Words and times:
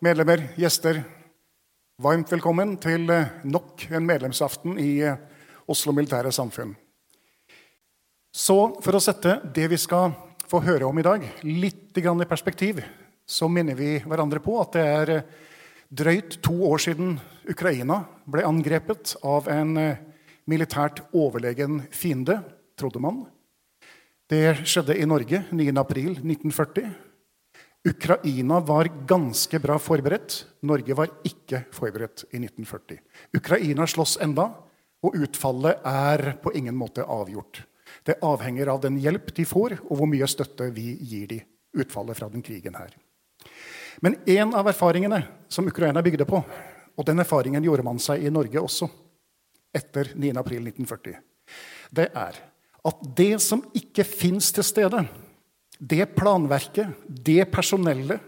medlemmer, 0.00 0.46
gjester. 0.56 1.02
Varmt 2.00 2.30
velkommen 2.32 2.72
til 2.80 3.04
eh, 3.12 3.32
nok 3.44 3.82
en 3.92 4.06
medlemsaften 4.08 4.78
i 4.80 5.02
eh, 5.04 5.18
Oslo 5.68 5.92
Militære 5.92 6.32
Samfunn. 6.32 6.72
Så 8.32 8.56
for 8.80 8.96
å 8.96 9.02
sette 9.04 9.36
det 9.52 9.66
vi 9.68 9.78
skal 9.80 10.14
få 10.48 10.62
høre 10.64 10.88
om 10.88 10.98
i 10.98 11.04
dag, 11.04 11.26
litt 11.44 12.00
i 12.00 12.28
perspektiv, 12.30 12.80
så 13.28 13.48
minner 13.48 13.76
vi 13.76 13.98
hverandre 14.00 14.40
på 14.40 14.56
at 14.62 14.72
det 14.78 14.86
er 14.86 15.12
eh, 15.18 15.28
drøyt 15.90 16.38
to 16.40 16.56
år 16.70 16.80
siden 16.80 17.18
Ukraina 17.50 18.00
ble 18.24 18.46
angrepet 18.48 19.18
av 19.20 19.48
en 19.52 19.74
militært 20.48 21.02
overlegen 21.12 21.82
fiende, 21.90 22.38
trodde 22.78 23.02
man. 23.02 23.24
Det 24.30 24.62
skjedde 24.64 24.96
i 24.96 25.04
Norge 25.04 25.44
9.4.1940. 25.50 27.09
Ukraina 27.88 28.60
var 28.60 28.90
ganske 29.08 29.58
bra 29.58 29.78
forberedt. 29.80 30.46
Norge 30.68 30.94
var 30.94 31.12
ikke 31.24 31.62
forberedt 31.72 32.26
i 32.30 32.40
1940. 32.42 32.98
Ukraina 33.36 33.86
slåss 33.88 34.18
enda, 34.20 34.50
og 35.00 35.16
utfallet 35.16 35.80
er 35.88 36.34
på 36.42 36.52
ingen 36.58 36.76
måte 36.76 37.06
avgjort. 37.08 37.62
Det 38.04 38.18
avhenger 38.22 38.68
av 38.68 38.82
den 38.84 38.98
hjelp 39.00 39.32
de 39.36 39.46
får, 39.48 39.78
og 39.88 39.96
hvor 39.96 40.10
mye 40.10 40.28
støtte 40.28 40.68
vi 40.76 40.92
gir 41.00 41.30
de 41.30 41.40
utfallet 41.80 42.18
fra 42.18 42.28
den 42.28 42.44
krigen 42.44 42.76
her. 42.76 42.92
Men 44.04 44.18
én 44.28 44.52
av 44.56 44.68
erfaringene 44.68 45.22
som 45.48 45.68
Ukraina 45.68 46.02
bygde 46.04 46.28
på, 46.28 46.42
og 46.96 47.06
den 47.08 47.22
erfaringen 47.22 47.64
gjorde 47.64 47.84
man 47.86 48.00
seg 48.02 48.24
i 48.24 48.32
Norge 48.32 48.60
også 48.60 48.90
etter 49.72 50.12
9.4.1940, 50.18 51.16
det 51.96 52.08
er 52.12 52.38
at 52.80 53.02
det 53.16 53.34
som 53.44 53.62
ikke 53.76 54.04
fins 54.08 54.48
til 54.56 54.64
stede, 54.64 55.04
det 55.80 56.06
planverket, 56.14 56.92
det 57.08 57.44
personellet, 57.52 58.20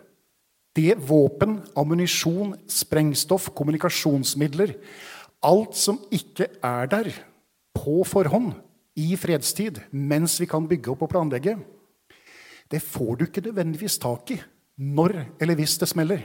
det 0.72 0.96
våpen, 1.04 1.58
ammunisjon, 1.76 2.54
sprengstoff, 2.70 3.50
kommunikasjonsmidler 3.52 4.72
Alt 5.42 5.74
som 5.74 5.98
ikke 6.14 6.46
er 6.62 6.86
der 6.90 7.08
på 7.74 8.02
forhånd 8.06 8.52
i 8.94 9.16
fredstid, 9.18 9.80
mens 9.90 10.36
vi 10.38 10.46
kan 10.46 10.68
bygge 10.70 10.92
opp 10.92 11.02
og 11.02 11.10
planlegge, 11.10 11.56
det 12.70 12.78
får 12.84 13.16
du 13.18 13.24
ikke 13.26 13.42
nødvendigvis 13.48 13.98
tak 14.00 14.30
i 14.30 14.38
når 14.78 15.16
eller 15.42 15.58
hvis 15.58 15.74
det 15.82 15.88
smeller. 15.90 16.22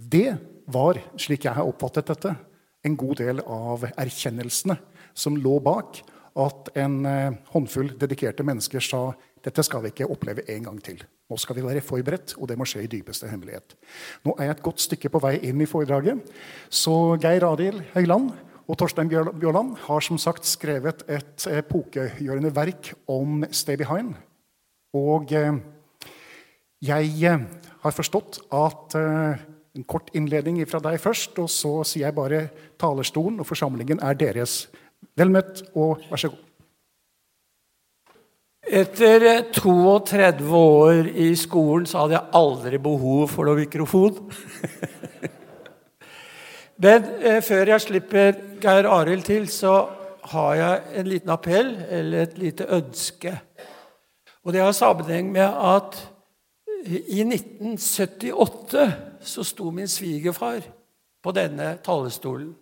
Det 0.00 0.32
var, 0.70 0.98
slik 1.20 1.44
jeg 1.44 1.54
har 1.58 1.68
oppfattet 1.68 2.08
dette, 2.08 2.32
en 2.80 2.96
god 2.96 3.20
del 3.20 3.42
av 3.44 3.84
erkjennelsene 3.92 4.78
som 5.12 5.36
lå 5.36 5.58
bak 5.60 6.00
at 6.38 6.70
en 6.78 7.00
eh, 7.08 7.38
håndfull 7.52 7.94
dedikerte 7.98 8.46
mennesker 8.46 8.84
sa 8.84 9.10
dette 9.40 9.64
skal 9.64 9.82
vi 9.82 9.90
ikke 9.94 10.08
oppleve 10.12 10.44
en 10.52 10.68
gang 10.68 10.78
til. 10.84 11.00
Nå 11.30 11.38
skal 11.40 11.56
vi 11.56 11.64
være 11.64 11.82
forberedt, 11.84 12.34
og 12.38 12.48
det 12.50 12.58
må 12.60 12.66
skje 12.68 12.84
i 12.84 12.90
dypeste 12.90 13.28
hemmelighet. 13.30 13.74
Nå 14.26 14.34
er 14.36 14.50
jeg 14.50 14.56
et 14.58 14.64
godt 14.66 14.84
stykke 14.84 15.10
på 15.12 15.22
vei 15.24 15.36
inn 15.48 15.62
i 15.62 15.68
foredraget, 15.70 16.20
så 16.68 17.16
Geir 17.22 17.46
Adil 17.48 17.80
Høyland 17.94 18.32
og 18.70 18.78
Torstein 18.78 19.10
Bjørland 19.10 19.76
har 19.86 20.04
som 20.04 20.18
sagt 20.20 20.46
skrevet 20.46 21.02
et 21.10 21.46
epokegjørende 21.50 22.52
verk 22.54 22.92
om 23.10 23.46
Stay 23.50 23.80
Behind. 23.80 24.12
Og 24.94 25.32
eh, 25.32 25.56
jeg 26.84 27.16
eh, 27.30 27.48
har 27.80 27.96
forstått 27.96 28.42
at 28.52 28.98
en 29.76 29.86
kort 29.88 30.10
innledning 30.16 30.60
fra 30.68 30.80
deg 30.82 30.98
først, 31.00 31.38
og 31.40 31.48
så 31.50 31.80
sier 31.86 32.08
jeg 32.08 32.16
bare 32.16 32.42
talerstolen 32.80 33.40
og 33.40 33.48
forsamlingen 33.48 34.02
er 34.04 34.18
deres. 34.18 34.66
Vel 35.18 35.32
møtt, 35.32 35.62
og 35.74 36.00
vær 36.10 36.20
så 36.22 36.30
god. 36.32 36.46
Etter 38.70 39.24
32 39.56 40.50
år 40.54 41.08
i 41.18 41.32
skolen 41.34 41.88
så 41.90 42.04
hadde 42.04 42.18
jeg 42.18 42.34
aldri 42.38 42.78
behov 42.78 43.24
for 43.32 43.48
noen 43.48 43.64
mikrofon. 43.64 44.20
Men 46.84 47.08
eh, 47.18 47.40
før 47.44 47.74
jeg 47.74 47.84
slipper 47.84 48.38
Geir 48.62 48.88
Arild 48.88 49.26
til, 49.26 49.48
så 49.52 49.74
har 50.30 50.54
jeg 50.54 51.00
en 51.00 51.10
liten 51.10 51.32
appell, 51.34 51.74
eller 51.88 52.22
et 52.22 52.38
lite 52.38 52.68
ønske. 52.70 53.34
Og 54.44 54.54
det 54.54 54.62
har 54.62 54.72
sammenheng 54.76 55.32
med 55.32 55.48
at 55.48 55.98
i 56.86 57.20
1978 57.26 58.86
så 59.20 59.44
sto 59.44 59.70
min 59.74 59.88
svigerfar 59.88 60.62
på 61.22 61.32
denne 61.36 61.74
talerstolen. 61.84 62.54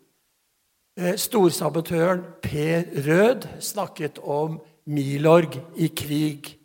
Eh, 0.98 1.14
storsabotøren 1.14 2.24
Per 2.42 2.88
Rød 3.06 3.44
snakket 3.62 4.16
om 4.18 4.56
Milorg 4.90 5.54
i 5.78 5.86
krig. 5.94 6.56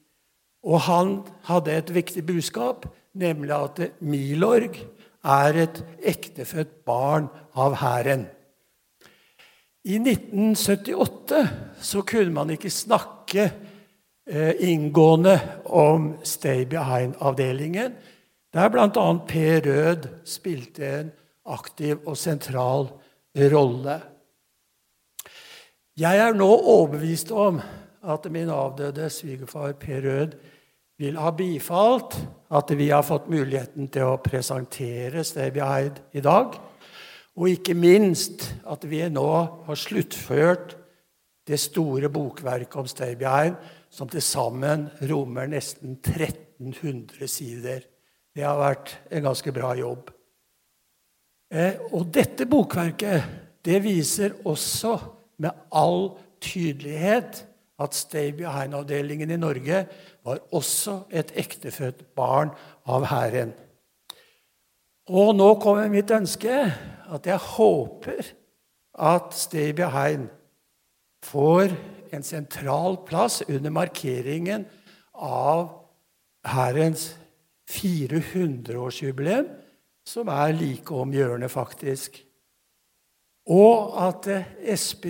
Og 0.65 0.79
han 0.87 1.11
hadde 1.45 1.75
et 1.77 1.91
viktig 1.93 2.23
budskap, 2.25 2.87
nemlig 3.13 3.53
at 3.53 4.01
Milorg 4.01 4.79
er 5.23 5.59
et 5.61 5.83
ektefødt 6.01 6.79
barn 6.85 7.27
av 7.53 7.75
hæren. 7.77 8.23
I 9.85 9.99
1978 10.01 11.43
så 11.81 12.01
kunne 12.01 12.33
man 12.33 12.49
ikke 12.55 12.71
snakke 12.73 13.51
eh, 14.25 14.55
inngående 14.65 15.35
om 15.65 16.15
Stay 16.23 16.65
Behind-avdelingen, 16.65 17.93
der 18.53 18.73
bl.a. 18.73 19.05
Per 19.27 19.61
Rød 19.67 20.09
spilte 20.25 20.89
en 20.89 21.13
aktiv 21.45 22.01
og 22.07 22.17
sentral 22.17 22.89
rolle. 23.53 23.99
Jeg 25.93 26.17
er 26.17 26.33
nå 26.33 26.47
overbevist 26.49 27.29
om 27.37 27.59
at 28.09 28.23
min 28.33 28.49
avdøde 28.49 29.11
svigerfar 29.13 29.75
Per 29.77 30.01
Rød 30.01 30.31
vil 30.97 31.19
ha 31.21 31.29
bifalt 31.37 32.17
at 32.49 32.73
vi 32.79 32.87
har 32.89 33.05
fått 33.05 33.29
muligheten 33.29 33.91
til 33.93 34.09
å 34.09 34.15
presentere 34.17 35.21
Stevie 35.21 35.67
Hyde 35.69 36.01
i 36.17 36.25
dag. 36.25 36.57
Og 37.37 37.53
ikke 37.53 37.77
minst 37.77 38.47
at 38.65 38.89
vi 38.89 39.03
nå 39.05 39.29
har 39.67 39.77
sluttført 39.77 40.73
det 41.45 41.61
store 41.61 42.09
bokverket 42.09 42.81
om 42.81 42.89
Stevie 42.89 43.29
Hyde, 43.29 43.71
som 43.93 44.09
til 44.09 44.25
sammen 44.25 44.89
rommer 45.05 45.45
nesten 45.45 45.99
1300 46.01 47.29
sider. 47.29 47.85
Det 48.33 48.41
har 48.41 48.57
vært 48.57 48.97
en 49.13 49.29
ganske 49.29 49.53
bra 49.53 49.75
jobb. 49.77 50.09
Eh, 51.53 51.77
og 51.93 52.09
dette 52.09 52.49
bokverket 52.49 53.61
det 53.61 53.83
viser 53.85 54.41
også 54.49 54.97
med 55.37 55.51
all 55.71 56.13
tydelighet 56.43 57.45
at 57.81 57.95
Stay 57.97 58.31
Behind-avdelingen 58.37 59.31
i 59.31 59.39
Norge 59.39 59.85
var 60.25 60.39
også 60.53 61.03
et 61.11 61.33
ektefødt 61.35 62.05
barn 62.15 62.53
av 62.85 63.07
Hæren. 63.09 63.53
Og 65.09 65.33
nå 65.35 65.49
kommer 65.59 65.89
mitt 65.91 66.11
ønske, 66.15 66.71
at 67.13 67.27
jeg 67.27 67.37
håper 67.57 68.29
at 68.93 69.33
Stay 69.35 69.73
Behind 69.75 70.29
får 71.23 71.73
en 72.13 72.23
sentral 72.23 72.99
plass 73.07 73.41
under 73.49 73.73
markeringen 73.73 74.67
av 75.13 75.69
Hærens 76.45 77.13
400-årsjubileum, 77.71 79.47
som 80.05 80.27
er 80.27 80.55
like 80.55 80.95
om 80.95 81.13
hjørnet, 81.15 81.51
faktisk. 81.51 82.19
Og 83.51 84.07
at 84.07 84.29
SB, 84.79 85.05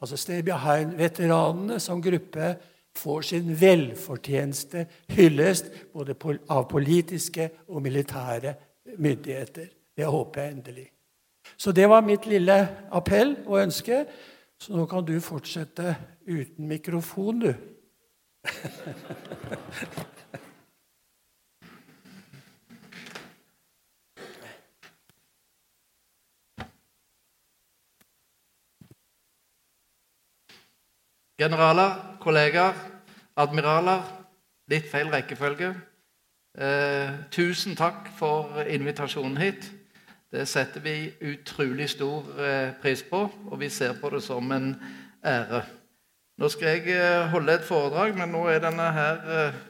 altså 0.00 0.16
Stay 0.16 0.42
Behind-veteranene 0.44 1.80
som 1.80 2.02
gruppe, 2.02 2.56
får 2.96 3.22
sin 3.22 3.60
velfortjeneste 3.60 4.86
hyllest 5.14 5.70
både 5.94 6.14
av 6.50 6.66
politiske 6.68 7.50
og 7.68 7.82
militære 7.82 8.54
myndigheter. 8.98 9.66
Det 9.96 10.06
håper 10.06 10.42
jeg 10.42 10.52
endelig. 10.52 10.90
Så 11.56 11.72
det 11.72 11.88
var 11.88 12.04
mitt 12.04 12.26
lille 12.26 12.68
appell 12.92 13.36
og 13.46 13.62
ønske. 13.62 14.04
Så 14.60 14.76
nå 14.76 14.86
kan 14.86 15.04
du 15.04 15.20
fortsette 15.20 15.96
uten 16.28 16.68
mikrofon, 16.68 17.40
du. 17.40 17.54
Generaler, 31.40 32.18
kollegaer, 32.20 32.74
admiraler. 33.36 34.02
Litt 34.68 34.90
feil 34.90 35.08
rekkefølge. 35.08 35.70
Eh, 36.60 37.14
tusen 37.32 37.78
takk 37.78 38.10
for 38.18 38.60
invitasjonen 38.68 39.38
hit. 39.40 39.70
Det 40.28 40.44
setter 40.48 40.84
vi 40.84 41.14
utrolig 41.30 41.88
stor 41.94 42.28
eh, 42.36 42.74
pris 42.82 43.00
på, 43.08 43.22
og 43.48 43.56
vi 43.60 43.70
ser 43.72 43.96
på 44.02 44.12
det 44.12 44.20
som 44.22 44.52
en 44.52 44.74
ære. 45.24 45.62
Nå 46.36 46.52
skal 46.52 46.76
jeg 46.76 46.92
eh, 46.98 47.32
holde 47.32 47.56
et 47.56 47.64
foredrag, 47.64 48.12
men 48.20 48.36
nå 48.36 48.44
er 48.52 48.60
denne 48.68 48.92
her 49.00 49.26
eh, 49.38 49.66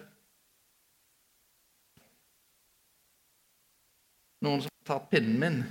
Noen 4.42 4.62
som 4.64 4.72
har 4.72 4.96
tatt 4.96 5.10
pinnen 5.12 5.38
min. 5.38 5.64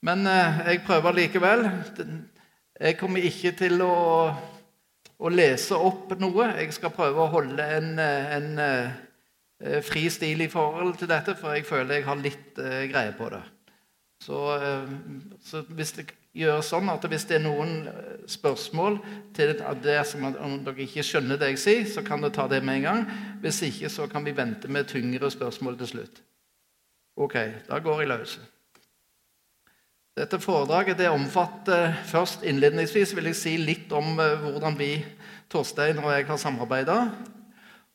Men 0.00 0.24
eh, 0.30 0.68
jeg 0.72 0.86
prøver 0.86 1.24
likevel. 1.24 1.68
Jeg 2.80 2.96
kommer 2.96 3.20
ikke 3.20 3.52
til 3.58 3.82
å 3.84 3.96
å 5.18 5.30
lese 5.32 5.76
opp 5.76 6.14
noe. 6.20 6.50
Jeg 6.60 6.74
skal 6.76 6.94
prøve 6.94 7.24
å 7.24 7.32
holde 7.32 7.64
en, 7.78 7.92
eh, 7.98 8.34
en, 8.36 8.50
en 8.58 9.72
eh, 9.74 9.80
fri 9.84 10.06
stil 10.12 10.44
i 10.44 10.50
forhold 10.52 10.98
til 11.00 11.10
dette, 11.10 11.34
for 11.38 11.56
jeg 11.56 11.66
føler 11.66 11.98
jeg 11.98 12.08
har 12.08 12.22
litt 12.22 12.60
greie 12.92 13.14
på 13.18 13.30
det. 13.34 13.42
Så, 14.18 14.38
så, 15.46 15.60
hvis 15.78 15.92
det 15.94 16.08
gjør 16.34 16.58
sånn 16.66 16.90
at 16.90 17.04
hvis 17.06 17.24
det 17.30 17.36
er 17.36 17.44
noen 17.44 17.84
spørsmål 18.26 18.98
til 19.34 19.52
det 19.84 19.98
som 20.10 20.26
om 20.26 20.56
dere 20.66 20.82
ikke 20.82 21.04
skjønner 21.06 21.38
det 21.38 21.52
jeg 21.52 21.60
sier, 21.62 21.84
så 21.86 22.02
kan 22.06 22.22
dere 22.22 22.34
ta 22.34 22.48
det 22.50 22.58
med 22.66 22.80
en 22.80 22.86
gang. 22.88 23.04
Hvis 23.44 23.62
ikke, 23.68 23.90
så 23.94 24.08
kan 24.10 24.26
vi 24.26 24.34
vente 24.34 24.70
med 24.70 24.90
tyngre 24.90 25.30
spørsmål 25.30 25.78
til 25.78 25.92
slutt. 25.94 26.22
Ok, 27.18 27.38
da 27.70 27.78
går 27.82 28.02
jeg 28.02 28.10
løs. 28.10 28.38
Dette 30.18 30.40
foredraget 30.42 30.98
det 30.98 31.12
omfatter 31.14 31.92
først 32.08 32.42
innledningsvis 32.42 33.12
vil 33.14 33.28
jeg 33.30 33.36
si 33.38 33.52
litt 33.60 33.92
om 33.94 34.16
eh, 34.18 34.40
hvordan 34.42 34.74
vi, 34.74 34.96
Torstein 35.46 36.00
og 36.02 36.10
jeg, 36.10 36.24
har 36.26 36.40
samarbeida. 36.42 36.96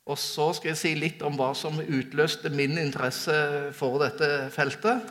Og 0.08 0.16
så 0.20 0.46
skal 0.56 0.70
jeg 0.70 0.80
si 0.80 0.92
litt 0.96 1.20
om 1.26 1.36
hva 1.36 1.50
som 1.58 1.76
utløste 1.82 2.48
min 2.48 2.78
interesse 2.80 3.34
for 3.76 4.00
dette 4.00 4.30
feltet. 4.54 5.04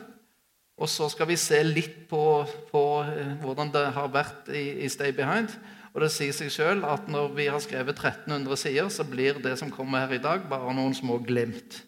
Og 0.74 0.90
så 0.90 1.06
skal 1.12 1.30
vi 1.30 1.38
se 1.38 1.60
litt 1.62 2.02
på, 2.10 2.24
på 2.72 2.82
eh, 3.06 3.36
hvordan 3.44 3.70
det 3.76 3.84
har 3.94 4.10
vært 4.10 4.50
i, 4.50 4.64
i, 4.82 4.90
Stay 4.90 5.14
Behind. 5.14 5.54
Og 5.94 6.02
det 6.02 6.10
sier 6.10 6.34
seg 6.34 6.50
sjøl 6.50 6.82
at 6.82 7.06
når 7.06 7.30
vi 7.38 7.46
har 7.46 7.62
skrevet 7.62 7.94
1300 7.94 8.58
sider, 8.58 8.90
så 8.90 9.06
blir 9.06 9.38
det 9.44 9.54
som 9.62 9.70
kommer 9.70 10.02
her 10.02 10.18
i 10.18 10.22
dag, 10.24 10.50
bare 10.50 10.74
noen 10.74 10.98
små 10.98 11.22
glimt. 11.22 11.78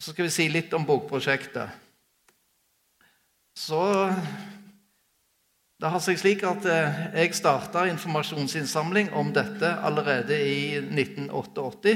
Så 0.00 0.14
skal 0.14 0.30
vi 0.30 0.32
si 0.32 0.48
litt 0.48 0.72
om 0.72 0.88
bokprosjektet. 0.88 1.89
Så 3.60 3.80
det 5.80 5.88
har 5.92 6.00
seg 6.00 6.16
slik 6.20 6.42
at 6.48 6.64
eh, 6.68 7.00
jeg 7.22 7.36
starta 7.36 7.82
informasjonsinnsamling 7.90 9.10
om 9.16 9.32
dette 9.36 9.68
allerede 9.84 10.36
i 10.40 10.78
1988. 10.80 11.94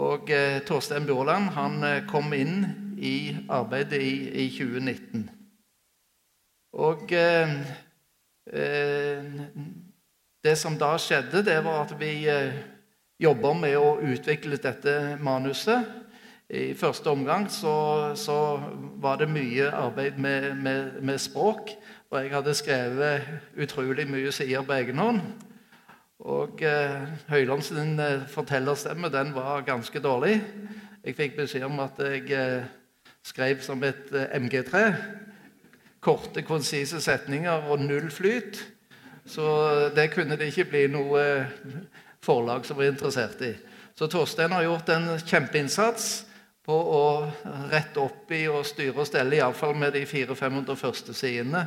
Og 0.00 0.32
eh, 0.32 0.60
Torstein 0.64 1.04
Bjorland 1.08 1.52
han 1.56 1.76
eh, 1.84 2.02
kom 2.08 2.32
inn 2.36 2.64
i 2.96 3.34
arbeidet 3.52 4.00
i, 4.00 4.14
i 4.44 4.48
2019. 4.54 5.26
Og 6.80 7.12
eh, 7.16 7.56
det 10.42 10.56
som 10.58 10.78
da 10.80 10.94
skjedde, 11.00 11.44
det 11.48 11.58
var 11.64 11.84
at 11.84 11.96
vi 12.00 12.14
eh, 12.32 12.62
med 13.60 13.76
å 13.76 13.98
utvikle 14.00 14.56
dette 14.56 15.18
manuset. 15.20 16.01
I 16.52 16.74
første 16.76 17.08
omgang 17.08 17.46
så, 17.50 18.12
så 18.14 18.60
var 19.00 19.16
det 19.16 19.30
mye 19.32 19.70
arbeid 19.72 20.18
med, 20.20 20.54
med, 20.54 21.00
med, 21.00 21.18
språk. 21.18 21.70
Og 22.10 22.18
jeg 22.20 22.30
hadde 22.34 22.54
skrevet 22.54 23.22
utrolig 23.56 24.04
mye 24.10 24.32
sider 24.32 24.60
på 24.62 24.74
egen 24.76 24.98
hånd. 25.00 25.20
Og 26.20 26.60
eh, 26.62 27.06
Høyland 27.32 27.62
sin 27.64 27.96
eh, 28.00 28.26
fortellerstemme 28.28 29.08
den 29.08 29.32
var 29.34 29.64
ganske 29.64 30.00
dårlig. 30.04 30.42
Jeg 31.04 31.16
fikk 31.16 31.38
beskjed 31.38 31.64
om 31.64 31.80
at 31.80 31.96
jeg 32.04 32.28
eh, 32.36 32.66
skrev 33.24 33.62
som 33.64 33.80
et 33.88 34.12
eh, 34.12 34.36
MG3. 34.36 34.82
Korte, 36.04 36.42
konsise 36.44 37.00
setninger 37.00 37.64
og 37.72 37.80
null 37.80 38.10
flyt. 38.12 38.60
Så 39.24 39.46
det 39.96 40.10
kunne 40.12 40.36
det 40.36 40.50
ikke 40.52 40.68
bli 40.74 40.84
noe 40.92 41.24
eh, 41.24 41.56
forlag 42.20 42.68
som 42.68 42.76
var 42.76 42.92
interessert 42.92 43.40
i. 43.40 43.54
Så 43.96 44.10
Torstein 44.12 44.52
har 44.52 44.68
gjort 44.68 44.92
en 44.92 45.08
kjempeinnsats 45.16 46.10
på 46.62 46.74
å 46.74 47.04
rette 47.72 48.00
opp 48.02 48.30
i 48.34 48.44
og 48.50 48.64
styre 48.66 49.02
og 49.02 49.08
stelle, 49.08 49.38
iallfall 49.38 49.74
med 49.78 49.96
de 49.96 50.04
400-500 50.06 50.78
første 50.78 51.14
sidene 51.16 51.66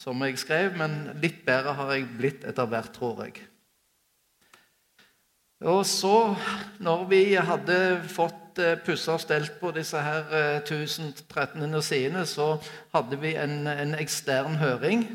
som 0.00 0.20
jeg 0.24 0.40
skrev. 0.40 0.74
Men 0.76 0.98
litt 1.22 1.42
bedre 1.46 1.76
har 1.78 1.94
jeg 1.94 2.08
blitt 2.18 2.44
etter 2.48 2.68
hvert, 2.68 2.92
tror 2.96 3.24
jeg. 3.24 3.46
Og 5.64 5.86
så, 5.88 6.34
når 6.84 7.06
vi 7.08 7.20
hadde 7.32 7.78
fått 8.12 8.60
eh, 8.60 8.74
pussa 8.84 9.14
og 9.14 9.22
stelt 9.22 9.54
på 9.56 9.70
disse 9.72 9.96
her 10.04 10.28
1300 10.58 11.64
eh, 11.64 11.78
sidene, 11.80 12.26
så 12.28 12.58
hadde 12.92 13.16
vi 13.22 13.32
en, 13.40 13.62
en 13.64 13.96
ekstern 13.96 14.58
høring 14.60 15.06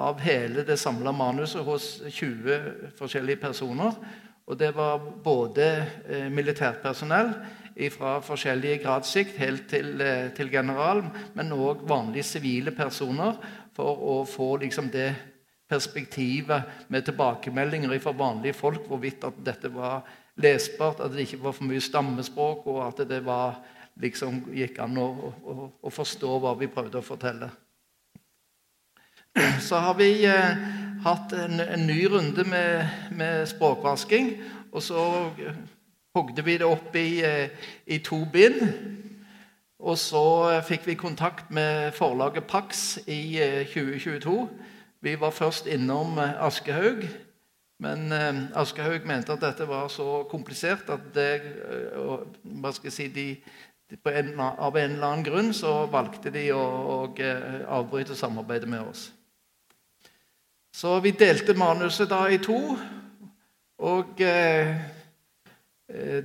av 0.00 0.24
hele 0.24 0.64
det 0.66 0.78
samla 0.80 1.12
manuset 1.12 1.62
hos 1.68 1.98
20 2.08 2.96
forskjellige 2.96 3.42
personer. 3.44 3.92
Og 4.48 4.56
det 4.60 4.72
var 4.76 5.04
både 5.24 5.68
eh, 6.08 6.32
militært 6.32 6.80
personell 6.80 7.34
fra 7.90 8.18
forskjellige 8.22 8.82
gradssikt 8.84 9.38
helt 9.38 9.68
til, 9.68 10.00
eh, 10.00 10.30
til, 10.34 10.50
general, 10.50 11.02
men 11.34 11.52
òg 11.52 11.82
vanlige 11.88 12.22
sivile 12.22 12.70
personer, 12.70 13.34
for 13.74 13.98
å 13.98 14.24
få 14.24 14.56
liksom, 14.62 14.90
det 14.90 15.14
perspektivet 15.68 16.88
med 16.88 17.02
tilbakemeldinger 17.04 17.98
fra 17.98 18.12
vanlige 18.12 18.54
folk, 18.54 18.86
hvorvidt 18.86 19.24
at 19.24 19.40
dette 19.44 19.72
var 19.74 20.04
lesbart, 20.36 21.00
at 21.00 21.12
det 21.12 21.26
ikke 21.26 21.42
var 21.42 21.52
for 21.52 21.64
mye 21.64 21.80
stammespråk, 21.80 22.66
og 22.66 22.86
at 22.86 23.08
det 23.08 23.24
var, 23.24 23.58
liksom, 24.00 24.44
gikk 24.54 24.78
an 24.78 24.96
å, 24.98 25.08
å, 25.42 25.70
å, 25.82 25.90
forstå 25.90 26.38
hva 26.38 26.54
vi 26.58 26.70
prøvde 26.70 26.98
å 26.98 27.06
fortelle. 27.06 27.50
Så 29.66 29.82
har 29.82 29.94
vi 29.98 30.24
eh, 30.26 30.64
hatt 31.04 31.32
en, 31.32 31.60
en, 31.60 31.86
ny 31.86 32.04
runde 32.08 32.44
med, 32.46 32.86
med 33.10 33.48
språkvasking. 33.50 34.30
Og 34.74 34.82
så 34.82 35.02
hogde 36.14 36.44
vi 36.46 36.58
det 36.58 36.66
opp 36.66 36.94
i, 36.96 37.24
eh, 37.24 37.48
i 37.86 37.98
to 37.98 38.24
bind. 38.32 38.62
Og 39.78 39.98
så 39.98 40.60
fikk 40.62 40.86
vi 40.86 40.94
kontakt 40.94 41.50
med 41.50 41.92
forlaget 41.92 42.46
Pax 42.46 42.98
i 43.06 43.40
2022. 43.74 44.42
Eh, 44.42 44.48
vi 45.00 45.20
var 45.20 45.30
først 45.30 45.66
innom 45.66 46.18
eh, 46.18 46.46
Aschehoug, 46.46 47.02
men 47.78 48.12
Aschehoug 48.54 49.06
mente 49.06 49.32
at 49.32 49.42
dette 49.42 49.66
var 49.68 49.88
så 49.88 50.22
komplisert 50.30 50.88
at 50.88 51.10
det, 51.14 51.42
hva 52.44 52.70
skal 52.72 52.86
jeg 52.88 52.94
si, 52.94 53.08
de, 53.08 53.26
en, 54.06 54.30
av 54.40 54.76
en 54.76 54.94
eller 54.94 55.08
annen 55.08 55.24
grunn 55.26 55.50
så 55.52 55.82
valgte 55.90 56.30
de 56.32 56.46
å, 56.54 56.62
å 56.62 56.98
avbryte 57.74 58.14
samarbeidet 58.16 58.70
med 58.70 58.86
oss. 58.86 59.08
Så 60.72 60.94
vi 61.02 61.10
delte 61.10 61.58
manuset 61.58 62.08
da 62.08 62.22
i 62.30 62.38
to. 62.38 62.78
Og 63.82 64.22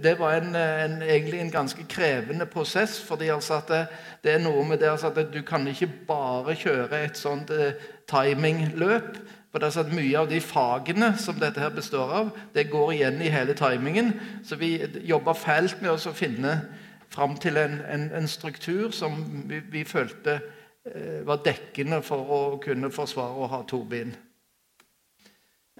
det 0.04 0.16
var 0.20 0.34
en, 0.34 0.56
en, 0.56 1.02
egentlig 1.02 1.40
en 1.40 1.52
ganske 1.52 1.84
krevende 1.90 2.46
prosess. 2.46 3.02
fordi 3.02 3.28
altså 3.30 3.62
det, 3.68 3.88
det, 4.24 4.32
er 4.32 4.40
noe 4.40 4.64
med 4.66 4.80
det 4.80 4.90
altså 4.90 5.08
at 5.08 5.34
Du 5.34 5.42
kan 5.42 5.68
ikke 5.68 5.92
bare 6.08 6.56
kjøre 6.56 7.04
et 7.04 7.18
sånt 7.18 7.52
eh, 7.52 7.74
timingløp. 8.10 9.18
For 9.52 9.60
det 9.60 9.76
er 9.76 9.80
at 9.80 9.94
Mye 9.94 10.18
av 10.18 10.30
de 10.30 10.42
fagene 10.42 11.14
som 11.18 11.40
dette 11.40 11.60
her 11.62 11.70
består 11.70 12.12
av, 12.14 12.30
det 12.54 12.70
går 12.70 12.92
igjen 12.92 13.22
i 13.22 13.30
hele 13.30 13.54
timingen. 13.54 14.14
Så 14.44 14.56
vi 14.56 14.78
jobba 15.06 15.34
fælt 15.34 15.82
med 15.82 15.92
å 15.92 16.14
finne 16.14 16.62
fram 17.10 17.36
til 17.38 17.58
en, 17.58 17.82
en, 17.90 18.12
en 18.14 18.28
struktur 18.28 18.92
som 18.92 19.18
vi, 19.50 19.62
vi 19.72 19.84
følte 19.84 20.40
eh, 20.86 21.22
var 21.26 21.44
dekkende 21.46 22.02
for 22.06 22.34
å 22.34 22.42
kunne 22.62 22.92
forsvare 22.94 23.38
å 23.38 23.50
ha 23.54 23.64
to 23.70 23.84
bind. 23.90 24.18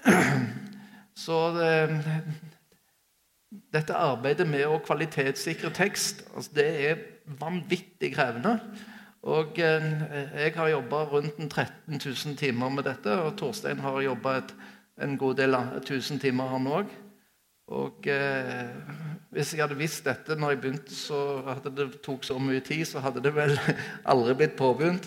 Så 1.20 1.38
det, 1.58 1.90
dette 3.50 3.98
arbeidet 3.98 4.46
med 4.48 4.68
å 4.70 4.80
kvalitetssikre 4.86 5.72
tekst 5.74 6.22
altså 6.36 6.54
det 6.58 6.70
er 6.90 7.04
vanvittig 7.40 8.14
krevende. 8.16 8.58
Og 9.30 9.60
eh, 9.60 9.86
Jeg 10.46 10.54
har 10.56 10.70
jobba 10.70 11.04
rundt 11.12 11.38
13 11.50 12.00
000 12.00 12.38
timer 12.38 12.70
med 12.70 12.88
dette, 12.88 13.12
og 13.12 13.38
Torstein 13.38 13.80
har 13.84 14.02
jobba 14.02 14.42
en 15.02 15.18
god 15.18 15.36
del 15.36 15.56
av 15.56 15.78
1000 15.82 16.20
timer, 16.20 16.48
han 16.48 16.68
òg. 16.68 16.92
Og 17.70 18.08
eh, 18.10 18.70
hvis 19.30 19.54
jeg 19.54 19.62
hadde 19.62 19.78
visst 19.78 20.06
dette 20.08 20.38
når 20.40 20.56
jeg 20.56 20.62
begynte, 20.62 20.96
så 20.96 21.42
hadde 21.46 21.74
det 21.76 21.90
tok 22.06 22.24
så 22.26 22.40
mye 22.42 22.64
tid, 22.66 22.86
så 22.88 23.04
hadde 23.04 23.22
det 23.22 23.36
vel 23.36 23.54
aldri 24.12 24.38
blitt 24.40 24.58
påbegynt. 24.58 25.06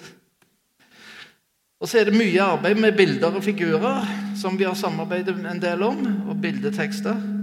Og 1.83 1.91
så 1.91 1.99
er 1.99 2.07
det 2.07 2.15
mye 2.15 2.43
arbeid 2.45 2.79
med 2.79 2.95
bilder 2.95 3.35
og 3.35 3.43
figurer, 3.43 4.07
som 4.39 4.55
vi 4.59 4.69
har 4.69 4.79
samarbeidet 4.79 5.35
en 5.35 5.63
del 5.63 5.83
om, 5.83 6.05
og 6.31 6.37
bildetekster. 6.43 7.42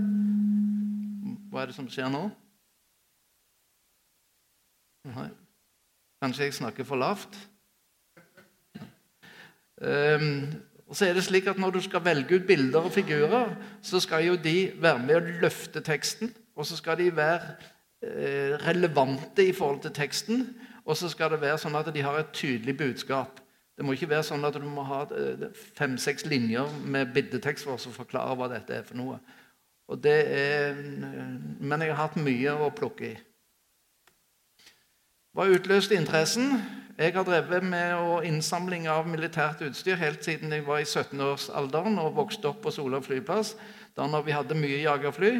Hva 1.49 1.63
er 1.63 1.71
det 1.71 1.75
som 1.77 1.87
skjer 1.89 2.09
nå? 2.13 2.27
Nei. 5.09 5.29
Kanskje 6.21 6.49
jeg 6.49 6.57
snakker 6.59 6.85
for 6.85 6.99
lavt? 6.99 7.37
Um, 9.79 10.49
og 10.89 10.95
så 10.97 11.05
er 11.05 11.13
det 11.15 11.23
slik 11.23 11.47
at 11.47 11.57
Når 11.57 11.69
du 11.71 11.81
skal 11.81 12.03
velge 12.05 12.35
ut 12.35 12.47
bilder 12.47 12.79
og 12.79 12.91
figurer, 12.91 13.55
så 13.81 13.99
skal 13.99 14.25
jo 14.25 14.35
de 14.35 14.71
være 14.81 14.99
med 15.05 15.15
å 15.15 15.35
løfte 15.41 15.81
teksten. 15.81 16.33
Og 16.55 16.65
så 16.65 16.77
skal 16.77 16.97
de 16.97 17.15
være 17.15 17.53
eh, 18.03 18.57
relevante 18.67 19.45
i 19.47 19.53
forhold 19.53 19.81
til 19.81 19.93
teksten. 19.95 20.41
Og 20.85 20.97
så 20.97 21.09
skal 21.09 21.31
det 21.31 21.41
være 21.41 21.57
sånn 21.61 21.77
at 21.79 21.93
de 21.93 22.01
har 22.03 22.17
et 22.19 22.33
tydelig 22.33 22.77
budskap. 22.77 23.39
Det 23.77 23.85
må 23.85 23.93
ikke 23.95 24.09
være 24.09 24.25
sånn 24.27 24.43
at 24.43 24.57
du 24.57 24.65
må 24.67 24.83
ha 24.89 25.05
eh, 25.15 25.45
fem-seks 25.77 26.25
linjer 26.25 26.67
med 26.83 27.13
bildetekst 27.13 27.63
for 27.63 27.77
å 27.77 27.93
forklare 27.95 28.35
hva 28.35 28.49
dette 28.51 28.81
er 28.81 28.83
for 28.83 28.99
noe. 28.99 29.21
Og 29.89 29.97
det 30.03 30.19
er, 30.29 30.77
men 31.59 31.81
jeg 31.81 31.95
har 31.95 32.03
hatt 32.03 32.19
mye 32.21 32.53
å 32.53 32.69
plukke 32.75 33.07
i. 33.07 33.15
Hva 35.33 35.47
utløste 35.49 35.97
interessen? 35.97 36.59
Jeg 36.99 37.13
har 37.15 37.23
drevet 37.23 37.63
med 37.63 38.25
innsamling 38.27 38.89
av 38.91 39.07
militært 39.07 39.61
utstyr 39.63 39.97
helt 40.01 40.25
siden 40.25 40.51
jeg 40.51 40.65
var 40.67 40.81
i 40.83 40.87
17-årsalderen 40.89 41.95
og 42.01 42.17
vokste 42.17 42.49
opp 42.51 42.59
på 42.65 42.73
Sola 42.75 42.99
flyplass, 43.01 43.53
da 43.95 44.05
når 44.09 44.25
vi 44.25 44.35
hadde 44.35 44.57
mye 44.59 44.81
jagerfly. 44.83 45.31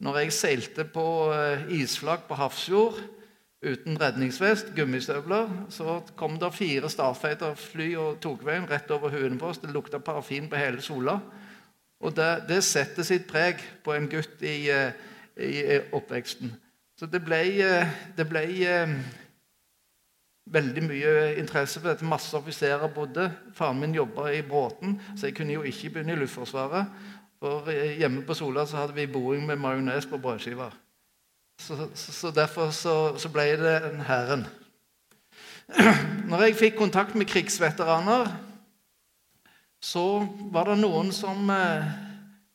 Når 0.00 0.18
jeg 0.22 0.34
seilte 0.34 0.86
på 0.88 1.04
eh, 1.36 1.68
isflak 1.78 2.24
på 2.26 2.36
Hafrsfjord 2.40 2.98
uten 3.60 4.00
redningsvest, 4.00 4.72
gummistøvler, 4.76 5.52
så 5.68 6.00
kom 6.18 6.38
det 6.40 6.50
fire 6.56 6.88
Starfighter-fly 6.90 7.90
og 8.00 8.18
tok 8.24 8.42
veien 8.48 8.68
rett 8.68 8.90
over 8.90 9.12
huene 9.12 9.38
på 9.38 9.52
oss. 9.52 9.60
Det 9.60 9.72
lukta 9.72 10.00
parafin 10.02 10.48
på 10.50 10.58
hele 10.58 10.82
Sola. 10.82 11.20
Og 12.00 12.16
det, 12.16 12.30
det 12.48 12.62
setter 12.64 13.04
sitt 13.04 13.26
preg 13.28 13.60
på 13.84 13.92
en 13.92 14.08
gutt 14.08 14.42
i, 14.42 14.70
eh, 14.72 14.92
i 15.36 15.80
oppveksten. 15.92 16.52
Så 17.00 17.08
det 17.08 17.22
ble, 17.24 17.40
eh, 17.64 17.92
det 18.16 18.26
ble 18.28 18.44
eh, 18.68 18.90
veldig 20.52 20.82
mye 20.84 21.14
interesse 21.40 21.80
for 21.80 21.90
dette. 21.90 22.04
Masse 22.04 22.36
offiserer 22.36 22.92
bodde. 22.94 23.30
Faren 23.56 23.80
min 23.80 23.94
jobba 23.94 24.30
i 24.34 24.42
Bråten, 24.42 24.98
så 25.16 25.28
jeg 25.28 25.36
kunne 25.38 25.54
jo 25.54 25.62
ikke 25.62 25.94
begynne 25.94 26.16
i 26.16 26.20
Luftforsvaret. 26.20 26.90
For 27.40 27.70
eh, 27.72 27.96
hjemme 28.00 28.24
på 28.26 28.36
Sola 28.36 28.66
så 28.68 28.82
hadde 28.82 28.96
vi 28.96 29.06
boing 29.08 29.46
med 29.46 29.56
majones 29.56 30.06
på 30.06 30.20
brødskiva. 30.20 30.70
Så, 31.60 31.76
så, 31.94 32.12
så, 32.12 32.30
derfor 32.30 32.70
så, 32.70 33.16
så 33.20 33.28
ble 33.32 33.48
det 33.60 33.74
en 33.90 34.04
Hæren. 34.04 34.46
Når 36.30 36.42
jeg 36.42 36.56
fikk 36.56 36.76
kontakt 36.76 37.14
med 37.14 37.28
krigsveteraner, 37.28 38.28
så 39.80 40.04
var 40.52 40.68
det 40.68 40.80
noen 40.82 41.08
som 41.12 41.48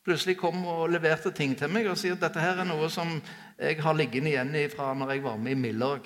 plutselig 0.05 0.38
kom 0.38 0.62
og 0.70 0.91
leverte 0.94 1.32
ting 1.34 1.55
til 1.58 1.72
meg 1.74 1.88
og 1.89 1.98
sier 1.98 2.13
at 2.13 2.22
dette 2.27 2.41
her 2.41 2.62
er 2.62 2.67
noe 2.70 2.89
som 2.94 3.15
jeg 3.58 3.82
har 3.82 3.98
liggende 3.98 4.29
igjen 4.29 4.53
fra 4.70 4.94
når 4.94 5.15
jeg 5.15 5.24
var 5.25 5.38
med 5.41 5.55
i 5.55 5.60
Milorg. 5.60 6.05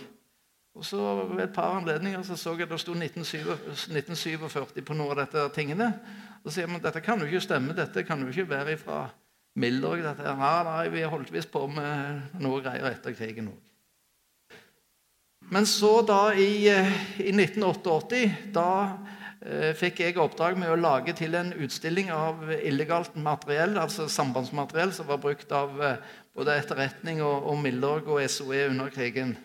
Og 0.80 0.86
så 0.86 1.26
Ved 1.34 1.44
et 1.44 1.54
par 1.54 1.78
anledninger 1.78 2.24
så, 2.24 2.36
så 2.40 2.54
jeg 2.56 2.70
det 2.70 2.80
sto 2.80 2.94
1947 2.94 4.84
på 4.86 4.94
noen 4.96 5.12
av 5.12 5.18
dette 5.26 5.50
tingene. 5.56 5.94
Og 6.44 6.52
så 6.52 6.56
sier 6.60 6.68
man 6.72 6.82
dette 6.84 7.02
kan 7.04 7.20
jo 7.20 7.26
ikke 7.28 7.42
stemme, 7.44 7.76
dette 7.76 8.04
kan 8.08 8.22
jo 8.24 8.30
ikke 8.32 8.50
være 8.50 8.78
fra 8.80 9.10
Milorg. 9.60 10.04
Dette. 10.06 10.24
Nei, 10.24 10.64
nei, 10.64 10.90
vi 10.94 11.02
holdt 11.04 11.34
visst 11.36 11.52
på 11.52 11.68
med 11.68 12.40
noe 12.40 12.62
greier 12.64 12.88
etter 12.94 13.18
krigen 13.18 13.52
òg. 13.52 13.60
Men 15.50 15.66
så, 15.66 16.02
da 16.06 16.32
i, 16.38 16.70
eh, 16.70 16.92
i 17.26 17.32
1988, 17.34 18.54
da 18.54 18.70
Eh, 19.00 19.19
fikk 19.79 20.01
jeg 20.03 20.17
oppdrag 20.19 20.58
med 20.60 20.67
å 20.67 20.79
lage 20.79 21.13
til 21.15 21.38
en 21.39 21.53
utstilling 21.63 22.10
av 22.12 22.41
illegalt 22.58 23.13
materiell, 23.15 23.77
altså 23.79 24.10
sambandsmateriell 24.12 24.91
som 24.96 25.08
var 25.08 25.22
brukt 25.24 25.51
av 25.55 25.77
eh, 25.79 26.01
både 26.36 26.58
etterretning 26.60 27.22
og, 27.24 27.48
og 27.48 27.62
Milorg 27.63 28.10
og 28.12 28.19
SOE 28.27 28.65
under 28.67 28.91
krigen. 28.91 29.38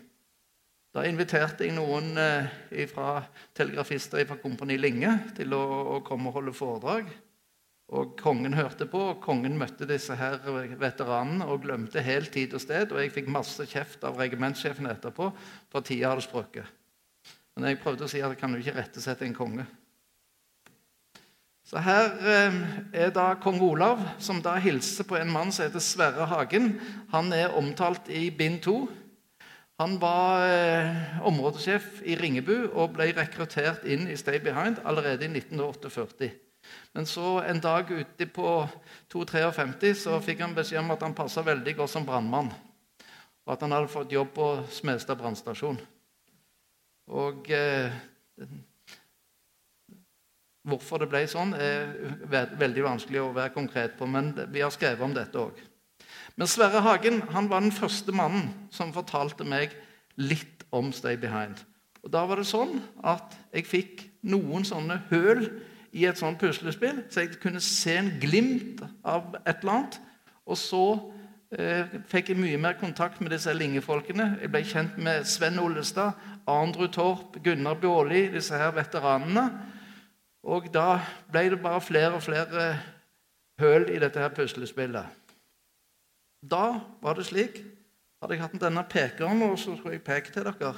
Da 0.95 1.03
inviterte 1.07 1.67
jeg 1.67 1.75
noen 1.75 2.19
eh, 2.19 2.83
fra 2.91 3.21
telegrafister 3.55 4.23
fra 4.27 4.39
Kompani 4.43 4.77
Linge 4.79 5.15
til 5.35 5.55
å, 5.55 5.63
å, 5.97 6.01
komme 6.07 6.31
og 6.31 6.41
holde 6.41 6.55
foredrag. 6.55 7.15
Og 7.95 8.15
Kongen 8.19 8.55
hørte 8.57 8.87
på, 8.91 9.01
og 9.13 9.23
kongen 9.23 9.59
møtte 9.61 9.87
disse 9.87 10.15
her 10.17 10.39
veteranene 10.81 11.47
og 11.51 11.67
glemte 11.67 12.03
helt 12.03 12.33
tid 12.35 12.55
og 12.57 12.63
sted. 12.63 12.91
Og 12.95 13.03
jeg 13.03 13.13
fikk 13.15 13.31
masse 13.31 13.67
kjeft 13.71 14.07
av 14.09 14.19
regimentssjefen 14.19 14.89
etterpå, 14.91 15.29
for 15.71 15.87
tida 15.87 16.15
hadde 16.15 16.25
sprukket. 16.25 16.71
Men 17.55 17.69
jeg 17.71 17.83
prøvde 17.83 18.07
å 18.07 18.11
si 18.11 18.23
at 18.25 18.33
jeg 18.33 18.41
kan 18.41 18.55
jo 18.57 18.63
ikke 18.63 18.79
rettesette 18.79 19.27
en 19.29 19.37
konge. 19.37 19.67
Så 21.65 21.81
Her 21.81 22.11
eh, 22.21 22.57
er 22.93 23.13
da 23.15 23.31
kong 23.41 23.63
Olav, 23.65 24.03
som 24.21 24.43
da 24.45 24.59
hilser 24.61 25.07
på 25.09 25.17
en 25.17 25.31
mann 25.33 25.53
som 25.53 25.65
heter 25.65 25.81
Sverre 25.81 26.27
Hagen. 26.29 26.75
Han 27.15 27.33
er 27.33 27.57
omtalt 27.57 28.11
i 28.13 28.29
bind 28.31 28.61
to. 28.67 28.83
Han 29.81 29.97
var 30.01 30.45
eh, 30.45 31.23
områdesjef 31.25 32.03
i 32.05 32.19
Ringebu 32.21 32.69
og 32.69 32.93
ble 32.99 33.09
rekruttert 33.17 33.87
inn 33.89 34.05
i 34.13 34.17
Stay 34.21 34.43
Behind 34.45 34.83
allerede 34.85 35.25
i 35.25 35.33
1948. 35.33 36.29
Men 36.93 37.09
så 37.09 37.41
en 37.49 37.61
dag 37.65 37.89
ute 37.91 38.29
på 38.29 38.53
253 39.13 39.95
så 40.05 40.21
fikk 40.23 40.45
han 40.45 40.55
beskjed 40.57 40.85
om 40.85 40.93
at 40.95 41.03
han 41.03 41.17
passa 41.17 41.43
veldig 41.45 41.75
godt 41.81 41.95
som 41.97 42.07
brannmann. 42.07 42.53
Og 43.45 43.57
at 43.57 43.65
han 43.65 43.73
hadde 43.73 43.93
fått 43.93 44.13
jobb 44.13 44.31
på 44.37 44.51
Smestad 44.73 45.19
brannstasjon. 45.21 45.81
Og 47.09 47.51
eh, 47.53 47.93
Hvorfor 50.65 51.03
det 51.03 51.11
ble 51.13 51.27
sånn, 51.29 51.53
er 51.53 51.93
veldig 52.57 52.85
vanskelig 52.87 53.21
å 53.21 53.33
være 53.37 53.53
konkret 53.53 53.99
på, 53.99 54.09
men 54.09 54.33
vi 54.49 54.63
har 54.65 54.73
skrevet 54.73 55.05
om 55.05 55.13
dette 55.13 55.37
òg. 55.37 55.59
Men 56.41 56.51
Sverre 56.51 56.81
Hagen 56.83 57.21
han 57.35 57.51
var 57.51 57.63
den 57.63 57.75
første 57.75 58.15
mannen 58.17 58.49
som 58.75 58.95
fortalte 58.95 59.45
meg 59.47 59.75
litt 60.17 60.65
om 60.75 60.89
Stay 60.93 61.19
Behind. 61.21 61.61
Og 62.05 62.11
Da 62.13 62.25
var 62.29 62.41
det 62.41 62.49
sånn 62.49 62.81
at 63.05 63.37
jeg 63.55 63.69
fikk 63.69 64.03
noen 64.29 64.65
sånne 64.67 65.03
høl 65.11 65.47
i 65.95 66.07
et 66.09 66.19
sånt 66.19 66.41
puslespill, 66.41 67.05
så 67.09 67.23
jeg 67.23 67.39
kunne 67.43 67.63
se 67.63 67.95
en 67.97 68.11
glimt 68.21 68.83
av 69.05 69.37
et 69.45 69.63
eller 69.63 69.77
annet. 69.77 70.01
Og 70.45 70.59
så 70.59 70.83
eh, 71.55 71.93
fikk 72.11 72.33
jeg 72.33 72.41
mye 72.41 72.61
mer 72.61 72.77
kontakt 72.81 73.21
med 73.23 73.33
disse 73.33 73.53
lingefolkene. 73.55 74.35
Jeg 74.43 74.53
ble 74.53 74.65
kjent 74.67 74.99
med 75.01 75.29
Sven 75.29 75.61
Ollestad, 75.63 76.19
Arndrud 76.51 76.93
Torp, 76.97 77.39
Gunnar 77.45 77.79
Bjåli, 77.81 78.27
disse 78.35 78.59
her 78.59 78.75
veteranene. 78.77 79.47
Og 80.45 80.67
da 80.73 80.99
ble 81.33 81.47
det 81.55 81.61
bare 81.63 81.81
flere 81.81 82.13
og 82.19 82.23
flere 82.23 82.65
høl 83.61 83.89
i 83.89 84.01
dette 84.03 84.21
her 84.21 84.33
puslespillet. 84.35 85.07
Da 86.45 86.67
var 87.03 87.17
det 87.17 87.29
slik 87.31 87.63
Hadde 88.25 88.39
jeg 88.39 88.41
hatt 88.41 88.55
denne 88.57 88.81
pekeren, 88.89 89.43
og 89.45 89.59
så 89.61 89.75
skulle 89.77 89.99
jeg 89.99 90.05
peke 90.05 90.33
til 90.33 90.47
dere 90.47 90.71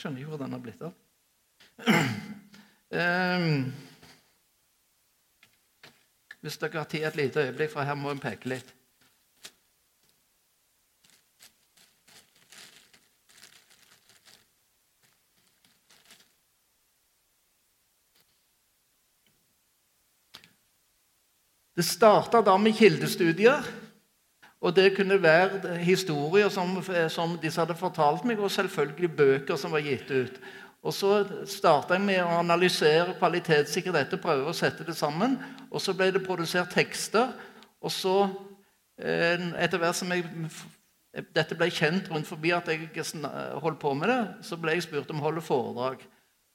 Skjønner 0.00 0.18
ikke 0.18 0.32
hvor 0.32 0.40
den 0.40 0.54
har 0.56 0.62
blitt 0.64 0.82
av. 0.82 0.96
Um, 2.90 3.70
hvis 6.42 6.58
dere 6.58 6.82
har 6.82 6.90
tid 6.90 7.06
et 7.06 7.16
lite 7.16 7.44
øyeblikk, 7.46 7.70
for 7.70 7.86
her 7.86 7.94
må 7.94 8.10
en 8.10 8.20
peke 8.22 8.50
litt. 8.50 8.74
Det 21.76 21.84
starta 21.84 22.40
da 22.40 22.54
med 22.56 22.76
kildestudier. 22.76 23.66
Og 24.64 24.72
det 24.74 24.94
kunne 24.96 25.18
være 25.22 25.76
historier 25.84 26.48
som, 26.48 26.78
som, 27.12 27.34
disse 27.38 27.60
hadde 27.60 27.76
fortalt 27.76 28.24
meg, 28.24 28.40
og 28.40 28.50
selvfølgelig 28.50 29.10
bøker 29.16 29.58
som 29.60 29.74
var 29.76 29.84
gitt 29.84 30.08
ut. 30.10 30.38
Og 30.86 30.94
Så 30.94 31.10
starta 31.50 31.98
jeg 31.98 32.06
med 32.06 32.22
å 32.22 32.38
analysere 32.40 33.18
kvalitetssikre 33.18 33.92
dette, 33.92 34.16
prøve 34.22 34.48
å 34.48 34.56
sette 34.56 34.86
det 34.86 34.96
sammen. 34.96 35.36
Og 35.70 35.80
Så 35.80 35.92
ble 35.92 36.08
det 36.14 36.24
produsert 36.24 36.72
tekster. 36.72 37.34
Og 37.82 37.92
så, 37.92 38.30
eh, 38.98 39.36
etter 39.60 39.78
hvert 39.78 39.96
som 39.96 40.08
jeg, 40.08 40.24
dette 41.34 41.54
ble 41.54 41.70
kjent 41.70 42.08
rundt 42.10 42.26
forbi 42.26 42.52
at 42.52 42.68
jeg 42.68 42.88
holdt 43.60 43.78
på 43.80 43.94
med 43.94 44.08
det, 44.08 44.22
så 44.42 44.56
ble 44.56 44.72
jeg 44.72 44.82
spurt 44.82 45.10
om 45.10 45.20
å 45.20 45.28
holde 45.28 45.44
foredrag. 45.44 46.00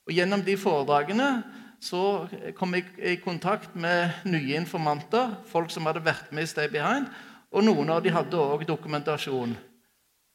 Og 0.08 0.14
Gjennom 0.14 0.42
de 0.42 0.58
foredragene 0.58 1.44
så 1.82 2.28
kom 2.58 2.76
jeg 2.78 2.92
i 3.02 3.16
kontakt 3.18 3.74
med 3.74 4.22
nye 4.30 4.60
informanter, 4.60 5.34
folk 5.50 5.72
som 5.74 5.88
hadde 5.90 6.04
vært 6.06 6.30
med 6.30 6.46
i 6.46 6.50
Stay 6.52 6.70
Behind, 6.70 7.08
og 7.52 7.66
noen 7.66 7.90
av 7.90 8.04
dem 8.06 8.14
hadde 8.16 8.38
òg 8.38 8.68
dokumentasjon. 8.70 9.56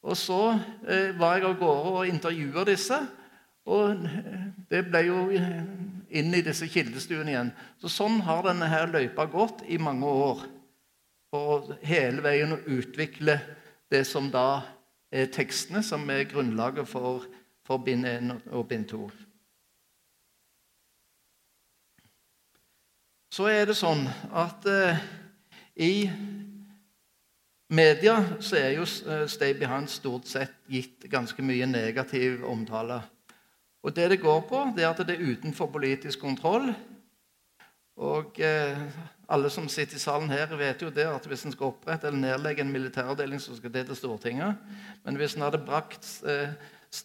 Og 0.07 0.17
Så 0.17 0.41
eh, 0.87 1.15
var 1.19 1.37
jeg 1.37 1.47
av 1.49 1.57
gårde 1.59 1.93
og 1.93 2.11
intervjua 2.11 2.65
disse. 2.67 2.99
Og 3.67 4.05
det 4.71 4.85
ble 4.87 5.03
jo 5.09 5.23
inn 5.35 6.35
i 6.35 6.43
disse 6.47 6.69
kildestuene 6.71 7.33
igjen. 7.33 7.51
Så 7.83 7.91
Sånn 7.91 8.21
har 8.27 8.45
denne 8.47 8.69
her 8.71 8.91
løypa 8.93 9.27
gått 9.31 9.65
i 9.67 9.79
mange 9.83 10.07
år. 10.07 10.45
Og 11.35 11.73
hele 11.87 12.23
veien 12.23 12.55
å 12.55 12.63
utvikle 12.77 13.41
det 13.91 14.05
som 14.07 14.31
da 14.31 14.63
er 15.11 15.31
tekstene, 15.35 15.83
som 15.83 16.07
er 16.11 16.29
grunnlaget 16.31 16.87
for, 16.91 17.27
for 17.67 17.83
bind 17.83 18.07
1 18.07 18.35
og 18.53 18.69
bind 18.71 18.87
2. 18.93 19.26
Så 23.37 23.51
er 23.53 23.67
det 23.69 23.75
sånn 23.77 24.07
at 24.33 24.65
eh, 24.71 25.01
i 25.85 26.07
media 27.69 28.15
så 28.41 28.57
er 28.57 28.71
jo 28.79 28.87
eh, 28.87 29.27
Stay 29.29 29.53
Behind 29.59 29.91
stort 29.93 30.25
sett 30.31 30.55
gitt 30.73 31.05
ganske 31.13 31.45
mye 31.45 31.67
negativ 31.69 32.47
omtale. 32.49 33.03
Og 33.85 33.93
Det 33.93 34.07
det 34.09 34.23
går 34.23 34.41
på, 34.49 34.63
det 34.77 34.87
er 34.87 34.89
at 34.89 35.03
det 35.05 35.19
er 35.19 35.35
utenfor 35.35 35.69
politisk 35.75 36.25
kontroll. 36.25 36.71
Og 38.01 38.41
eh, 38.41 38.81
Alle 39.29 39.51
som 39.53 39.69
sitter 39.69 39.99
i 39.99 40.01
salen 40.01 40.33
her, 40.33 40.57
vet 40.57 40.87
jo 40.87 40.89
det 40.89 41.05
at 41.11 41.29
hvis 41.29 41.45
en 41.45 41.53
skal 41.53 41.75
opprette 41.75 42.09
eller 42.09 42.23
nedlegge 42.23 42.65
en 42.65 42.73
militæravdeling, 42.73 43.43
så 43.43 43.59
skal 43.59 43.75
det 43.75 43.85
til 43.91 44.01
Stortinget. 44.01 44.65
Men 45.05 45.21
hvis 45.21 45.37
en 45.37 45.45
hadde 45.45 45.61
brakt 45.67 46.09
eh, 46.25 46.57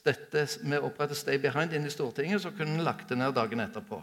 dette 0.06 0.48
med 0.64 0.80
å 0.80 0.94
opprette 0.94 1.18
Stay 1.18 1.42
Behind 1.42 1.76
inn 1.76 1.90
i 1.90 1.92
Stortinget, 1.92 2.46
så 2.46 2.56
kunne 2.56 2.78
en 2.78 2.88
lagt 2.88 3.10
det 3.12 3.20
ned 3.20 3.36
dagen 3.36 3.68
etterpå. 3.68 4.00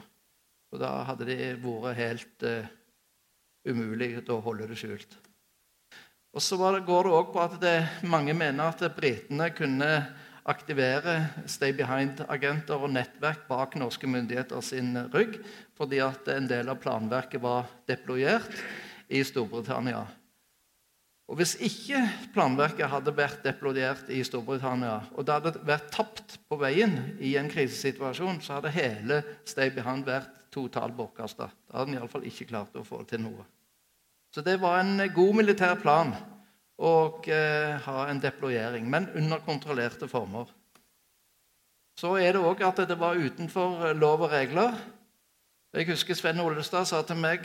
Og 0.73 0.83
Da 0.83 0.91
hadde 1.09 1.29
det 1.29 1.55
vært 1.63 1.97
helt 1.99 2.45
uh, 2.45 2.69
umulig 3.69 4.15
å 4.29 4.41
holde 4.45 4.69
det 4.69 4.79
skjult. 4.81 5.17
Og 6.37 6.45
Så 6.45 6.59
går 6.61 6.81
det 6.83 7.15
òg 7.17 7.31
på 7.33 7.41
at 7.41 7.57
det, 7.63 7.77
mange 8.05 8.35
mener 8.37 8.69
at 8.69 8.85
britene 8.97 9.49
kunne 9.57 9.93
aktivere 10.49 11.17
Stay 11.49 11.75
Behind-agenter 11.77 12.81
og 12.81 12.93
nettverk 12.93 13.47
bak 13.49 13.77
norske 13.81 14.09
myndigheter 14.09 14.61
sin 14.65 14.95
rygg, 15.13 15.41
fordi 15.77 16.01
at 16.05 16.29
en 16.33 16.49
del 16.49 16.71
av 16.73 16.81
planverket 16.81 17.43
var 17.43 17.69
deployert 17.89 18.53
i 19.09 19.25
Storbritannia. 19.25 20.05
Og 21.29 21.37
Hvis 21.37 21.59
ikke 21.61 22.01
planverket 22.33 22.89
hadde 22.89 23.13
vært 23.13 23.43
deployert 23.45 24.09
i 24.09 24.23
Storbritannia, 24.25 25.03
og 25.13 25.27
det 25.29 25.35
hadde 25.37 25.67
vært 25.69 25.91
tapt 25.93 26.39
på 26.49 26.57
veien 26.61 26.97
i 27.21 27.35
en 27.37 27.51
krisesituasjon, 27.53 28.41
så 28.41 28.57
hadde 28.57 28.73
hele 28.73 29.21
Stay 29.45 29.69
Behind 29.75 30.09
vært 30.09 30.48
totalt 30.59 30.97
bortkasta. 30.97 31.49
Da 31.69 31.79
hadde 31.79 31.93
han 31.93 32.01
iallfall 32.01 32.27
ikke 32.27 32.49
klart 32.51 32.77
å 32.77 32.87
få 32.87 33.05
til 33.09 33.23
noe. 33.23 33.47
Så 34.35 34.45
det 34.45 34.59
var 34.61 34.83
en 34.83 35.01
god 35.15 35.39
militær 35.39 35.79
plan 35.81 36.13
å 36.79 36.93
eh, 37.27 37.75
ha 37.87 38.07
en 38.07 38.21
deployering, 38.23 38.87
men 38.91 39.09
under 39.19 39.43
kontrollerte 39.47 40.09
former. 40.11 40.51
Så 41.99 42.15
er 42.21 42.37
det 42.37 42.45
òg 42.47 42.63
at 42.63 42.85
det 42.87 42.99
var 42.99 43.19
utenfor 43.19 43.93
lov 43.99 44.29
og 44.29 44.33
regler. 44.33 44.77
Jeg 45.75 45.89
husker 45.91 46.17
Sven 46.17 46.41
Olestad 46.41 46.87
sa 46.89 47.01
til 47.05 47.19
meg 47.21 47.43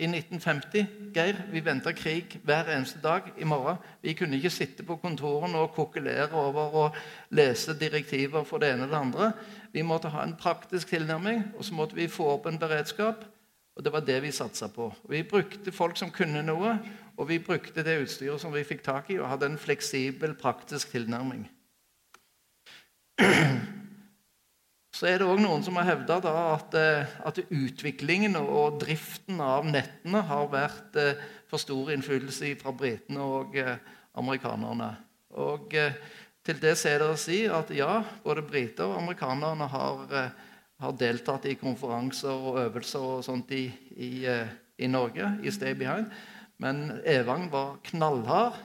i 0.00 0.06
1950 0.06 1.10
Geir, 1.12 1.40
vi 1.50 1.60
venta 1.60 1.92
krig 1.92 2.38
hver 2.46 2.70
eneste 2.72 3.02
dag 3.02 3.26
i 3.36 3.44
morgen. 3.44 3.76
Vi 4.00 4.14
kunne 4.16 4.38
ikke 4.38 4.52
sitte 4.54 4.86
på 4.86 4.96
kontorene 5.02 5.58
og 5.60 5.74
kokkelere 5.74 6.30
over 6.38 6.76
og 6.84 7.00
lese 7.36 7.74
direktiver 7.76 8.46
for 8.48 8.62
det 8.62 8.70
ene 8.72 8.86
og 8.86 8.94
det 8.94 9.00
andre. 9.00 9.32
Vi 9.72 9.82
måtte 9.86 10.10
ha 10.10 10.24
en 10.26 10.36
praktisk 10.36 10.90
tilnærming, 10.90 11.44
og 11.56 11.64
så 11.64 11.74
måtte 11.74 11.98
vi 11.98 12.08
få 12.10 12.26
opp 12.34 12.46
en 12.50 12.58
beredskap. 12.58 13.24
Og 13.78 13.84
det 13.84 13.92
var 13.94 14.02
det 14.04 14.18
vi 14.22 14.32
satsa 14.34 14.68
på. 14.68 14.90
Vi 15.08 15.22
brukte 15.22 15.72
folk 15.72 15.96
som 15.96 16.10
kunne 16.10 16.42
noe, 16.42 16.74
og 17.16 17.28
vi 17.28 17.38
brukte 17.38 17.84
det 17.86 18.00
utstyret 18.02 18.42
som 18.42 18.52
vi 18.52 18.66
fikk 18.66 18.82
tak 18.84 19.10
i, 19.14 19.18
og 19.20 19.30
hadde 19.30 19.52
en 19.52 19.60
fleksibel, 19.60 20.34
praktisk 20.34 20.90
tilnærming. 20.92 21.46
Så 25.00 25.06
er 25.08 25.20
det 25.20 25.28
òg 25.32 25.38
noen 25.40 25.62
som 25.64 25.78
har 25.78 25.86
hevda 25.88 26.18
at, 26.28 26.74
eh, 26.76 27.12
at, 27.24 27.38
utviklingen 27.48 28.36
og 28.36 28.80
driften 28.82 29.38
av 29.40 29.64
nettene 29.64 30.20
har 30.28 30.50
vært 30.52 30.98
eh, 31.00 31.22
for 31.48 31.62
stor 31.62 31.92
innflytelse 31.94 32.50
fra 32.60 32.74
britene 32.76 33.22
og 33.24 33.56
eh, 33.56 33.78
amerikanerne. 34.20 34.90
Og 35.40 35.72
til 36.46 36.60
det 36.60 36.76
er 36.88 37.02
det 37.02 37.10
å 37.12 37.18
si 37.20 37.42
at 37.46 37.70
ja, 37.74 38.00
både 38.24 38.42
briter 38.46 38.88
og 38.88 39.02
amerikanerne 39.02 39.68
har 39.68 40.32
har 40.80 40.96
deltatt 40.96 41.46
i 41.48 41.58
konferanser 41.60 42.32
og 42.32 42.58
øvelser 42.62 43.04
og 43.04 43.24
sånt 43.24 43.52
i, 43.52 43.66
i, 43.96 44.10
eh, 44.28 44.48
i 44.80 44.88
Norge, 44.88 45.28
i 45.44 45.52
Stay 45.52 45.76
Behind. 45.76 46.08
Men 46.60 47.00
Evang 47.04 47.50
var 47.52 47.78
knallhard 47.84 48.56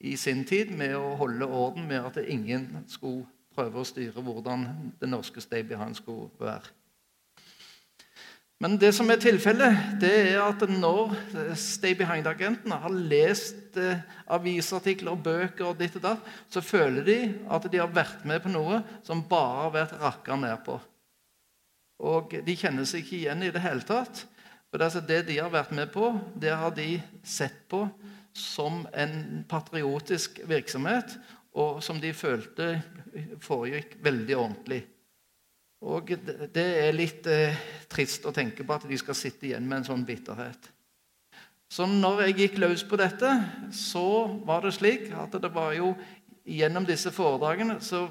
i 0.00 0.16
sin 0.16 0.44
tid 0.48 0.72
med 0.76 0.96
å 0.96 1.14
holde 1.20 1.48
orden 1.48 1.88
med 1.88 2.08
at 2.08 2.20
ingen 2.24 2.84
skulle 2.88 3.26
prøve 3.56 3.80
å 3.80 3.88
styre 3.88 4.24
hvordan 4.24 4.66
det 5.00 5.08
norske 5.08 5.40
Stay 5.44 5.64
Behind 5.64 5.96
skulle 5.96 6.30
være. 6.40 6.72
Men 8.62 8.78
det 8.80 8.94
som 8.96 9.10
er 9.12 9.20
tilfellet, 9.20 9.80
det 10.00 10.12
er 10.30 10.38
at 10.40 10.62
når 10.70 11.12
Stay 11.60 11.92
Behind-agentene 11.98 12.78
har 12.80 12.94
lest 13.12 13.76
eh, 13.76 14.00
avisartikler 14.32 15.12
og 15.12 15.24
bøker, 15.26 15.66
og 15.68 15.76
ditt 15.80 15.98
og 16.00 16.06
datt, 16.06 16.30
så 16.48 16.62
føler 16.64 17.04
de 17.04 17.18
at 17.52 17.68
de 17.68 17.82
har 17.82 17.92
vært 17.92 18.24
med 18.24 18.40
på 18.40 18.54
noe 18.54 18.80
som 19.04 19.20
bare 19.28 19.66
har 19.66 19.74
vært 19.76 20.00
rakka 20.00 20.40
ned 20.40 20.64
på. 20.64 20.78
Og 22.08 22.32
de 22.46 22.56
kjenner 22.56 22.88
seg 22.88 23.04
ikke 23.04 23.18
igjen 23.20 23.44
i 23.44 23.52
det 23.52 23.60
hele 23.64 23.84
tatt. 23.84 24.24
For 24.72 24.80
det, 24.80 25.04
det 25.08 25.22
de 25.28 25.38
har 25.42 25.52
vært 25.52 25.76
med 25.76 25.92
på, 25.92 26.14
det 26.36 26.56
har 26.56 26.72
de 26.76 26.96
sett 27.24 27.60
på 27.68 27.84
som 28.36 28.84
en 28.96 29.44
patriotisk 29.48 30.40
virksomhet, 30.48 31.16
og 31.56 31.84
som 31.84 32.00
de 32.00 32.12
følte 32.16 32.74
foregikk 33.44 33.96
veldig 34.04 34.36
ordentlig. 34.36 34.82
Og 35.84 36.08
det 36.54 36.64
er 36.86 36.94
litt 36.96 37.26
eh, 37.28 37.56
trist 37.92 38.24
å 38.24 38.32
tenke 38.32 38.64
på 38.64 38.76
at 38.76 38.86
de 38.88 38.96
skal 38.98 39.18
sitte 39.18 39.50
igjen 39.50 39.66
med 39.68 39.82
en 39.82 39.88
sånn 39.90 40.06
bitterhet. 40.08 40.70
Så 41.68 41.84
når 41.90 42.22
jeg 42.26 42.36
gikk 42.38 42.60
løs 42.62 42.84
på 42.86 42.96
dette, 42.96 43.28
så 43.74 44.06
var 44.46 44.64
det 44.64 44.76
slik 44.76 45.10
at 45.18 45.34
det 45.42 45.50
var 45.52 45.74
jo 45.76 45.92
gjennom 46.46 46.86
disse 46.86 47.10
foredragene 47.10 47.80
så 47.82 48.06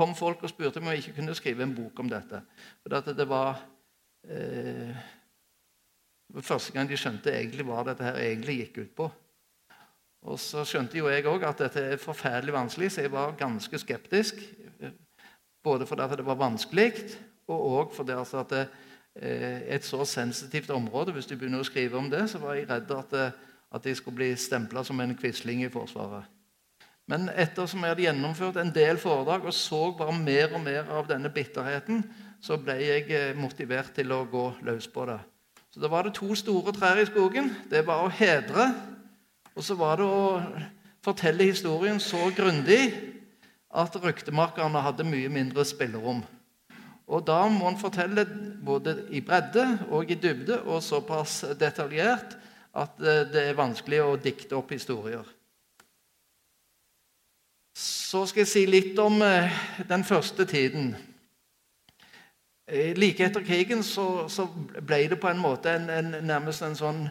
kom 0.00 0.12
folk 0.18 0.42
og 0.42 0.50
spurte 0.50 0.80
om 0.80 0.90
jeg 0.90 1.04
ikke 1.04 1.16
kunne 1.20 1.36
skrive 1.38 1.64
en 1.64 1.74
bok 1.76 2.02
om 2.02 2.10
dette. 2.10 2.42
For 2.82 2.92
det, 2.92 3.16
det 3.16 3.28
var 3.30 3.62
eh, 4.28 5.08
Første 6.30 6.70
gang 6.70 6.86
de 6.86 6.94
skjønte 6.94 7.32
egentlig 7.34 7.64
hva 7.66 7.80
dette 7.82 8.04
her 8.06 8.20
egentlig 8.22 8.60
gikk 8.60 8.76
ut 8.84 8.90
på. 9.00 9.06
Og 10.30 10.36
så 10.38 10.62
skjønte 10.68 11.00
jo 11.00 11.08
jeg 11.10 11.24
òg 11.26 11.42
at 11.48 11.62
dette 11.64 11.82
er 11.82 11.98
forferdelig 11.98 12.54
vanskelig, 12.54 12.90
så 12.94 13.02
jeg 13.02 13.10
var 13.10 13.34
ganske 13.40 13.80
skeptisk. 13.82 14.38
Både 15.64 15.86
fordi 15.86 16.16
det 16.16 16.26
var 16.26 16.40
vanskelig, 16.40 16.92
og 17.50 17.64
òg 17.70 17.94
fordi 17.94 18.16
altså 18.16 18.40
at 18.40 18.50
det, 18.50 18.66
eh, 19.16 19.74
et 19.76 19.84
så 19.84 20.04
sensitivt 20.04 20.70
område 20.70 21.12
Hvis 21.12 21.26
du 21.26 21.36
begynner 21.36 21.60
å 21.60 21.66
skrive 21.66 21.98
om 21.98 22.10
det, 22.10 22.30
så 22.30 22.38
var 22.38 22.54
jeg 22.54 22.68
redd 22.70 22.90
at, 22.90 23.34
at 23.72 23.86
jeg 23.86 23.96
skulle 23.96 24.16
bli 24.16 24.36
stempla 24.36 24.84
som 24.84 25.00
en 25.00 25.16
quisling 25.16 25.64
i 25.64 25.72
Forsvaret. 25.72 26.24
Men 27.10 27.26
ettersom 27.34 27.82
jeg 27.82 27.90
hadde 27.90 28.04
gjennomført 28.04 28.58
en 28.60 28.70
del 28.74 28.98
foredrag 29.02 29.48
og 29.50 29.54
så 29.54 29.90
bare 29.98 30.14
mer 30.14 30.54
og 30.54 30.62
mer 30.62 30.90
av 30.94 31.08
denne 31.08 31.30
bitterheten, 31.34 32.04
så 32.40 32.56
ble 32.56 32.76
jeg 32.78 33.10
eh, 33.10 33.36
motivert 33.36 33.92
til 33.96 34.12
å 34.14 34.24
gå 34.30 34.46
løs 34.66 34.86
på 34.88 35.08
det. 35.10 35.18
Så 35.70 35.80
Da 35.82 35.90
var 35.90 36.06
det 36.06 36.14
to 36.14 36.34
store 36.34 36.72
trær 36.74 36.98
i 36.98 37.06
skogen. 37.06 37.50
Det 37.70 37.82
var 37.86 38.04
å 38.04 38.12
hedre, 38.14 38.70
og 39.54 39.64
så 39.66 39.74
var 39.78 39.98
det 39.98 40.06
å 40.06 40.40
fortelle 41.04 41.50
historien 41.50 42.00
så 42.00 42.30
grundig 42.36 42.92
at 43.70 43.96
ryktemakerne 44.02 44.82
hadde 44.82 45.06
mye 45.06 45.30
mindre 45.32 45.64
spillerom. 45.64 46.22
Og 47.10 47.26
Da 47.26 47.48
må 47.50 47.68
en 47.68 47.78
fortelle 47.78 48.24
både 48.64 49.06
i 49.10 49.20
bredde 49.20 49.64
og 49.90 50.10
i 50.10 50.14
dybde 50.14 50.60
og 50.62 50.82
såpass 50.82 51.44
detaljert 51.58 52.36
at 52.74 53.00
eh, 53.02 53.24
det 53.26 53.42
er 53.48 53.58
vanskelig 53.58 54.02
å 54.04 54.18
dikte 54.20 54.54
opp 54.58 54.70
historier. 54.70 55.26
Så 57.74 58.26
skal 58.26 58.44
jeg 58.44 58.50
si 58.50 58.62
litt 58.66 58.98
om 59.02 59.22
eh, 59.26 59.50
den 59.88 60.04
første 60.06 60.46
tiden. 60.46 60.92
Eh, 62.66 62.94
like 62.94 63.26
etter 63.26 63.42
krigen 63.46 63.82
så, 63.82 64.28
så 64.30 64.46
ble 64.78 65.02
det 65.10 65.18
på 65.18 65.30
en 65.30 65.42
måte 65.42 65.74
en, 65.74 65.90
en, 65.90 66.14
nærmest 66.26 66.62
en 66.62 66.78
sånn 66.78 67.02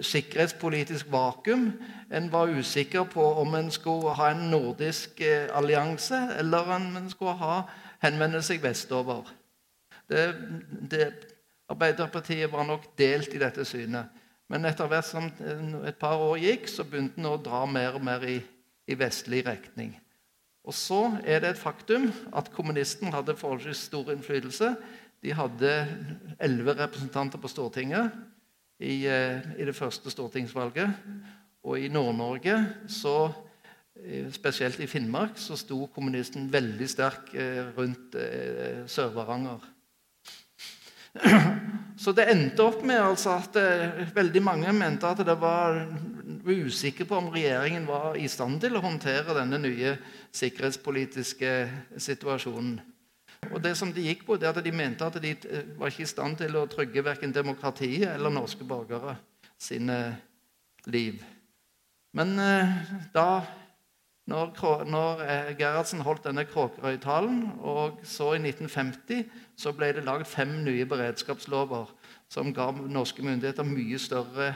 sikkerhetspolitisk 0.00 1.06
vakuum. 1.12 1.72
En 2.12 2.32
var 2.32 2.50
usikker 2.50 3.04
på 3.04 3.24
om 3.40 3.54
en 3.54 3.70
skulle 3.70 4.14
ha 4.18 4.30
en 4.30 4.50
nordisk 4.50 5.20
uh, 5.20 5.56
allianse, 5.56 6.18
eller 6.38 6.74
om 6.74 6.96
en 6.96 7.10
skulle 7.10 7.36
ha 7.38 7.62
henvende 8.02 8.42
seg 8.42 8.62
vestover. 8.62 9.30
Det, 10.10 10.34
det, 10.90 11.12
Arbeiderpartiet 11.68 12.52
var 12.52 12.66
nok 12.68 12.90
delt 12.98 13.32
i 13.34 13.40
dette 13.40 13.64
synet. 13.64 14.10
Men 14.52 14.66
etter 14.68 14.88
hvert 14.90 15.06
som 15.08 15.30
et 15.86 15.96
par 15.96 16.20
år 16.20 16.36
gikk, 16.42 16.68
så 16.68 16.84
begynte 16.84 17.22
en 17.22 17.30
å 17.30 17.38
dra 17.40 17.62
mer 17.64 17.96
og 17.96 18.04
mer 18.04 18.26
i, 18.28 18.36
i 18.84 18.98
vestlig 19.00 19.46
retning. 19.46 19.94
Og 20.64 20.76
så 20.76 21.00
er 21.24 21.40
det 21.40 21.54
et 21.54 21.60
faktum 21.60 22.10
at 22.36 22.50
kommunisten 22.52 23.12
hadde 23.12 23.36
forholdsvis 23.36 23.86
stor 23.88 24.12
innflytelse. 24.12 24.74
De 25.24 25.32
hadde 25.32 25.72
elleve 26.42 26.76
representanter 26.82 27.40
på 27.40 27.48
Stortinget 27.48 28.12
i, 28.78 29.06
eh, 29.06 29.40
i, 29.58 29.64
det 29.64 29.76
første 29.76 30.10
stortingsvalget. 30.10 30.90
Og 31.64 31.80
i 31.80 31.88
Nord-Norge, 31.88 32.58
så 32.88 33.32
spesielt 34.34 34.80
i 34.82 34.88
Finnmark, 34.90 35.38
så 35.38 35.56
sto 35.56 35.86
kommunisten 35.94 36.48
veldig 36.52 36.88
sterk 36.90 37.30
eh, 37.34 37.62
rundt 37.76 38.16
Sør-Varanger. 38.90 39.70
Så 41.94 42.10
det 42.10 42.24
endte 42.26 42.64
opp 42.66 42.80
med 42.82 42.98
altså 42.98 43.36
at 43.38 43.54
veldig 44.16 44.40
mange 44.42 44.72
mente 44.74 45.06
at 45.06 45.20
det 45.22 45.36
var 45.38 45.76
usikre 46.42 47.06
på 47.06 47.20
om 47.20 47.28
regjeringen 47.30 47.86
var 47.86 48.18
i 48.18 48.26
stand 48.26 48.58
til 48.64 48.74
å 48.74 48.82
håndtere 48.82 49.36
denne 49.38 49.60
nye 49.62 49.92
sikkerhetspolitiske 50.34 51.52
situasjonen. 52.02 52.80
Og 53.52 53.60
det 53.64 53.74
som 53.78 53.92
De 53.92 54.04
gikk 54.04 54.24
på, 54.26 54.36
det 54.40 54.48
at 54.48 54.64
de 54.64 54.72
mente 54.72 55.06
at 55.06 55.18
de 55.22 55.34
eh, 55.34 55.68
var 55.78 55.92
ikke 55.92 56.06
i 56.06 56.10
stand 56.10 56.38
til 56.40 56.56
å 56.56 56.66
trygge 56.70 57.04
verken 57.04 57.34
demokratiet 57.34 58.14
eller 58.14 58.32
norske 58.32 58.64
borgere 58.64 59.16
sine 59.60 59.98
liv. 60.86 61.22
Men 62.14 62.38
eh, 62.38 62.74
da 63.14 63.28
når, 64.30 64.54
når 64.88 65.22
eh, 65.24 65.50
Gerhardsen 65.58 66.00
holdt 66.00 66.24
denne 66.24 66.46
Kråkerøy-talen, 66.48 67.42
og 67.60 67.98
så 68.08 68.32
i 68.32 68.40
1950 68.40 69.26
så 69.60 69.72
ble 69.76 69.90
det 69.92 70.06
lagd 70.06 70.24
fem 70.28 70.62
nye 70.64 70.86
beredskapslover 70.88 71.90
som 72.32 72.54
ga 72.56 72.70
norske 72.72 73.24
myndigheter 73.24 73.68
mye 73.68 74.00
større 74.00 74.54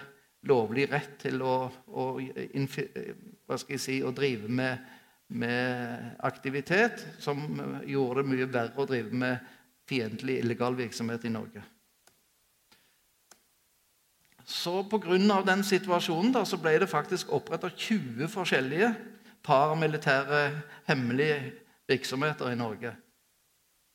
lovlig 0.49 0.87
rett 0.89 1.19
til 1.21 1.43
å, 1.45 1.69
å, 1.69 2.07
si, 3.77 3.99
å 4.01 4.15
drive 4.15 4.49
med 4.49 4.89
med 5.29 6.15
aktivitet 6.25 7.05
som 7.21 7.43
gjorde 7.87 8.23
det 8.23 8.31
mye 8.31 8.49
verre 8.53 8.81
å 8.81 8.89
drive 8.89 9.13
med 9.13 9.51
fiendtlig 9.89 10.39
illegal 10.43 10.77
virksomhet 10.77 11.25
i 11.25 11.33
Norge. 11.33 11.63
Så 14.49 14.83
Pga. 14.89 15.43
den 15.45 15.65
situasjonen 15.65 16.33
da, 16.33 16.45
så 16.45 16.57
ble 16.57 16.79
det 16.81 16.89
faktisk 16.89 17.33
oppretta 17.37 17.69
20 17.69 18.29
forskjellige 18.33 18.95
paramilitære 19.45 20.41
hemmelige 20.89 21.53
virksomheter 21.89 22.53
i 22.53 22.57
Norge. 22.57 22.95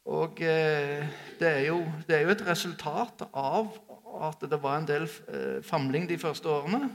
Og 0.06 0.42
eh, 0.42 1.08
det, 1.40 1.48
er 1.48 1.66
jo, 1.68 1.80
det, 2.08 2.16
er 2.16 2.22
jo, 2.22 2.34
et 2.36 2.46
resultat 2.48 3.26
av 3.34 3.74
at 4.24 4.46
det 4.50 4.60
var 4.62 4.78
en 4.78 4.88
del 4.88 5.08
eh, 5.08 5.64
famling 5.66 6.06
de 6.10 6.20
første 6.22 6.50
årene. 6.50 6.90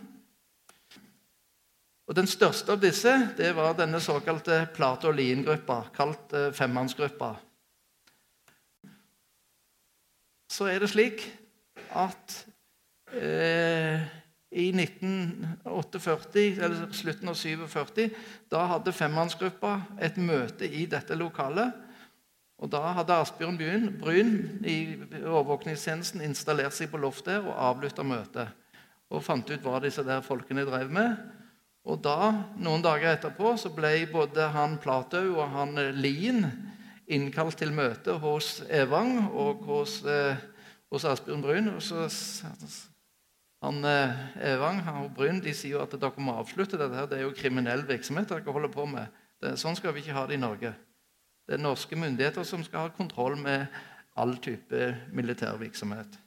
Og 2.09 2.16
Den 2.16 2.27
største 2.27 2.73
av 2.73 2.81
disse 2.81 3.12
det 3.37 3.51
var 3.57 3.75
denne 3.77 4.01
såkalte 4.01 4.62
Plato 4.73 5.11
Lien-gruppa, 5.12 5.83
kalt 5.92 6.33
eh, 6.33 6.53
femmannsgruppa. 6.57 7.35
Så 10.49 10.71
er 10.73 10.81
det 10.81 10.88
slik 10.88 11.27
at 11.92 12.38
eh, 13.12 14.07
i 14.49 14.71
1948, 14.73 16.47
eller 16.57 16.88
slutten 16.97 17.29
av 17.29 17.37
47, 17.37 18.09
da 18.49 18.64
hadde 18.73 18.97
femmannsgruppa 18.97 19.75
et 20.01 20.16
møte 20.16 20.64
i 20.64 20.87
dette 20.88 21.14
lokalet. 21.14 21.85
Og 22.59 22.71
Da 22.73 22.81
hadde 22.97 23.14
Asbjørn 23.14 23.59
Bryn 24.01 24.33
i 24.66 24.97
overvåkningstjenesten 25.21 26.25
installert 26.27 26.75
seg 26.75 26.88
på 26.90 26.99
loftet 26.99 27.44
og 27.44 27.53
avlytta 27.55 28.03
møtet. 28.03 28.49
Og 29.12 29.23
fant 29.23 29.47
ut 29.47 29.62
hva 29.62 29.79
disse 29.85 30.03
der 30.03 30.25
folkene 30.27 30.64
drev 30.66 30.90
med. 30.90 31.38
Og 31.87 32.01
da, 32.03 32.33
Noen 32.59 32.83
dager 32.85 33.14
etterpå 33.14 33.55
så 33.61 33.71
ble 33.75 33.93
både 34.11 34.49
han 34.55 34.77
Platau 34.83 35.38
og 35.38 35.47
han 35.55 35.79
Lien 35.97 36.45
innkalt 37.09 37.59
til 37.61 37.73
møte 37.73 38.19
hos 38.23 38.59
Evang 38.69 39.31
og 39.31 39.64
hos, 39.69 40.03
eh, 40.05 40.37
hos 40.93 41.07
Asbjørn 41.09 41.45
Bryn. 41.45 41.71
Og 41.73 41.83
så, 41.83 42.05
han 43.64 43.81
eh, 43.85 44.21
Evang 44.53 44.83
og 45.05 45.14
Bryn 45.17 45.41
de 45.45 45.55
sier 45.57 45.79
jo 45.79 45.85
at 45.85 45.97
dere 45.97 46.25
må 46.25 46.37
avslutte 46.38 46.79
dette. 46.79 46.95
her, 46.95 47.07
Det 47.07 47.19
er 47.19 47.27
jo 47.27 47.37
kriminell 47.37 47.87
virksomhet 47.88 48.29
dere 48.29 48.53
holder 48.53 48.75
på 48.75 48.87
med. 48.87 49.07
Det, 49.41 49.57
sånn 49.59 49.77
skal 49.79 49.95
vi 49.95 50.05
ikke 50.05 50.17
ha 50.19 50.27
det 50.27 50.37
i 50.37 50.43
Norge. 50.43 50.75
Det 51.49 51.57
er 51.57 51.62
norske 51.62 51.97
myndigheter 51.97 52.45
som 52.45 52.64
skal 52.64 52.87
ha 52.87 52.93
kontroll 52.93 53.38
med 53.41 53.67
all 54.19 54.37
type 54.37 54.97
militær 55.14 55.57
virksomhet. 55.57 56.19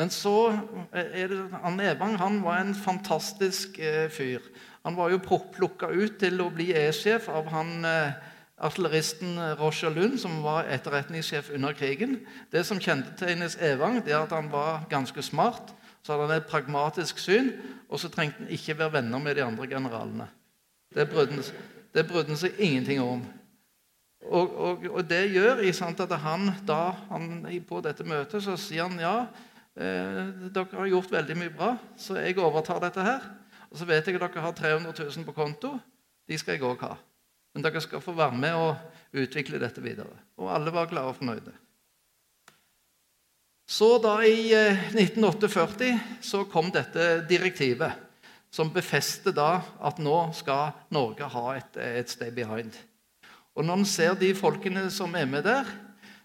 Men 0.00 0.08
så 0.08 0.54
er 0.96 1.28
det, 1.28 1.38
han 1.60 1.80
Evang 1.84 2.14
han 2.16 2.38
var 2.40 2.62
en 2.62 2.74
fantastisk 2.74 3.76
eh, 3.78 4.08
fyr. 4.08 4.40
Han 4.86 4.96
var 4.96 5.10
jo 5.12 5.18
plukka 5.20 5.90
ut 5.92 6.14
til 6.22 6.40
å 6.40 6.46
bli 6.54 6.70
E-sjef 6.72 7.26
av 7.28 7.50
han 7.52 7.84
eh, 7.84 8.14
artilleristen 8.64 9.36
Roger 9.58 9.92
Lund, 9.92 10.16
som 10.22 10.38
var 10.44 10.70
etterretningssjef 10.72 11.50
under 11.52 11.76
krigen. 11.76 12.22
Det 12.48 12.62
som 12.64 12.80
kjennetegnes 12.80 13.58
Evang, 13.60 13.98
det 14.00 14.14
er 14.14 14.22
at 14.22 14.32
han 14.32 14.48
var 14.52 14.86
ganske 14.88 15.20
smart. 15.26 15.74
Så 16.00 16.14
hadde 16.14 16.30
han 16.30 16.40
et 16.40 16.48
pragmatisk 16.48 17.20
syn, 17.20 17.52
og 17.92 18.00
så 18.00 18.08
trengte 18.08 18.46
han 18.46 18.56
ikke 18.56 18.78
være 18.78 18.94
venner 18.96 19.20
med 19.20 19.36
de 19.36 19.44
andre 19.44 19.68
generalene. 19.68 20.30
Det 20.96 21.10
brydde 21.12 22.32
han 22.32 22.40
seg 22.40 22.56
ingenting 22.56 23.04
om. 23.04 23.20
Og, 24.30 24.56
og, 24.56 24.88
og 24.94 25.04
det 25.08 25.26
gjør 25.32 25.60
sant, 25.76 26.00
at 26.00 26.16
han 26.24 26.48
da 26.68 26.80
han, 27.12 27.44
på 27.68 27.84
dette 27.84 28.04
møtet 28.08 28.44
så 28.44 28.56
sier 28.60 28.88
han 28.88 29.00
ja, 29.00 29.14
Eh, 29.28 29.49
dere 29.76 30.66
har 30.72 30.90
gjort 30.90 31.12
veldig 31.12 31.36
mye 31.38 31.52
bra, 31.54 31.70
så 31.96 32.18
jeg 32.18 32.38
overtar 32.42 32.82
dette 32.82 33.04
her. 33.06 33.28
Og 33.70 33.78
så 33.78 33.86
vet 33.86 34.06
jeg 34.06 34.18
at 34.18 34.26
dere 34.26 34.44
har 34.44 34.56
300 34.56 34.92
000 34.98 35.26
på 35.28 35.34
konto. 35.36 35.76
De 36.28 36.38
skal 36.38 36.56
jeg 36.56 36.66
òg 36.66 36.82
ha. 36.84 36.96
Men 37.54 37.64
dere 37.64 37.82
skal 37.82 38.02
få 38.02 38.14
være 38.14 38.38
med 38.38 38.58
og 38.58 39.18
utvikle 39.22 39.60
dette 39.62 39.82
videre. 39.82 40.14
Og 40.38 40.50
alle 40.54 40.72
var 40.74 40.90
glade 40.90 41.10
og 41.10 41.18
fornøyde. 41.18 41.54
Så 43.70 44.00
da 44.02 44.16
i 44.26 44.50
1948 44.50 45.86
eh, 45.86 46.06
så 46.26 46.42
kom 46.50 46.72
dette 46.74 47.20
direktivet, 47.30 47.92
som 48.50 48.72
befester 48.74 49.30
da 49.34 49.60
at 49.86 50.00
nå 50.02 50.16
skal 50.34 50.72
Norge 50.90 51.28
ha 51.30 51.44
et, 51.54 51.78
et 51.78 52.10
stay 52.10 52.32
behind. 52.34 52.74
Og 53.54 53.62
når 53.66 53.78
en 53.78 53.86
ser 53.86 54.18
de 54.18 54.32
folkene 54.34 54.88
som 54.90 55.14
er 55.14 55.28
med 55.30 55.46
der, 55.46 55.70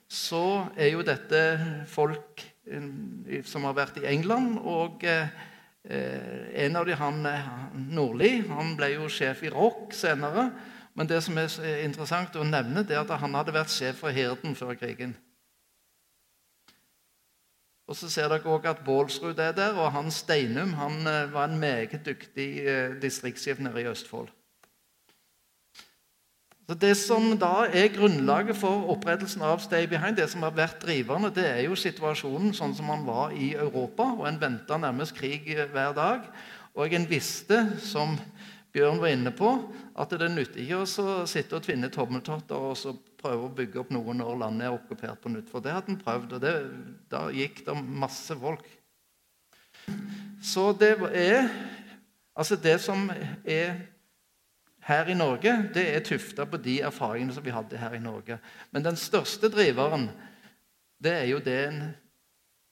så 0.09 0.65
er 0.73 0.95
jo 0.95 1.05
dette 1.05 1.41
folk 1.89 2.41
som 3.45 3.67
har 3.67 3.75
vært 3.77 3.99
i 4.01 4.07
England. 4.09 4.57
og 4.59 5.03
eh, 5.05 5.27
En 6.65 6.75
av 6.75 6.87
dem, 6.87 6.97
han, 6.97 7.27
Nordli, 7.93 8.39
han 8.49 8.73
ble 8.77 8.95
jo 8.95 9.09
sjef 9.11 9.43
i 9.45 9.51
Rock 9.53 9.93
senere. 9.93 10.49
Men 10.95 11.09
det 11.11 11.19
som 11.25 11.37
er 11.37 11.51
interessant 11.83 12.35
å 12.39 12.47
nevne, 12.47 12.85
det 12.87 12.95
er 12.95 13.03
at 13.03 13.19
han 13.19 13.35
hadde 13.35 13.53
vært 13.53 13.73
sjef 13.73 13.99
for 14.01 14.15
Herden 14.15 14.55
før 14.55 14.77
krigen. 14.79 15.13
Og 17.85 17.97
så 17.99 18.09
ser 18.09 18.31
dere 18.31 18.49
også 18.49 18.71
at 18.71 18.81
Bålsrud 18.85 19.39
er 19.39 19.51
der, 19.53 19.75
og 19.77 19.91
han 19.93 20.09
Steinum 20.11 20.73
han 20.79 21.05
eh, 21.05 21.33
var 21.33 21.51
en 21.51 21.59
meget 21.61 22.01
dyktig 22.05 22.49
eh, 22.65 22.95
distriktssjef 23.01 23.61
nede 23.61 23.83
i 23.83 23.89
Østfold. 23.91 24.31
Så 26.65 26.73
Det 26.73 26.95
som 26.97 27.37
da 27.37 27.67
er 27.69 27.91
grunnlaget 27.93 28.57
for 28.57 28.87
opprettelsen 28.89 29.41
av 29.45 29.59
Stay 29.61 29.85
Behind, 29.87 30.17
det 30.17 30.29
som 30.31 30.41
har 30.41 30.55
vært 30.55 30.81
drivende, 30.81 31.29
det 31.29 31.45
er 31.45 31.61
jo 31.67 31.77
situasjonen 31.77 32.55
sånn 32.57 32.73
som 32.73 32.89
man 32.89 33.05
var 33.05 33.35
i 33.37 33.53
Europa. 33.53 34.03
og 34.17 34.27
En 34.27 34.41
venta 34.41 34.77
nærmest 34.77 35.13
krig 35.15 35.45
hver 35.45 35.93
dag. 35.93 36.25
Og 36.75 36.93
en 36.93 37.05
visste, 37.09 37.77
som 37.79 38.17
Bjørn 38.73 38.99
var 38.99 39.13
inne 39.13 39.31
på, 39.31 39.51
at 39.95 40.09
det 40.09 40.31
nytter 40.31 40.59
ikke 40.59 40.81
å 40.81 41.27
sitte 41.29 41.55
og 41.55 41.63
tvinne 41.63 41.87
tommeltotter 41.93 42.55
og 42.55 42.73
så 42.75 42.91
prøve 43.21 43.45
å 43.45 43.53
bygge 43.55 43.79
opp 43.79 43.93
noe 43.93 44.13
når 44.17 44.41
landet 44.41 44.65
er 44.67 44.73
okkupert 44.75 45.21
på 45.21 45.31
nytt. 45.31 45.47
For 45.51 45.63
det 45.63 45.71
hadde 45.71 45.93
en 45.93 46.01
prøvd, 46.01 46.33
og 46.35 46.41
det, 46.43 46.55
da 47.13 47.27
gikk 47.31 47.61
det 47.69 47.77
masse 47.77 48.35
folk. 48.41 48.65
Så 50.41 50.71
det 50.79 50.95
er 51.13 51.49
Altså, 52.35 52.57
det 52.59 52.81
som 52.83 53.11
er 53.45 53.77
her 54.85 55.09
i 55.09 55.17
Norge, 55.17 55.53
det 55.73 55.85
er 55.95 56.03
tufta 56.05 56.45
på 56.45 56.59
de 56.61 56.79
erfaringene 56.85 57.33
som 57.33 57.45
vi 57.45 57.53
hadde 57.53 57.79
her 57.81 57.95
i 57.97 58.01
Norge. 58.01 58.37
Men 58.71 58.85
den 58.85 58.97
største 58.99 59.49
driveren, 59.49 60.09
det 61.01 61.13
er 61.23 61.25
jo 61.31 61.39
det 61.41 61.57
en 61.67 61.81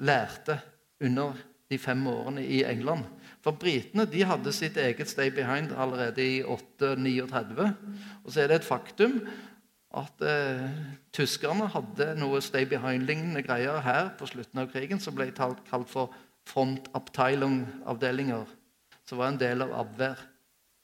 lærte 0.03 0.59
under 1.01 1.33
de 1.71 1.79
fem 1.81 2.05
årene 2.07 2.43
i 2.45 2.61
England. 2.69 3.07
For 3.43 3.57
britene 3.59 4.05
de 4.09 4.21
hadde 4.27 4.53
sitt 4.55 4.77
eget 4.77 5.09
stay 5.09 5.31
behind 5.33 5.73
allerede 5.73 6.23
i 6.23 6.43
839. 6.43 7.71
Og 8.23 8.31
så 8.31 8.43
er 8.43 8.51
det 8.51 8.61
et 8.61 8.67
faktum 8.67 9.17
at 9.93 10.25
eh, 10.25 10.69
tyskerne 11.13 11.67
hadde 11.69 12.13
noe 12.17 12.41
stay 12.41 12.65
behind-lignende 12.69 13.43
greier 13.45 13.81
her 13.85 14.13
på 14.17 14.29
slutten 14.29 14.63
av 14.63 14.69
krigen 14.73 15.01
som 15.01 15.17
ble 15.17 15.29
kalt 15.35 15.89
for 15.89 16.13
front 16.49 16.89
avdelinger 16.93 18.45
som 19.05 19.19
var 19.19 19.31
en 19.31 19.41
del 19.41 19.65
av 19.65 19.73
Abwehr. 19.83 20.17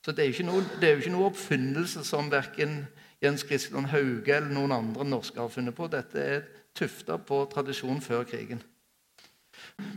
Så 0.09 0.15
det 0.17 0.25
er, 0.25 0.37
noe, 0.41 0.63
det 0.81 0.89
jo 0.89 1.01
ikke 1.03 1.11
noe 1.13 1.27
oppfinnelse 1.29 2.01
som 2.01 2.31
verken 2.31 2.79
Jens 3.21 3.43
Christian 3.45 3.85
Hauge 3.91 4.33
eller 4.33 4.49
noen 4.49 4.71
andre 4.73 5.05
norske 5.05 5.37
har 5.37 5.51
funnet 5.53 5.75
på. 5.77 5.85
Dette 5.85 6.17
er 6.17 6.47
tufta 6.73 7.19
på 7.21 7.43
tradisjon 7.51 8.01
før 8.01 8.23
krigen. 8.25 8.63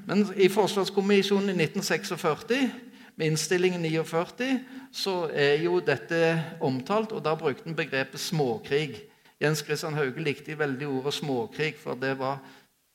Men 0.04 0.26
i 0.36 0.50
Forsvarskommisjonen 0.52 1.54
i 1.54 1.64
1946, 1.64 2.68
med 3.16 3.30
innstillingen 3.30 3.88
49, 3.88 4.50
så 4.92 5.16
er 5.32 5.64
jo 5.64 5.80
dette 5.80 6.20
omtalt, 6.60 7.16
og 7.16 7.24
da 7.24 7.32
brukte 7.32 7.72
en 7.72 7.78
begrepet 7.78 8.20
småkrig. 8.20 8.98
Jens 9.40 9.64
Christian 9.64 9.96
Hauge 9.96 10.20
likte 10.20 10.58
veldig 10.60 10.92
ordet 10.92 11.16
småkrig, 11.22 11.72
for 11.80 11.96
det 11.96 12.18
var 12.20 12.44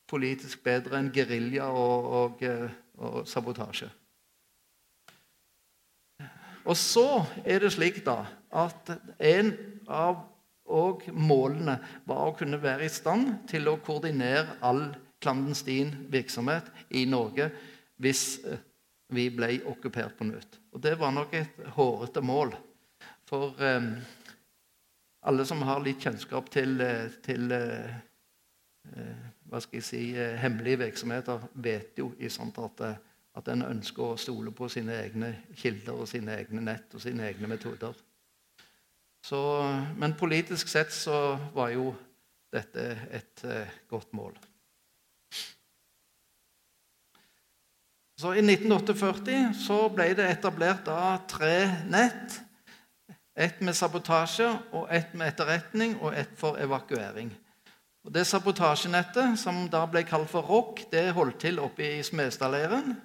politisk 0.05 0.61
bedre 0.69 1.01
enn 1.01 1.09
gerilja 1.09 1.65
og, 1.73 2.11
og, 2.21 2.45
eh, 2.45 2.69
og, 3.01 3.23
sabotasje. 3.25 3.89
Og 6.67 6.77
så 6.77 7.23
er 7.45 7.63
det 7.63 7.73
slik 7.75 8.01
da 8.05 8.21
at 8.51 8.91
en 9.23 9.53
av 9.87 10.25
målene 11.15 11.77
var 12.07 12.25
å 12.27 12.35
kunne 12.35 12.59
være 12.59 12.87
i 12.87 12.91
stand 12.91 13.47
til 13.47 13.69
å 13.71 13.77
koordinere 13.83 14.57
all 14.67 14.89
klandestin 15.23 15.93
virksomhet 16.11 16.67
i 16.99 17.05
Norge 17.09 17.47
hvis 18.03 18.23
eh, 18.45 18.59
vi 19.15 19.29
ble 19.33 19.61
okkupert 19.71 20.17
på 20.19 20.27
nytt. 20.27 20.59
Og 20.75 20.83
Det 20.83 20.97
var 20.99 21.15
nok 21.15 21.33
et 21.39 21.61
hårete 21.77 22.21
mål. 22.21 22.51
For 23.27 23.55
eh, 23.63 23.87
alle 25.27 25.45
som 25.45 25.63
har 25.67 25.81
litt 25.83 26.03
kjennskap 26.03 26.49
til, 26.53 26.79
eh, 26.81 27.09
til 27.23 27.51
eh, 27.51 27.95
eh, 28.93 29.25
hva 29.47 29.59
skal 29.63 29.79
jeg 29.79 29.87
si, 29.87 30.01
hemmelige 30.39 30.81
virksomheter, 30.85 31.47
vet 31.53 31.99
jo 31.99 32.11
i 32.19 32.29
sånt 32.31 32.59
at, 32.63 32.83
at 33.37 33.47
en 33.53 33.65
ønsker 33.67 34.03
å 34.03 34.19
stole 34.19 34.51
på 34.55 34.69
sine 34.71 34.97
egne 35.03 35.31
kilder 35.55 36.01
og 36.01 36.09
sine 36.09 36.35
egne 36.41 36.63
nett 36.65 36.93
og 36.97 37.03
sine 37.03 37.27
egne 37.29 37.49
metoder. 37.51 37.93
Så, 39.23 39.39
men 39.99 40.17
politisk 40.17 40.69
sett 40.71 40.93
så 40.95 41.37
var 41.53 41.73
jo 41.75 41.91
dette 42.53 42.93
et 43.13 43.43
godt 43.89 44.13
mål. 44.15 44.37
Så 48.17 48.31
I 48.33 48.41
1948 48.41 49.51
så 49.53 49.75
ble 49.93 50.07
det 50.17 50.25
etablert 50.31 50.87
da 50.87 51.19
tre 51.29 51.67
nett. 51.85 52.39
Ett 53.37 53.59
med 53.61 53.77
sabotasje, 53.77 54.47
og 54.73 54.87
ett 54.89 55.11
med 55.13 55.29
etterretning 55.29 55.99
og 56.01 56.15
ett 56.17 56.31
for 56.39 56.57
evakuering. 56.57 57.29
Og 58.07 58.13
Det 58.13 58.23
sabotasjenettet, 58.25 59.37
som 59.37 59.67
da 59.69 59.83
ble 59.85 60.01
kalt 60.07 60.31
for 60.31 60.41
ROC, 60.41 60.87
det 60.89 61.11
holdt 61.13 61.37
til 61.43 61.59
oppe 61.61 61.85
i 61.85 62.01
Smestadleiren, 62.03 62.95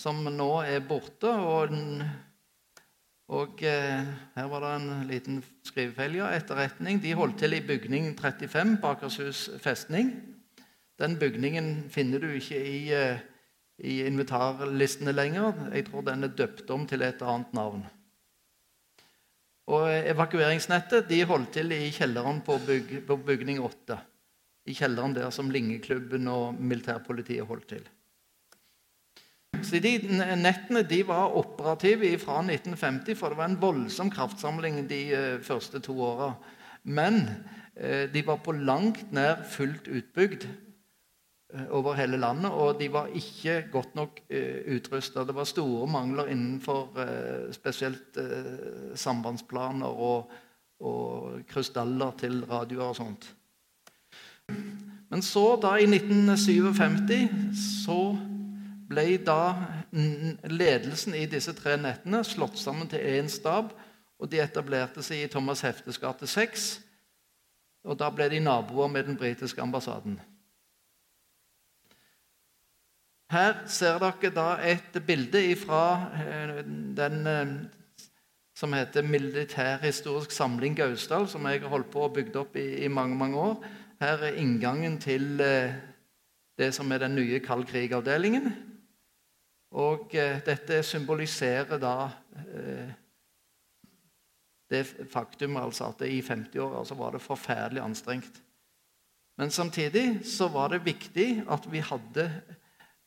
som 0.00 0.24
nå 0.24 0.50
er 0.64 0.80
borte. 0.88 1.28
Og, 1.28 1.76
og 3.36 3.64
eh, 3.68 4.12
her 4.34 4.50
var 4.52 4.64
det 4.64 4.74
en 4.78 5.08
liten 5.10 5.40
skrivefeil. 5.68 6.18
Ja, 6.22 6.32
etterretning. 6.34 7.02
De 7.04 7.16
holdt 7.18 7.42
til 7.44 7.58
i 7.58 7.64
bygning 7.64 8.14
35, 8.18 8.78
Bakershus 8.82 9.48
festning. 9.60 10.14
Den 11.00 11.18
bygningen 11.20 11.90
finner 11.92 12.20
du 12.20 12.32
ikke 12.32 12.60
i 12.60 12.80
eh, 12.96 13.26
i 13.80 14.00
invitarlistene 14.04 15.12
lenger. 15.14 15.56
Jeg 15.74 15.86
tror 15.88 16.04
den 16.04 16.26
er 16.26 16.36
døpt 16.36 16.70
om 16.74 16.86
til 16.88 17.04
et 17.04 17.22
annet 17.24 17.54
navn. 17.56 17.84
Og 19.70 19.86
Evakueringsnettet 20.10 21.08
de 21.08 21.22
holdt 21.24 21.52
til 21.54 21.72
i 21.72 21.88
kjelleren 21.94 22.40
på, 22.44 22.58
byg, 22.66 22.96
på 23.06 23.16
bygning 23.24 23.60
8. 23.62 24.00
I 24.68 24.74
kjelleren 24.76 25.14
der 25.16 25.30
som 25.32 25.50
Lingeklubben 25.50 26.28
og 26.28 26.58
militærpolitiet 26.58 27.46
holdt 27.46 27.68
til. 27.70 27.86
Så 29.62 29.80
De 29.82 29.96
nettene 30.40 30.82
de 30.88 31.02
var 31.06 31.36
operative 31.36 32.14
fra 32.18 32.40
1950, 32.42 33.14
for 33.18 33.30
det 33.30 33.38
var 33.38 33.50
en 33.50 33.60
voldsom 33.60 34.10
kraftsamling 34.10 34.86
de 34.88 35.00
eh, 35.14 35.40
første 35.42 35.82
to 35.84 35.94
åra. 36.00 36.32
Men 36.84 37.22
eh, 37.76 38.08
de 38.12 38.24
var 38.26 38.40
på 38.44 38.56
langt 38.56 39.12
nær 39.12 39.42
fullt 39.50 39.88
utbygd 39.88 40.48
Eh, 41.50 41.66
over 41.74 41.96
hele 41.98 42.16
landet, 42.16 42.50
og 42.50 42.76
de 42.78 42.86
var 42.92 43.08
ikke 43.14 43.64
godt 43.72 43.94
nok 43.98 44.20
utrusta. 44.70 45.24
Det 45.26 45.34
var 45.34 45.44
store 45.44 45.86
mangler 45.90 46.30
innenfor 46.30 46.94
spesielt 47.52 48.18
sambandsplaner 48.94 49.86
og, 49.86 50.30
og 50.80 51.40
krystaller 51.50 52.14
til 52.18 52.44
radioer 52.46 52.92
og 52.92 52.96
sånt. 52.96 53.26
Men 55.10 55.22
så, 55.26 55.58
da 55.62 55.74
i 55.74 55.88
1957, 55.90 57.58
så 57.82 57.98
ble 58.90 59.04
da 59.22 59.54
ledelsen 60.50 61.14
i 61.14 61.26
disse 61.30 61.54
tre 61.54 61.76
nettene 61.78 62.24
slått 62.26 62.58
sammen 62.58 62.90
til 62.90 63.04
én 63.06 63.30
stab, 63.30 63.72
og 64.20 64.28
de 64.28 64.42
etablerte 64.42 65.02
seg 65.04 65.24
i 65.24 65.30
Thomas 65.32 65.62
Heftes 65.64 65.98
gate 66.00 66.26
6. 66.28 66.66
Og 67.88 67.96
da 67.96 68.10
ble 68.12 68.26
de 68.28 68.42
naboer 68.44 68.90
med 68.92 69.06
den 69.08 69.16
britiske 69.16 69.62
ambassaden. 69.62 70.18
Her 73.30 73.60
ser 73.70 74.00
dere 74.02 74.32
da 74.34 74.48
et 74.66 74.96
bilde 75.06 75.40
fra 75.56 75.82
eh, 76.18 76.56
den 76.98 77.20
eh, 77.30 77.52
som 78.58 78.74
heter 78.74 79.06
Militærhistorisk 79.06 80.34
samling 80.34 80.74
Gausdal, 80.76 81.28
som 81.30 81.46
jeg 81.46 81.62
har 81.62 81.70
holdt 81.72 81.92
på 81.94 82.02
og 82.04 82.16
bygd 82.18 82.36
opp 82.42 82.58
i, 82.58 82.82
i, 82.84 82.88
mange 82.88 83.16
mange 83.16 83.38
år. 83.38 83.62
Her 84.02 84.26
er 84.26 84.40
inngangen 84.42 84.98
til 85.00 85.40
eh, 85.40 85.78
det 86.58 86.74
som 86.76 86.90
er 86.92 87.06
den 87.06 87.14
nye 87.16 87.38
kald 87.40 87.64
krig-avdelingen. 87.70 88.50
Og 89.70 90.10
dette 90.46 90.82
symboliserer 90.82 91.78
da 91.78 92.10
det 94.70 94.84
faktum 95.10 95.58
altså 95.58 95.90
at 95.90 96.02
i 96.06 96.20
50-åra 96.22 96.78
altså 96.82 96.96
var 96.98 97.14
det 97.14 97.22
forferdelig 97.22 97.82
anstrengt. 97.82 98.40
Men 99.38 99.50
samtidig 99.50 100.20
så 100.26 100.48
var 100.48 100.68
det 100.68 100.84
viktig 100.84 101.44
at 101.50 101.66
vi 101.72 101.82
hadde 101.82 102.26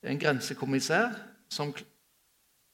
en 0.04 0.19
grensekommissær 0.19 1.13
som 1.52 1.71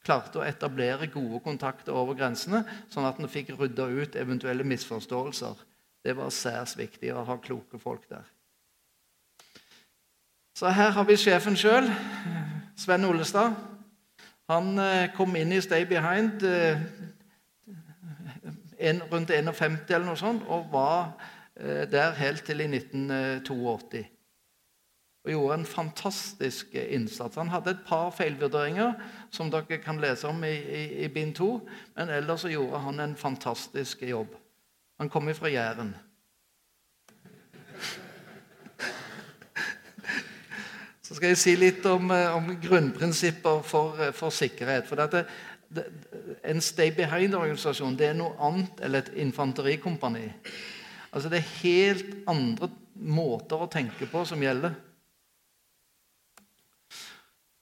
klarte 0.06 0.40
å 0.40 0.46
etablere 0.48 1.10
gode 1.12 1.42
kontakter 1.44 1.94
over 1.94 2.16
grensene, 2.18 2.64
sånn 2.90 3.06
at 3.06 3.20
en 3.20 3.30
fikk 3.30 3.52
rydda 3.60 3.90
ut 3.92 4.16
eventuelle 4.18 4.64
misforståelser. 4.64 5.66
Det 6.06 6.16
var 6.16 6.32
særs 6.32 6.78
viktig 6.80 7.12
å 7.14 7.26
ha 7.28 7.38
kloke 7.44 7.82
folk 7.82 8.08
der. 8.10 8.24
Så 10.56 10.72
her 10.74 10.96
har 10.96 11.06
vi 11.08 11.20
sjefen 11.20 11.60
sjøl, 11.60 11.92
Sven 12.80 13.06
Ollestad. 13.08 13.69
Han 14.50 14.80
eh, 14.82 15.12
kom 15.14 15.36
inn 15.38 15.52
i 15.54 15.62
Stay 15.62 15.86
Behind 15.86 16.44
eh, 16.44 16.80
rundt 19.12 19.30
51 19.30 19.84
eller 19.90 20.08
noe 20.08 20.18
sånt, 20.18 20.48
og 20.50 20.72
var 20.74 21.12
eh, 21.60 21.86
der 21.92 22.18
helt 22.18 22.48
til 22.48 22.66
i 22.66 22.70
1982 22.72 24.08
og 25.20 25.34
gjorde 25.34 25.56
en 25.60 25.66
fantastisk 25.68 26.74
innsats. 26.74 27.36
Han 27.36 27.52
hadde 27.52 27.74
et 27.76 27.82
par 27.86 28.08
feilvurderinger 28.16 28.94
som 29.36 29.52
dere 29.52 29.78
kan 29.84 30.00
lese 30.02 30.30
om 30.30 30.44
i, 30.48 30.56
i, 30.56 30.84
i 31.04 31.10
bind 31.12 31.36
to, 31.36 31.50
men 31.98 32.10
ellers 32.10 32.48
gjorde 32.48 32.80
han 32.86 33.04
en 33.04 33.18
fantastisk 33.20 34.02
jobb. 34.08 34.32
Han 34.98 35.12
kom 35.12 35.28
fra 35.36 35.52
Jæren. 35.52 35.92
Så 41.10 41.16
skal 41.18 41.32
jeg 41.32 41.38
si 41.42 41.56
litt 41.58 41.86
om, 41.90 42.12
eh, 42.14 42.36
om 42.38 42.52
grunnprinsipper 42.62 43.64
for, 43.66 43.98
eh, 43.98 44.12
for, 44.14 44.30
sikkerhet. 44.30 44.86
For 44.88 44.96
dette, 44.96 45.26
det, 45.74 45.86
En 46.44 46.62
Stay 46.62 46.92
Behind-organisasjon 46.92 47.98
det 47.98 48.08
er 48.08 48.14
noe 48.14 48.36
annet 48.40 48.84
enn 48.86 48.96
et 48.96 49.10
infanterikompani. 49.16 50.28
Altså 51.12 51.30
Det 51.30 51.40
er 51.40 51.56
helt 51.64 52.14
andre 52.28 52.70
måter 52.94 53.58
å 53.58 53.72
tenke 53.72 54.06
på 54.06 54.24
som 54.26 54.40
gjelder. 54.40 54.76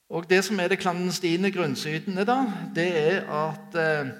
Og 0.10 0.28
Det 0.28 0.44
som 0.44 0.60
er 0.60 0.68
det 0.68 0.80
klandestine 0.80 1.52
grunnsydene, 1.52 2.26
da, 2.26 2.46
det 2.76 2.98
er 2.98 3.32
at, 3.32 3.76
eh, 3.76 4.12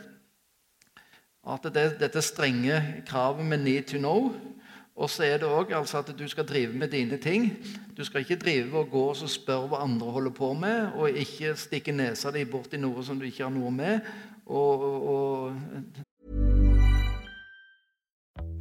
at 1.48 1.64
det, 1.74 2.00
dette 2.00 2.22
strenge 2.22 3.04
kravet 3.06 3.46
med 3.46 3.60
'need 3.60 3.88
to 3.88 3.98
know' 3.98 4.57
Og 4.98 5.10
så 5.10 5.24
er 5.24 5.38
det 5.38 5.48
òg 5.48 5.74
altså 5.78 6.02
at 6.02 6.10
du 6.20 6.28
skal 6.28 6.46
drive 6.48 6.74
med 6.74 6.88
dine 6.88 7.18
ting. 7.18 7.52
Du 7.98 8.04
skal 8.04 8.20
ikke 8.22 8.36
drive 8.36 8.78
og 8.78 8.90
gå 8.92 9.04
og 9.10 9.30
spørre 9.30 9.68
hva 9.68 9.84
andre 9.84 10.12
holder 10.12 10.32
på 10.32 10.54
med, 10.54 10.88
og 10.96 11.10
ikke 11.10 11.56
stikke 11.56 11.92
nesa 11.92 12.32
di 12.32 12.46
bort 12.46 12.74
i 12.74 12.78
noe 12.82 13.04
som 13.06 13.20
du 13.20 13.26
ikke 13.26 13.44
har 13.44 13.54
noe 13.54 13.72
med. 13.72 14.00
Og, 14.46 14.84
og 15.14 15.54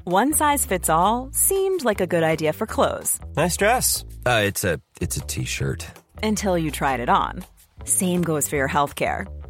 One 0.07 0.35
size 0.35 0.67
fits 0.67 0.89
all 0.89 1.31
seemed 1.33 1.85
like 1.85 2.01
a 2.01 2.07
good 2.07 2.23
idea 2.23 2.53
for 2.53 2.67
clothes. 2.67 3.19
Nice 3.37 3.57
dress. 3.57 4.05
Uh, 4.25 4.43
it's 4.47 4.65
a 4.65 5.27
t-shirt. 5.27 5.87
until 6.23 6.59
you 6.59 6.71
tried 6.71 7.01
it 7.01 7.09
on. 7.09 7.45
Same 7.85 8.23
goes 8.23 8.49
for 8.49 8.57
your 8.57 8.69
healthcare. 8.69 9.27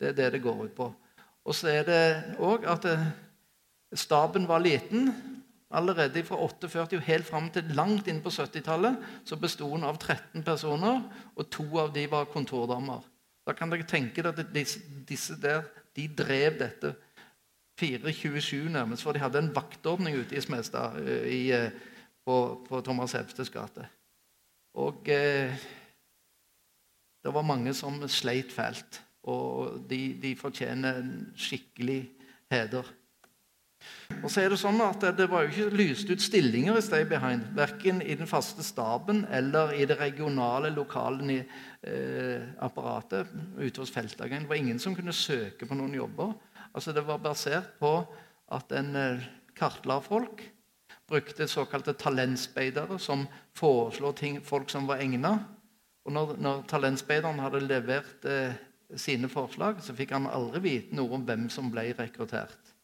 Det 0.00 0.10
er 0.10 0.18
det 0.18 0.32
det 0.34 0.42
går 0.42 0.64
ut 0.64 0.74
på. 0.76 0.88
Og 1.44 1.54
så 1.54 1.70
er 1.70 1.86
det 1.86 2.02
òg 2.42 2.66
at 2.68 2.86
staben 3.94 4.48
var 4.48 4.62
liten. 4.64 5.12
Allerede 5.74 6.22
fra 6.24 6.38
48 6.38 6.96
og 6.96 7.06
helt 7.08 7.26
fram 7.26 7.48
til 7.50 7.72
langt 7.74 8.08
inn 8.08 8.20
på 8.22 8.30
70-tallet 8.30 9.00
så 9.26 9.36
besto 9.40 9.70
den 9.72 9.86
av 9.88 9.98
13 9.98 10.44
personer, 10.46 11.00
og 11.34 11.48
to 11.50 11.66
av 11.82 11.90
de 11.94 12.04
var 12.10 12.30
kontordamer. 12.30 13.02
Da 13.44 13.52
kan 13.52 13.72
dere 13.72 13.86
tenke 13.88 14.22
dere 14.22 14.38
at 14.38 14.52
disse, 14.54 14.80
disse 15.08 15.36
der 15.40 15.64
de 15.96 16.06
drev 16.08 16.60
dette 16.60 16.94
427 17.80 18.70
nærmest, 18.70 19.02
for 19.02 19.12
de 19.12 19.22
hadde 19.22 19.40
en 19.42 19.54
vaktordning 19.54 20.16
ute 20.16 20.36
i 20.36 20.42
Smestad 20.42 21.00
eh, 21.02 21.26
i, 21.26 21.42
eh, 21.52 21.70
på, 22.24 22.36
på 22.68 22.80
Thomas 22.86 23.16
Hebstes 23.18 23.50
gate. 23.50 23.88
Og 24.78 25.08
eh, 25.10 25.50
det 27.24 27.34
var 27.34 27.46
mange 27.46 27.74
som 27.74 27.98
sleit 28.08 28.52
fælt. 28.52 29.02
Og 29.30 29.80
de, 29.90 30.02
de 30.22 30.34
fortjener 30.36 31.00
en 31.00 31.14
skikkelig 31.36 32.02
heder. 32.52 32.88
Og 34.22 34.30
så 34.30 34.40
er 34.40 34.52
Det 34.52 34.58
sånn 34.60 34.80
at 34.84 35.02
det 35.16 35.26
var 35.28 35.44
jo 35.44 35.50
ikke 35.52 35.76
lyst 35.76 36.10
ut 36.10 36.22
stillinger 36.22 36.78
i 36.78 36.84
Stay 36.84 37.04
Behind. 37.08 37.44
Verken 37.56 38.00
i 38.02 38.16
den 38.16 38.28
faste 38.30 38.64
staben 38.64 39.24
eller 39.32 39.74
i 39.76 39.84
det 39.88 39.98
regionale, 40.00 40.70
lokale 40.72 41.40
eh, 41.82 42.44
apparatet 42.64 43.28
ute 43.58 43.82
hos 43.82 43.92
feltdagen. 43.92 44.44
Det 44.44 44.52
var 44.52 44.60
ingen 44.60 44.80
som 44.80 44.96
kunne 44.96 45.12
søke 45.12 45.68
på 45.68 45.76
noen 45.76 45.96
jobber. 45.96 46.32
Altså 46.72 46.92
Det 46.92 47.04
var 47.06 47.22
basert 47.22 47.74
på 47.80 47.96
at 48.52 48.72
en 48.72 48.96
eh, 48.96 49.26
kartla 49.56 50.00
folk. 50.04 50.44
Brukte 51.08 51.48
såkalte 51.48 51.92
talentspeidere, 52.00 52.98
som 52.98 53.26
foreslo 53.52 54.14
ting, 54.16 54.40
folk 54.44 54.70
som 54.72 54.88
var 54.88 55.02
egna. 55.04 55.36
Og 56.04 56.12
når, 56.12 56.36
når 56.40 56.62
talentspeideren 56.68 57.42
hadde 57.44 57.60
levert 57.66 58.24
eh, 58.28 58.56
sine 59.00 59.30
forslag, 59.32 59.82
så 59.82 59.96
fikk 59.96 60.14
han 60.16 60.30
aldri 60.30 60.62
vite 60.64 60.96
noe 60.98 61.18
om 61.18 61.26
hvem 61.26 61.48
som 61.52 61.70
ble 61.72 61.90
rekruttert. 61.98 62.74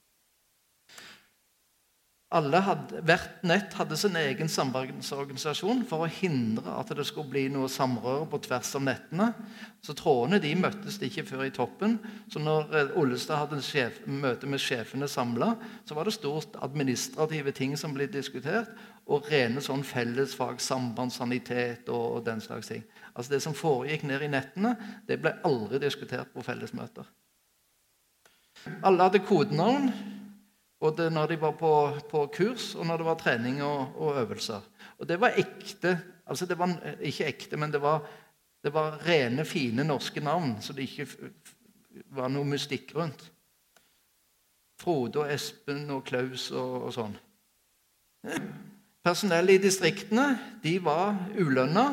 Hadde, 2.30 2.60
hvert 3.02 3.40
nett 3.42 3.72
hadde 3.74 3.96
sin 3.98 4.14
egen 4.14 4.46
samarbeidsorganisasjon 4.46 5.80
for 5.90 6.04
å 6.04 6.10
hindre 6.14 6.76
at 6.78 6.92
det 6.94 7.02
skulle 7.08 7.26
bli 7.32 7.48
noe 7.50 7.66
samrøre 7.66 8.28
på 8.30 8.38
tvers 8.44 8.70
av 8.78 8.84
nettene. 8.86 9.26
Så 9.82 9.96
Trådene 9.98 10.38
de 10.38 10.52
møttes 10.54 11.00
ikke 11.02 11.24
før 11.26 11.42
i 11.48 11.50
toppen. 11.50 11.96
Så 12.30 12.38
når 12.38 12.70
eh, 12.70 12.92
Ollestad 13.02 13.40
hadde 13.42 13.58
sjef, 13.66 13.98
møte 14.06 14.46
med 14.46 14.62
sjefene 14.62 15.10
samla, 15.10 15.56
så 15.82 15.98
var 15.98 16.06
det 16.06 16.14
stort 16.14 16.54
administrative 16.62 17.50
ting 17.56 17.74
som 17.80 17.98
ble 17.98 18.06
diskutert, 18.06 18.70
og 19.10 19.26
rene 19.30 19.62
sånn 19.64 19.82
fellesfag, 19.86 20.60
sambandssanitet 20.62 21.88
og, 21.90 22.04
og 22.18 22.24
den 22.26 22.42
slags 22.42 22.70
ting. 22.70 22.84
Altså 23.14 23.34
Det 23.34 23.40
som 23.42 23.56
foregikk 23.56 24.06
ned 24.06 24.22
i 24.22 24.30
nettene, 24.30 24.76
det 25.08 25.18
ble 25.22 25.34
aldri 25.46 25.80
diskutert 25.82 26.30
på 26.34 26.44
fellesmøter. 26.46 27.08
Alle 28.86 29.08
hadde 29.08 29.22
kodenavn. 29.26 29.90
Både 30.80 31.10
når 31.12 31.26
de 31.28 31.36
var 31.42 31.52
på, 31.60 31.70
på, 32.08 32.22
kurs, 32.32 32.70
og 32.74 32.86
når 32.88 33.02
det 33.02 33.06
var 33.10 33.18
trening 33.20 33.58
og, 33.62 33.96
og, 34.00 34.14
øvelser. 34.22 34.64
Og 34.96 35.08
det 35.08 35.18
var 35.20 35.36
ekte. 35.36 35.92
Altså 36.24 36.46
det 36.48 36.56
var 36.56 36.72
ikke 37.04 37.26
ekte, 37.28 37.58
men 37.60 37.72
det 37.72 37.82
var, 37.82 38.06
det 38.64 38.72
var 38.72 38.96
rene, 39.04 39.44
fine 39.44 39.84
norske 39.84 40.22
navn, 40.24 40.54
så 40.64 40.72
det 40.72 40.88
ikke 40.88 41.06
var 42.16 42.32
noe 42.32 42.48
mystikk 42.48 42.94
rundt. 42.96 43.26
Frode 44.80 45.20
og 45.20 45.34
Espen 45.34 45.84
og 45.92 46.06
Klaus 46.08 46.48
og, 46.54 46.88
og 46.88 46.96
sånn. 46.96 47.18
Personellet 49.00 49.56
i 49.56 49.62
distriktene 49.64 50.34
de 50.60 50.74
var 50.84 51.16
ulønna. 51.40 51.86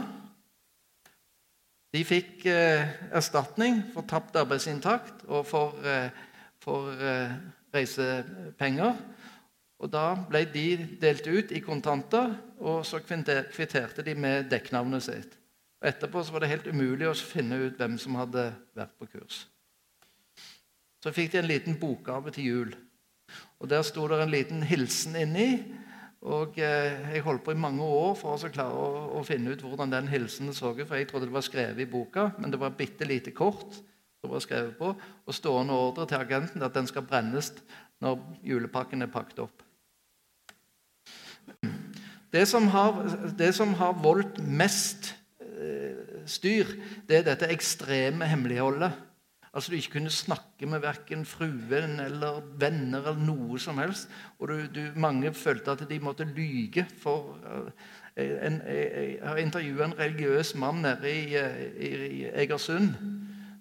De 1.95 2.01
fikk 2.03 2.43
eh, 2.51 2.89
erstatning 3.15 3.79
for 3.93 4.03
tapt 4.09 4.35
arbeidsinntakt 4.35 5.23
og 5.31 5.45
for, 5.47 5.77
eh, 5.87 6.09
for 6.59 6.91
eh, 6.91 7.31
reisepenger. 7.73 8.99
Og 9.79 9.91
Da 9.93 10.17
ble 10.27 10.43
de 10.51 10.67
delt 10.99 11.27
ut 11.27 11.51
i 11.53 11.61
kontanter, 11.63 12.33
og 12.59 12.83
så 12.85 12.99
kvitterte 12.99 14.03
de 14.03 14.15
med 14.17 14.49
dekknavnet 14.51 15.05
sitt. 15.05 15.37
Og 15.79 15.87
Etterpå 15.87 16.23
var 16.33 16.43
det 16.43 16.49
helt 16.49 16.67
umulig 16.67 17.07
å 17.07 17.15
finne 17.15 17.59
ut 17.67 17.77
hvem 17.77 17.95
som 18.01 18.17
hadde 18.17 18.49
vært 18.75 18.97
på 18.97 19.07
kurs. 19.13 19.45
Så 21.03 21.13
fikk 21.13 21.31
de 21.31 21.39
en 21.43 21.47
liten 21.47 21.77
bokgave 21.79 22.33
til 22.33 22.49
jul. 22.49 22.75
Og 23.61 23.69
Der 23.69 23.85
sto 23.85 24.07
det 24.09 24.19
en 24.21 24.33
liten 24.33 24.63
hilsen 24.63 25.15
inni. 25.15 25.63
Og 26.25 26.57
eh, 26.57 27.13
Jeg 27.13 27.21
holdt 27.25 27.43
på 27.45 27.53
i 27.53 27.59
mange 27.59 27.83
år 27.83 28.15
for 28.17 28.33
å 28.33 28.49
klare 28.49 28.73
å, 28.73 29.03
å 29.19 29.23
finne 29.25 29.53
ut 29.53 29.61
hvordan 29.61 29.93
den 29.93 30.09
hilsenen 30.09 30.55
så 30.55 30.73
ut. 30.73 30.87
For 30.87 30.97
jeg 30.97 31.09
trodde 31.11 31.29
det 31.29 31.35
var 31.35 31.45
skrevet 31.45 31.83
i 31.83 31.89
boka, 31.89 32.31
men 32.39 32.51
det 32.51 32.59
var 32.61 32.75
bitte 32.77 33.05
lite 33.05 33.35
kort 33.35 33.77
som 34.17 34.33
var 34.33 34.41
skrevet 34.41 34.73
på, 34.79 34.95
og 34.97 35.35
stående 35.35 35.77
ordre 35.77 36.07
til 36.09 36.17
agenten 36.17 36.65
at 36.65 36.73
den 36.73 36.89
skal 36.89 37.05
brennes 37.05 37.51
når 38.01 38.17
julepakken 38.45 39.05
er 39.05 39.13
pakket 39.13 39.43
opp. 39.45 39.63
Det 42.33 42.43
som 42.49 42.67
har, 42.73 42.97
det 43.37 43.53
som 43.55 43.71
har 43.79 43.93
voldt 44.03 44.41
mest 44.41 45.13
eh, 45.39 46.25
styr, 46.27 46.73
det 47.07 47.21
er 47.21 47.27
dette 47.29 47.49
ekstreme 47.53 48.27
hemmeligholdet. 48.27 49.06
Altså 49.57 49.71
Du 49.71 49.75
ikke 49.75 49.95
kunne 49.97 50.13
snakke 50.13 50.67
med 50.69 50.83
verken 50.85 51.23
fruen 51.25 51.97
eller 52.03 52.43
venner 52.61 53.07
eller 53.09 53.23
noe 53.25 53.57
som 53.59 53.79
helst. 53.81 54.05
Og 54.37 54.51
du, 54.51 54.59
du, 54.75 54.81
mange 54.95 55.33
følte 55.33 55.73
at 55.73 55.81
de 55.89 55.97
måtte 55.99 56.27
lyge. 56.29 56.85
for 57.01 57.39
eh, 58.15 58.35
en, 58.45 58.61
Jeg 58.67 59.19
har 59.23 59.41
intervjua 59.41 59.85
en 59.85 59.99
religiøs 59.99 60.55
mann 60.55 60.83
nede 60.85 61.09
i, 61.09 61.35
eh, 61.35 61.63
i, 61.73 61.89
i 62.05 62.23
Egersund 62.33 62.93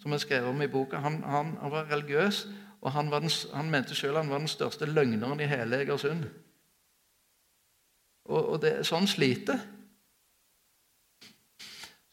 som 0.06 0.12
jeg 0.12 0.20
skrev 0.20 0.44
om 0.48 0.62
i 0.62 0.66
boka. 0.66 0.96
Han, 0.96 1.22
han, 1.24 1.56
han 1.62 1.70
var 1.70 1.88
religiøs, 1.90 2.48
og 2.80 2.92
han, 2.92 3.10
var 3.10 3.24
den, 3.24 3.30
han 3.54 3.70
mente 3.70 3.94
sjøl 3.94 4.16
han 4.20 4.28
var 4.30 4.38
den 4.38 4.52
største 4.52 4.86
løgneren 4.86 5.40
i 5.40 5.48
hele 5.50 5.80
Egersund. 5.80 6.28
Og, 8.28 8.42
og 8.52 8.60
det, 8.62 8.76
sånn 8.86 9.08
sliter. 9.08 9.64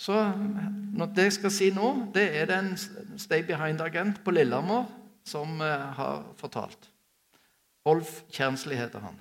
Så 0.03 0.17
det 1.15 1.29
jeg 1.29 1.35
skal 1.37 1.51
si 1.53 1.69
nå, 1.71 1.89
det 2.15 2.25
er 2.35 2.49
det 2.49 2.57
en 2.59 2.73
Stay 3.19 3.45
Behind-agent 3.47 4.19
på 4.25 4.33
Lillehammer 4.35 4.89
som 5.23 5.61
uh, 5.61 5.93
har 5.95 6.25
fortalt. 6.35 6.89
Rolf 7.87 8.23
Kjernsli 8.31 8.75
heter 8.75 8.99
han. 8.99 9.15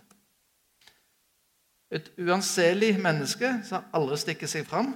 Et 1.93 2.09
uanselig 2.19 2.97
menneske 3.03 3.51
som 3.69 3.87
aldri 3.95 4.19
stikker 4.19 4.51
seg 4.51 4.67
fram. 4.67 4.95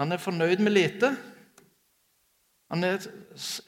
Han 0.00 0.12
er 0.14 0.22
fornøyd 0.22 0.62
med 0.62 0.72
lite. 0.72 1.10
Han 2.72 2.84
er 2.86 3.04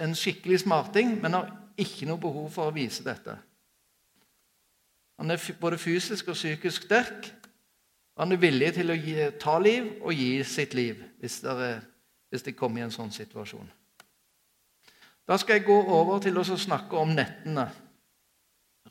en 0.00 0.14
skikkelig 0.16 0.62
smarting, 0.64 1.16
men 1.20 1.36
har 1.36 1.50
ikke 1.76 2.08
noe 2.08 2.20
behov 2.20 2.48
for 2.54 2.70
å 2.70 2.76
vise 2.76 3.04
dette. 3.04 3.36
Han 5.20 5.32
er 5.32 5.42
både 5.60 5.80
fysisk 5.80 6.32
og 6.32 6.38
psykisk 6.38 6.88
sterk. 6.88 7.28
Han 8.16 8.32
er 8.32 8.40
villig 8.40 8.72
til 8.76 8.90
å 8.92 8.96
gi, 8.96 9.16
ta 9.40 9.58
liv 9.60 9.88
og 10.00 10.12
gi 10.16 10.40
sitt 10.48 10.74
liv 10.74 11.02
hvis 11.20 11.40
det, 11.44 11.72
hvis 12.32 12.46
de 12.46 12.54
kommer 12.56 12.80
i 12.80 12.86
en 12.86 12.94
sånn 12.94 13.12
situasjon. 13.12 13.68
Da 15.26 15.36
skal 15.42 15.58
jeg 15.58 15.66
gå 15.66 15.76
over 15.98 16.22
til 16.22 16.38
å 16.38 16.44
snakke 16.46 16.96
om 16.96 17.12
nettene. 17.16 17.66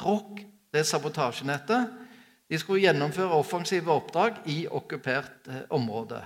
ROC, 0.02 0.42
det 0.74 0.82
er 0.82 0.90
sabotasjenettet, 0.90 1.94
de 2.52 2.58
skulle 2.60 2.84
gjennomføre 2.84 3.40
offensive 3.40 3.90
oppdrag 3.90 4.44
i 4.52 4.66
okkupert 4.68 5.48
eh, 5.50 5.64
område. 5.74 6.20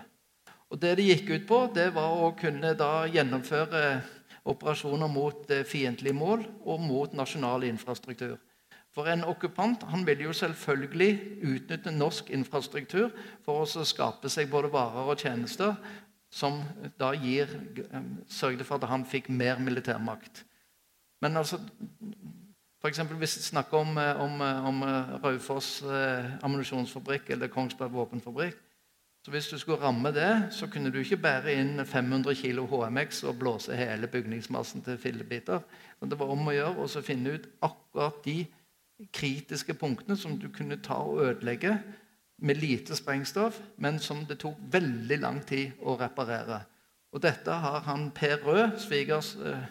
Og 0.69 0.81
Det 0.81 0.95
de 0.97 1.05
gikk 1.07 1.29
ut 1.29 1.45
på, 1.47 1.59
det 1.73 1.91
var 1.95 2.19
å 2.19 2.33
kunne 2.37 2.73
da 2.77 3.05
gjennomføre 3.07 3.83
operasjoner 4.49 5.07
mot 5.11 5.49
eh, 5.53 5.63
fiendtlige 5.63 6.17
mål 6.17 6.43
og 6.65 6.83
mot 6.83 7.13
nasjonal 7.15 7.63
infrastruktur. 7.69 8.35
For 8.95 9.07
en 9.07 9.23
okkupant 9.23 9.83
han 9.91 10.05
vil 10.07 10.25
jo 10.25 10.33
selvfølgelig 10.33 11.11
utnytte 11.45 11.93
norsk 11.93 12.29
infrastruktur 12.33 13.11
for 13.45 13.63
å 13.63 13.85
skape 13.85 14.29
seg 14.29 14.49
både 14.49 14.71
varer 14.73 15.11
og 15.13 15.21
tjenester 15.21 15.75
som 16.33 16.61
da 16.99 17.13
gir, 17.13 17.49
eh, 17.91 18.09
sørgde 18.29 18.65
for 18.65 18.77
at 18.77 18.89
han 18.89 19.05
fikk 19.05 19.29
mer 19.29 19.57
militærmakt. 19.57 20.43
Men 21.21 21.37
altså, 21.37 21.59
for 22.81 22.87
eksempel, 22.87 23.17
hvis 23.17 23.37
vi 23.37 23.41
snakker 23.43 23.77
om, 23.77 23.97
eh, 23.97 24.21
om, 24.21 24.41
eh, 24.41 24.65
om 24.65 24.83
Raufoss 25.23 25.81
eh, 25.81 26.25
ammunisjonsfabrikk 26.43 27.29
eller 27.29 27.47
Kongsberg 27.47 27.91
våpenfabrikk. 27.91 28.55
Så 29.25 29.31
Hvis 29.31 29.47
du 29.47 29.57
skulle 29.57 29.81
ramme 29.81 30.11
det, 30.11 30.53
så 30.53 30.67
kunne 30.67 30.91
du 30.91 30.99
ikke 30.99 31.17
bære 31.17 31.53
inn 31.53 31.85
500 31.85 32.35
kg 32.35 32.67
HMX 32.67 33.23
og 33.23 33.39
blåse 33.39 33.75
hele 33.75 34.07
bygningsmassen 34.07 34.81
til 34.81 34.97
fillebiter. 34.97 35.59
Det 36.01 36.19
var 36.19 36.31
om 36.31 36.47
å 36.47 36.53
gjøre 36.55 36.85
å 36.85 37.01
finne 37.03 37.33
ut 37.33 37.49
akkurat 37.61 38.23
de 38.25 38.47
kritiske 39.13 39.73
punktene 39.79 40.17
som 40.17 40.35
du 40.39 40.49
kunne 40.51 40.79
ta 40.83 40.99
og 41.05 41.23
ødelegge 41.23 41.77
med 42.41 42.59
lite 42.59 42.95
sprengstoff, 42.95 43.59
men 43.77 43.99
som 43.99 44.23
det 44.27 44.39
tok 44.43 44.59
veldig 44.71 45.17
lang 45.19 45.41
tid 45.47 45.79
å 45.83 45.95
reparere. 45.99 46.61
Og 47.11 47.23
dette 47.23 47.51
har 47.51 47.83
han 47.87 48.09
Per 48.15 48.37
Rød, 48.45 48.77
svigers 48.79 49.33
eh, 49.35 49.65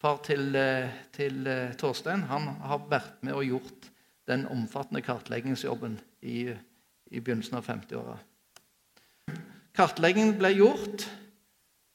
far 0.00 0.20
til, 0.26 0.54
eh, 0.56 0.92
til 1.14 1.46
eh, 1.46 1.74
Torstein, 1.80 2.26
han 2.28 2.48
har 2.64 2.84
vært 2.90 3.22
med 3.22 3.36
og 3.38 3.46
gjort 3.46 3.90
den 4.28 4.46
omfattende 4.50 5.04
kartleggingsjobben 5.04 5.98
i, 6.22 6.48
i 7.12 7.20
begynnelsen 7.20 7.60
av 7.60 7.68
50-åra. 7.68 8.18
Kartleggingen 9.74 10.36
ble 10.38 10.52
gjort, 10.54 11.04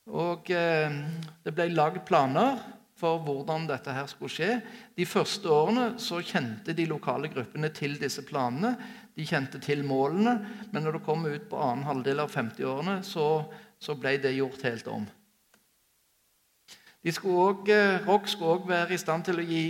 og 0.09 0.49
det 0.49 1.53
ble 1.53 1.67
lagd 1.70 2.01
planer 2.05 2.57
for 3.00 3.22
hvordan 3.24 3.68
dette 3.70 3.93
her 3.95 4.08
skulle 4.12 4.34
skje. 4.34 4.50
De 4.97 5.06
første 5.08 5.50
årene 5.52 5.86
så 6.02 6.20
kjente 6.26 6.76
de 6.76 6.88
lokale 6.89 7.32
gruppene 7.32 7.72
til 7.76 7.95
disse 8.02 8.26
planene. 8.28 8.74
De 9.16 9.28
kjente 9.28 9.62
til 9.64 9.86
målene, 9.88 10.36
men 10.72 10.84
når 10.84 10.97
det 10.97 11.06
kom 11.06 11.26
ut 11.28 11.47
på 11.52 11.62
annen 11.64 11.88
halvdel 11.88 12.24
av 12.24 12.34
50-årene, 12.34 13.00
så, 13.08 13.30
så, 13.80 13.95
ble 14.00 14.18
det 14.24 14.36
gjort 14.38 14.68
helt 14.68 14.91
om. 14.91 15.08
Skulle 17.00 17.43
også, 17.47 17.72
eh, 17.72 18.08
ROC 18.08 18.26
skulle 18.28 18.56
òg 18.58 18.66
være 18.68 18.93
i 18.95 19.00
stand 19.00 19.24
til 19.28 19.39
å 19.39 19.45
gi 19.47 19.64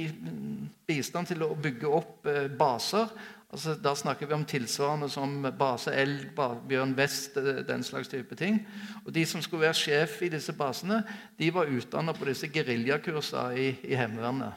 bistand 0.90 1.30
til 1.30 1.46
å 1.46 1.54
bygge 1.54 1.92
opp 1.94 2.30
eh, 2.30 2.48
baser. 2.50 3.12
Altså, 3.50 3.74
da 3.74 3.96
snakker 3.98 4.30
vi 4.30 4.36
om 4.36 4.46
tilsvarende 4.46 5.08
som 5.10 5.42
base 5.58 5.90
elg, 5.98 6.28
Bjørn 6.70 6.94
Vest, 6.98 7.38
eh, 7.38 7.64
den 7.66 7.84
slags 7.84 8.08
type 8.08 8.36
ting. 8.36 8.60
Og 9.06 9.14
De 9.14 9.26
som 9.26 9.42
skulle 9.42 9.66
være 9.66 9.74
sjef 9.74 10.22
i 10.22 10.30
disse 10.30 10.54
basene, 10.54 11.04
de 11.40 11.54
var 11.54 11.66
utdanna 11.66 12.14
på 12.14 12.30
disse 12.30 12.48
geriljakursene 12.48 13.58
i, 13.58 13.70
i 13.84 13.96
Heimevernet. 13.98 14.54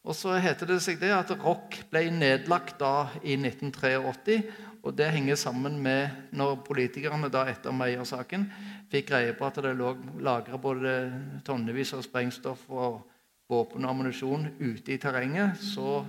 Og 0.00 0.16
så 0.16 0.38
heter 0.40 0.64
det 0.66 0.80
seg 0.80 0.96
det 1.02 1.12
at 1.12 1.30
rock 1.44 1.76
ble 1.92 2.06
nedlagt 2.08 2.78
da 2.80 3.10
i 3.20 3.36
1983. 3.36 4.40
Og 4.80 4.96
det 4.96 5.10
henger 5.12 5.36
sammen 5.36 5.76
med 5.82 6.32
når 6.32 6.62
politikerne 6.64 7.28
da 7.28 7.44
etter 7.50 7.74
Meyer-saken 7.76 8.46
fikk 8.90 9.10
greie 9.12 9.36
på 9.36 9.44
at 9.44 9.60
det 9.60 9.74
lå 9.76 9.92
lagra 10.24 10.56
både 10.56 10.94
tonnevis 11.44 11.92
av 11.92 12.06
sprengstoff 12.06 12.64
og 12.72 13.02
våpen 13.50 13.84
og 13.84 13.92
ammunisjon 13.92 14.48
ute 14.60 14.94
i 14.94 14.98
terrenget, 15.02 15.58
så 15.60 16.00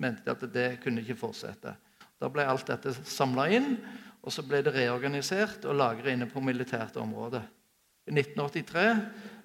mente 0.00 0.24
de 0.24 0.32
at 0.32 0.52
det 0.54 0.68
kunne 0.82 1.04
ikke 1.04 1.18
fortsette. 1.20 1.74
Da 2.20 2.28
ble 2.32 2.44
alt 2.48 2.68
dette 2.68 2.94
samla 3.04 3.46
inn, 3.52 3.74
og 4.20 4.32
så 4.32 4.44
ble 4.44 4.60
det 4.64 4.74
reorganisert 4.74 5.64
og 5.68 5.78
lagret 5.80 6.12
inne 6.12 6.28
på 6.28 6.42
militært 6.44 6.98
område. 7.00 7.40
I 8.08 8.12
1983 8.16 8.84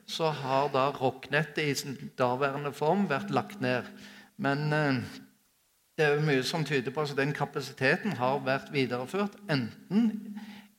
så 0.06 0.30
har 0.30 0.68
da 0.74 0.90
rocknettet 0.96 1.64
i 1.64 1.76
sin 1.78 1.96
daværende 2.18 2.72
form 2.76 3.08
vært 3.10 3.32
lagt 3.34 3.62
ned. 3.64 3.88
Men 4.38 4.74
eh, 4.74 5.00
det 5.98 6.06
er 6.06 6.26
mye 6.26 6.44
som 6.44 6.66
tyder 6.68 6.92
på 6.92 7.06
at 7.06 7.16
den 7.18 7.34
kapasiteten 7.36 8.18
har 8.20 8.44
vært 8.44 8.72
videreført 8.74 9.38
enten 9.50 10.12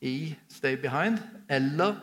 i 0.05 0.35
Stay 0.51 0.77
Behind 0.77 1.17
eller 1.49 1.97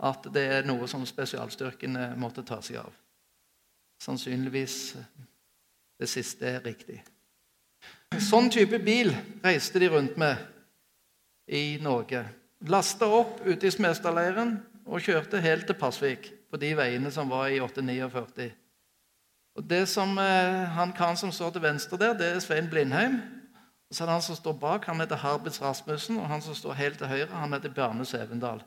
at 0.00 0.30
det 0.32 0.46
er 0.54 0.68
noe 0.68 0.86
som 0.88 1.02
spesialstyrkene 1.06 2.12
måtte 2.20 2.46
ta 2.46 2.60
seg 2.64 2.80
av. 2.84 2.99
Sannsynligvis 4.00 4.96
det 6.00 6.08
siste 6.08 6.48
er 6.48 6.62
riktig. 6.64 7.02
Sånn 8.20 8.48
type 8.50 8.80
bil 8.82 9.12
reiste 9.44 9.80
de 9.82 9.90
rundt 9.92 10.16
med 10.18 10.40
i 11.50 11.78
Norge. 11.82 12.24
Lasta 12.68 13.06
opp 13.06 13.42
ute 13.44 13.68
i 13.68 13.72
Smestadleiren 13.72 14.56
og 14.86 15.04
kjørte 15.04 15.40
helt 15.44 15.68
til 15.68 15.78
Pasvik 15.78 16.30
på 16.50 16.58
de 16.60 16.72
veiene 16.76 17.12
som 17.14 17.30
var 17.30 17.52
i 17.52 17.60
849. 17.62 18.50
Og 19.58 19.66
det 19.68 19.88
som, 19.88 20.18
eh, 20.18 20.68
Han 20.76 20.92
karen 20.92 21.16
som 21.16 21.32
står 21.32 21.50
til 21.50 21.62
venstre 21.62 21.98
der, 21.98 22.14
det 22.14 22.26
er 22.26 22.40
Svein 22.40 22.70
Blindheim. 22.70 23.20
Og 23.90 23.96
så 23.96 24.04
er 24.04 24.06
det 24.06 24.12
Han 24.12 24.22
som 24.22 24.36
står 24.36 24.52
bak, 24.52 24.84
han 24.84 25.00
heter 25.00 25.16
Harbits 25.16 25.62
Rasmussen, 25.62 26.18
og 26.18 26.28
han 26.28 26.42
som 26.42 26.54
står 26.54 26.72
helt 26.72 26.98
til 26.98 27.06
høyre, 27.06 27.26
han 27.26 27.52
heter 27.52 27.68
Bjarne 27.74 28.04
Sevendal. 28.04 28.62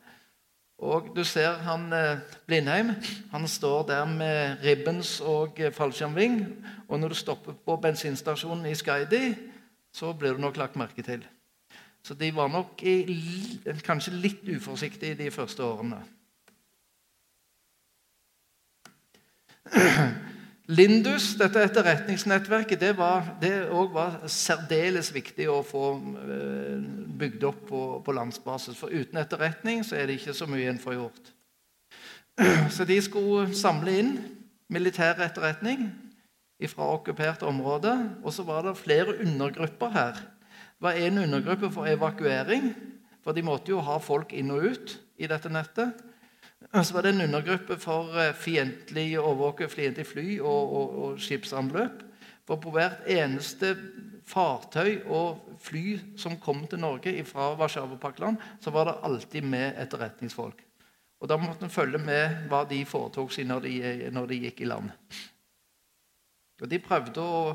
Og 0.83 1.13
du 1.15 1.23
ser 1.23 1.61
han 1.63 1.93
eh, 1.95 2.17
Blindheim. 2.47 2.91
Han 3.31 3.47
står 3.47 3.85
der 3.87 4.05
med 4.05 4.63
ribbens 4.63 5.21
og 5.21 5.59
eh, 5.59 5.71
fallskjermving. 5.73 6.41
Og 6.87 6.99
når 6.99 7.07
du 7.13 7.15
stopper 7.15 7.53
på 7.65 7.75
bensinstasjonen 7.75 8.65
i 8.65 8.75
Skaidi, 8.75 9.35
så 9.93 10.13
blir 10.13 10.33
du 10.33 10.41
nok 10.43 10.57
lagt 10.59 10.75
merke 10.75 11.01
til. 11.01 11.23
Så 12.03 12.13
de 12.19 12.35
var 12.35 12.47
nok 12.51 12.83
i, 12.83 13.07
kanskje 13.85 14.11
litt 14.11 14.43
uforsiktige 14.57 15.15
de 15.15 15.31
første 15.31 15.63
årene. 15.63 16.03
Lindus, 20.71 21.33
dette 21.35 21.59
etterretningsnettverket, 21.59 22.79
det 22.79 22.93
var, 22.95 23.25
det 23.41 23.65
var 23.91 24.21
særdeles 24.31 25.09
viktig 25.11 25.49
å 25.51 25.57
få 25.67 25.89
eh, 26.23 26.85
bygd 27.19 27.43
opp 27.49 27.65
på, 27.67 27.81
på, 28.05 28.15
landsbasis. 28.15 28.77
For 28.79 28.93
uten 28.93 29.19
etterretning 29.19 29.83
så 29.83 29.97
er 29.99 30.07
det 30.07 30.21
ikke 30.21 30.35
så 30.37 30.47
mye 30.47 30.69
en 30.71 30.79
får 30.79 30.95
gjort. 31.01 31.33
Så 32.73 32.87
de 32.89 32.95
skulle 33.03 33.51
samle 33.53 33.91
inn 33.99 34.15
militær 34.73 35.19
etterretning 35.21 35.91
fra 36.71 36.87
okkupert 36.95 37.43
område. 37.43 37.91
Og 38.23 38.33
så 38.33 38.47
var 38.47 38.63
det 38.65 38.79
flere 38.79 39.19
undergrupper 39.19 39.91
her. 39.93 40.23
Det 40.79 40.87
var 40.87 40.97
en 40.97 41.19
undergruppe 41.25 41.69
for 41.75 41.91
evakuering, 41.91 42.71
for 43.23 43.35
de 43.35 43.43
måtte 43.45 43.75
jo 43.75 43.83
ha 43.83 43.99
folk 44.01 44.33
inn 44.33 44.49
og 44.55 44.71
ut 44.71 44.95
i 45.19 45.27
dette 45.29 45.51
nettet. 45.51 45.99
Så 46.73 46.93
var 46.93 47.01
det 47.01 47.09
en 47.09 47.21
undergruppe 47.21 47.75
for 47.77 48.15
eh, 48.17 48.33
fiendtlig 48.33 49.11
overvåke 49.19 49.67
fiendtlig 49.69 50.07
fly 50.09 50.39
og, 50.39 50.71
og, 50.73 50.95
og, 51.03 51.19
skipsanløp. 51.21 52.01
For 52.49 52.57
på 52.57 52.73
hvert 52.73 53.05
eneste 53.13 53.75
fartøy 54.25 55.03
og 55.05 55.59
fly 55.61 55.99
som 56.17 56.39
kom 56.41 56.63
til 56.67 56.81
Norge 56.81 57.13
fra 57.29 57.51
Warszawapakland, 57.59 58.39
så 58.61 58.73
var 58.73 58.89
det 58.89 58.95
alltid 59.03 59.45
med 59.45 59.77
etterretningsfolk. 59.83 60.63
Og 61.21 61.29
Da 61.29 61.37
måtte 61.37 61.63
en 61.63 61.71
følge 61.71 62.01
med 62.01 62.49
hva 62.49 62.63
de 62.67 62.81
foretok 62.89 63.31
seg 63.31 63.47
når 63.47 63.67
de, 63.67 63.75
når 64.11 64.27
de 64.27 64.41
gikk 64.47 64.65
i 64.65 64.71
land. 64.73 64.89
Og 66.61 66.67
De 66.69 66.81
prøvde 66.81 67.21
å, 67.21 67.53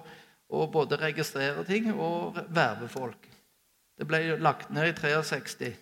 å 0.48 0.70
både 0.70 0.96
registrere 1.02 1.66
ting 1.66 1.90
og 1.92 2.38
verve 2.54 2.88
folk. 2.88 3.28
Det 3.98 4.06
ble 4.06 4.38
lagt 4.38 4.70
ned 4.70 4.94
i 4.94 4.94
63. 4.94 5.74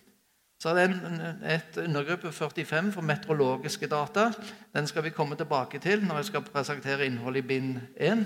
Så 0.59 0.69
er 0.69 0.73
det 0.73 0.83
en, 0.89 1.21
et 1.45 1.77
undergruppe 1.77 2.31
45 2.31 2.91
for 2.91 3.05
meteorologiske 3.05 3.87
data. 3.87 4.31
Den 4.73 4.87
skal 4.87 5.03
vi 5.03 5.13
komme 5.13 5.35
tilbake 5.35 5.79
til 5.79 6.05
når 6.05 6.15
jeg 6.15 6.25
skal 6.31 6.47
presentere 6.47 7.05
innholdet 7.05 7.43
i 7.43 7.47
bind 7.47 7.75
1. 7.95 8.25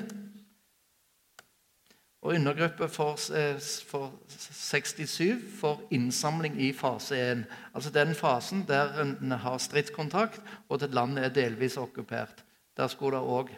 Og 2.21 2.35
undergruppe 2.35 2.87
for, 2.89 3.17
eh, 3.35 3.59
for 3.87 4.13
67 4.27 5.59
for 5.59 5.81
innsamling 5.91 6.61
i 6.61 6.71
fase 6.73 7.17
1. 7.31 7.45
Altså 7.75 7.89
den 7.89 8.15
fasen 8.15 8.65
der 8.67 9.01
en 9.01 9.31
har 9.31 9.57
stridskontakt, 9.57 10.41
og 10.69 10.83
at 10.83 10.93
landet 10.93 11.25
er 11.25 11.29
delvis 11.29 11.77
okkupert. 11.77 12.43
Der 12.77 12.87
skulle 12.87 13.17
det 13.17 13.25
òg 13.25 13.49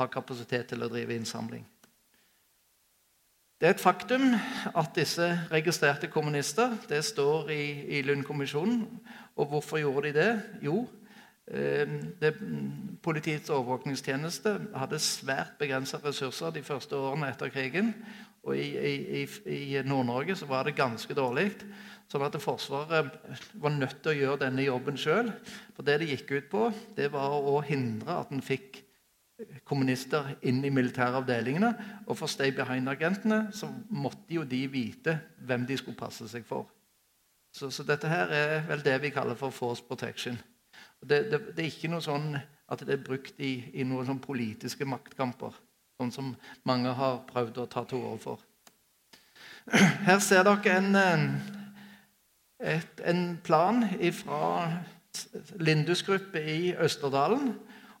ha 0.00 0.06
kapasitet 0.06 0.66
til 0.66 0.82
å 0.82 0.88
drive 0.88 1.14
innsamling. 1.14 1.66
Det 3.62 3.68
er 3.68 3.76
et 3.76 3.80
faktum 3.80 4.22
at 4.74 4.88
disse 4.96 5.22
registrerte 5.52 6.08
kommunister 6.10 6.72
Det 6.88 6.98
står 7.04 7.52
i, 7.54 7.64
i 7.94 8.00
Lund-kommisjonen. 8.02 8.80
Og 9.36 9.46
hvorfor 9.46 9.78
gjorde 9.78 10.08
de 10.08 10.16
det? 10.16 10.42
Jo, 10.66 10.88
eh, 11.46 11.86
det, 12.20 12.32
Politiets 13.02 13.50
overvåkningstjeneste 13.54 14.56
hadde 14.74 14.98
svært 14.98 15.54
begrensa 15.62 16.02
ressurser 16.02 16.50
de 16.50 16.62
første 16.66 16.98
årene 16.98 17.30
etter 17.30 17.54
krigen. 17.54 17.94
Og 18.42 18.58
i, 18.58 19.22
i, 19.22 19.24
i 19.46 19.82
Nord-Norge 19.86 20.34
så 20.36 20.50
var 20.50 20.66
det 20.66 20.74
ganske 20.74 21.14
dårlig. 21.14 21.52
Sånn 22.10 22.26
at 22.26 22.42
Forsvaret 22.42 23.14
var 23.54 23.78
nødt 23.78 24.02
til 24.02 24.10
å 24.10 24.20
gjøre 24.24 24.42
denne 24.42 24.66
jobben 24.66 24.98
sjøl. 24.98 25.30
For 25.76 25.86
det 25.86 26.00
det 26.02 26.10
gikk 26.16 26.34
ut 26.34 26.50
på, 26.50 26.72
det 26.98 27.12
var 27.14 27.38
å 27.38 27.60
hindre 27.62 28.24
at 28.24 28.34
en 28.34 28.42
fikk 28.42 28.81
kommunister 29.64 30.34
inn 30.42 30.64
i 30.64 30.70
militæravdelingene. 30.70 31.72
Og 32.06 32.18
for 32.18 32.30
Stay 32.30 32.52
Behind-agentene 32.56 33.46
så 33.54 33.70
måtte 33.90 34.34
jo 34.34 34.44
de 34.48 34.66
vite 34.70 35.18
hvem 35.46 35.66
de 35.66 35.76
skulle 35.76 35.98
passe 35.98 36.28
seg 36.28 36.46
for. 36.46 36.68
Så, 37.52 37.70
så 37.70 37.84
dette 37.84 38.08
her 38.08 38.32
er 38.32 38.54
vel 38.68 38.84
det 38.84 38.96
vi 39.02 39.12
kaller 39.12 39.36
for 39.36 39.52
force 39.52 39.84
protection. 39.84 40.38
Det, 41.02 41.30
det, 41.30 41.40
det, 41.56 41.58
er 41.58 41.68
ikke 41.68 41.90
noe 41.92 42.04
sånn 42.04 42.36
at 42.72 42.84
det 42.86 42.96
er 42.96 43.04
brukt 43.04 43.40
i, 43.42 43.52
i 43.74 43.84
noen 43.84 44.06
sånn 44.08 44.22
politiske 44.22 44.86
maktkamper, 44.88 45.52
sånn 46.00 46.14
som 46.14 46.30
mange 46.68 46.94
har 46.96 47.20
prøvd 47.28 47.60
å 47.60 47.68
ta 47.68 47.82
til 47.88 48.06
orde 48.06 48.22
for. 48.22 48.46
Her 50.06 50.18
ser 50.22 50.46
dere 50.46 50.78
en, 50.78 50.96
eh, 50.98 51.26
et, 52.78 53.02
en 53.04 53.36
plan 53.44 53.84
fra 54.16 54.40
Lindus 55.60 56.02
gruppe 56.06 56.40
i 56.40 56.72
Østerdalen 56.72 57.52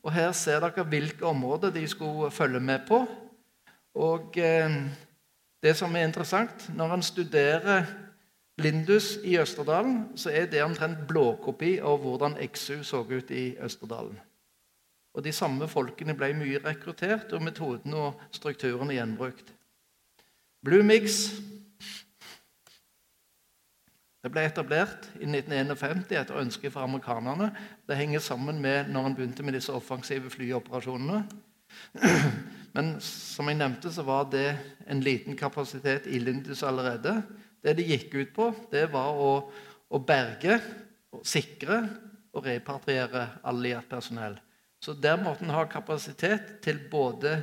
Og 0.02 0.12
Her 0.12 0.32
ser 0.32 0.60
dere 0.60 0.84
hvilke 0.84 1.26
områder 1.26 1.70
de 1.70 1.86
skulle 1.88 2.30
følge 2.30 2.60
med 2.60 2.86
på. 2.88 3.04
Og 3.94 4.38
eh, 4.38 4.76
det 5.62 5.76
som 5.76 5.94
er 5.96 6.04
interessant, 6.04 6.70
Når 6.74 6.94
en 6.94 7.02
studerer 7.02 7.84
Lindus 8.58 9.18
i 9.24 9.38
Østerdalen, 9.38 10.08
så 10.16 10.30
er 10.30 10.46
det 10.46 10.62
omtrent 10.62 11.06
blåkopi 11.08 11.78
av 11.78 11.98
hvordan 11.98 12.36
XU 12.52 12.82
så 12.82 13.00
ut 13.02 13.30
i 13.30 13.56
Østerdalen. 13.56 14.18
Og 15.14 15.24
De 15.24 15.32
samme 15.32 15.68
folkene 15.68 16.14
ble 16.16 16.32
mye 16.34 16.60
rekruttert, 16.64 17.32
og 17.32 17.42
metoden 17.42 17.94
og 17.94 18.20
strukturen 18.30 18.90
er 18.90 18.94
gjenbrukt. 18.94 19.54
Blue 20.64 20.82
Mix 20.82 21.32
det 24.22 24.30
ble 24.30 24.44
etablert 24.46 25.08
i 25.18 25.26
1951 25.26 26.04
etter 26.14 26.38
ønske 26.38 26.70
fra 26.70 26.84
amerikanerne. 26.86 27.48
Det 27.88 27.98
henger 27.98 28.22
sammen 28.22 28.60
med 28.62 28.92
når 28.94 29.08
en 29.08 29.16
begynte 29.18 29.42
med 29.42 29.56
disse 29.58 29.74
offensive 29.74 30.30
flyoperasjonene. 30.30 31.24
Men 32.76 32.94
som 33.02 33.50
jeg 33.50 33.58
nevnte, 33.58 33.90
så 33.90 34.04
var 34.06 34.28
det 34.30 34.46
en 34.86 35.02
liten 35.02 35.36
kapasitet 35.36 36.06
i 36.06 36.22
Lindus 36.22 36.62
allerede. 36.62 37.18
Det 37.62 37.74
de 37.78 37.88
gikk 37.90 38.14
ut 38.14 38.32
på, 38.36 38.48
det 38.70 38.86
var 38.94 39.18
å, 39.18 39.32
å 39.90 40.00
berge, 40.06 40.60
sikre 41.26 41.82
og 42.32 42.46
repatriere 42.46 43.26
alliert 43.44 43.90
personell. 43.90 44.38
Så 44.82 44.94
der 44.98 45.18
måtte 45.20 45.44
en 45.44 45.54
ha 45.54 45.66
kapasitet 45.70 46.60
til 46.62 46.78
både 46.90 47.34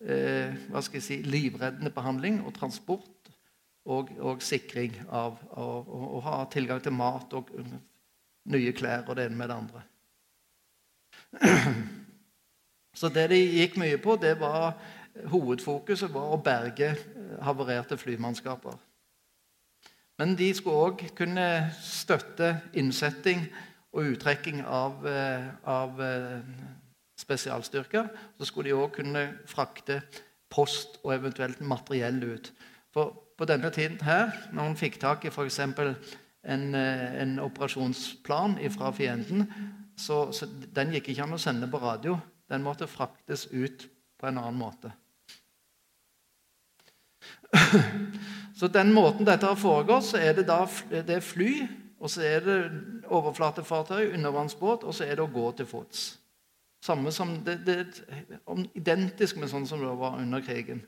eh, 0.00 0.54
si, 1.00 1.22
livreddende 1.24 1.92
behandling 1.92 2.42
og 2.44 2.54
transport 2.56 3.17
og, 3.88 4.10
og 4.20 4.42
sikring 4.44 4.96
av 5.08 5.38
å 5.56 6.20
ha 6.24 6.42
tilgang 6.52 6.82
til 6.84 6.92
mat 6.96 7.32
og 7.38 7.50
nye 8.52 8.72
klær 8.76 9.08
og 9.08 9.16
det 9.16 9.28
ene 9.28 9.38
med 9.38 9.48
det 9.48 9.56
andre. 9.56 9.84
Så 12.98 13.10
det 13.14 13.28
de 13.32 13.38
gikk 13.38 13.78
mye 13.80 13.98
på, 14.02 14.16
det 14.20 14.34
var 14.40 14.74
hovedfokuset 15.30 16.12
var 16.14 16.34
å 16.34 16.42
berge 16.42 16.92
havarerte 17.44 17.98
flymannskaper. 17.98 18.76
Men 20.18 20.34
de 20.38 20.48
skulle 20.56 20.88
òg 20.88 21.04
kunne 21.18 21.46
støtte 21.78 22.56
innsetting 22.78 23.44
og 23.94 24.14
uttrekking 24.14 24.64
av, 24.66 25.06
eh, 25.06 25.46
av 25.62 26.00
eh, 26.02 26.40
spesialstyrker. 27.18 28.08
Så 28.38 28.48
skulle 28.48 28.70
de 28.70 28.78
òg 28.78 28.96
kunne 28.98 29.24
frakte 29.46 30.00
post 30.50 30.98
og 31.04 31.14
eventuelt 31.14 31.60
materiell 31.60 32.18
ut. 32.34 32.50
For 32.92 33.14
på 33.38 33.46
denne 33.46 33.70
tiden 33.70 34.00
her, 34.02 34.32
når 34.52 34.70
hun 34.70 34.78
fikk 34.78 34.98
tak 35.02 35.24
i 35.24 35.32
f.eks. 35.32 35.60
En, 36.48 36.74
eh, 36.74 37.22
en 37.22 37.38
operasjonsplan 37.42 38.56
fra 38.74 38.90
fienden, 38.94 39.46
så, 39.98 40.32
så, 40.32 40.46
den 40.74 40.92
gikk 40.94 41.12
ikke 41.12 41.26
an 41.26 41.36
å 41.36 41.42
sende 41.42 41.68
på 41.70 41.80
radio. 41.82 42.18
Den 42.48 42.64
måtte 42.64 42.88
fraktes 42.90 43.46
ut 43.52 43.88
på 44.18 44.26
en 44.28 44.38
annen 44.40 44.58
måte. 44.58 44.92
Så 48.58 48.68
den 48.74 48.92
måten 48.92 49.26
dette 49.26 49.46
har 49.46 49.58
foregått, 49.58 50.08
så 50.10 50.18
er 50.18 50.34
det 50.34 50.48
da 50.48 50.64
det 50.90 51.18
er 51.18 51.24
fly, 51.24 51.52
og 51.98 52.10
så 52.10 52.24
er 52.26 52.42
det 52.42 52.56
overflatefartøy, 53.06 54.12
undervannsbåt, 54.16 54.86
og 54.86 54.94
så 54.94 55.06
er 55.06 55.18
det 55.18 55.26
å 55.26 55.30
gå 55.30 55.50
til 55.58 55.68
fots. 55.70 56.08
Samme 56.82 57.12
som 57.14 57.36
det, 57.46 57.58
det 57.66 57.78
identisk 58.78 59.38
med 59.38 59.50
sånn 59.50 59.66
som 59.66 59.82
det 59.82 59.94
var 59.98 60.18
under 60.18 60.42
krigen. 60.42 60.82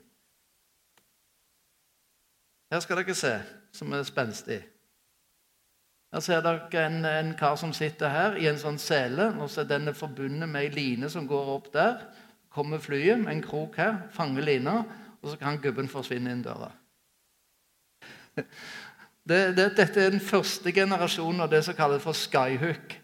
Her 2.71 2.79
skal 2.79 3.01
dere 3.01 3.15
se, 3.15 3.33
som 3.75 3.91
er 3.91 4.05
spenstig. 4.07 4.61
Her 6.11 6.23
ser 6.23 6.43
dere 6.43 6.85
en, 6.85 7.03
en, 7.05 7.33
kar 7.39 7.57
som 7.59 7.73
sitter 7.75 8.11
her 8.11 8.37
i 8.39 8.47
en 8.47 8.59
sånn 8.59 8.79
sele. 8.79 9.33
og 9.39 9.49
så 9.51 9.61
er 9.61 9.71
Den 9.73 9.93
forbundet 9.95 10.47
med 10.49 10.61
ei 10.63 10.69
line 10.71 11.09
som 11.09 11.27
går 11.27 11.51
opp 11.55 11.71
der. 11.73 11.99
Kommer 12.51 12.79
flyet 12.79 13.19
med 13.19 13.33
en 13.33 13.43
krok 13.43 13.75
her, 13.79 14.07
fanger 14.11 14.47
lina, 14.47 14.83
og 15.21 15.29
så 15.29 15.37
kan 15.39 15.59
gubben 15.59 15.91
forsvinne 15.91 16.31
inn 16.31 16.45
døra. 16.47 16.71
Det, 19.21 19.51
det, 19.53 19.67
dette 19.77 20.01
er 20.01 20.09
den 20.09 20.23
første 20.25 20.71
generasjonen 20.73 21.43
av 21.43 21.51
det 21.51 21.59
som 21.61 21.75
kalles 21.77 22.01
for 22.01 22.17
skyhook. 22.17 22.95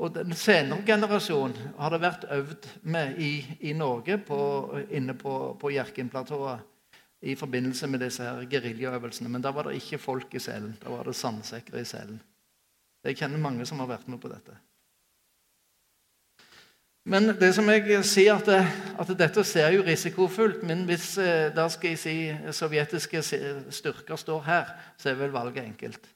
Og 0.00 0.14
Den 0.14 0.32
senere 0.32 0.80
generasjonen 0.88 1.74
har 1.76 1.92
det 1.92 1.98
vært 2.00 2.24
øvd 2.32 2.68
med 2.88 3.18
i, 3.20 3.34
i 3.68 3.74
Norge 3.76 4.16
på, 4.24 4.38
inne 4.88 5.12
på, 5.20 5.34
på 5.60 5.72
Hjerkinn-platået 5.74 6.64
i 7.22 7.34
forbindelse 7.34 7.86
med 7.86 8.00
disse 8.00 8.24
her 8.24 8.46
geriljaøvelsene. 8.48 9.28
Men 9.28 9.42
da 9.44 9.52
var 9.52 9.68
det 9.68 9.76
ikke 9.80 9.98
folk 9.98 10.34
i 10.34 10.40
selen. 10.40 10.76
Da 10.82 10.90
var 10.92 11.04
det 11.04 11.16
sandsekkere 11.16 11.80
i 11.80 11.88
selen. 11.88 12.20
Jeg 13.04 13.16
kjenner 13.16 13.40
mange 13.40 13.66
som 13.66 13.80
har 13.80 13.88
vært 13.88 14.08
med 14.08 14.20
på 14.20 14.28
dette. 14.28 14.56
Men 17.04 17.32
det 17.40 17.54
som 17.56 17.68
jeg 17.72 18.04
sier 18.04 18.36
at, 18.36 18.48
at 19.00 19.12
dette 19.18 19.44
ser 19.48 19.72
jo 19.72 19.84
risikofullt, 19.86 20.62
men 20.68 20.84
hvis 20.88 21.14
eh, 21.18 21.48
da 21.56 21.64
skal 21.72 21.94
jeg 21.94 22.00
si 22.02 22.16
sovjetiske 22.52 23.22
styrker 23.72 24.20
står 24.20 24.42
her, 24.44 24.74
så 25.00 25.10
er 25.10 25.20
vel 25.22 25.32
valget 25.32 25.64
enkelt. 25.64 26.10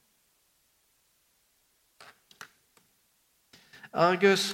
Argus 3.94 4.52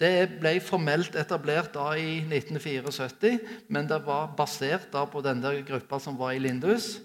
det 0.00 0.38
ble 0.40 0.54
formelt 0.64 1.16
etablert 1.20 1.74
da 1.74 1.90
i 2.00 2.22
1974, 2.24 3.36
men 3.68 3.88
det 3.88 4.00
var 4.06 4.32
basert 4.36 4.88
da 4.92 5.04
på 5.04 5.20
den 5.24 5.42
der 5.44 5.60
gruppa 5.66 5.98
som 6.00 6.16
var 6.18 6.32
i 6.32 6.40
Lindus. 6.40 6.98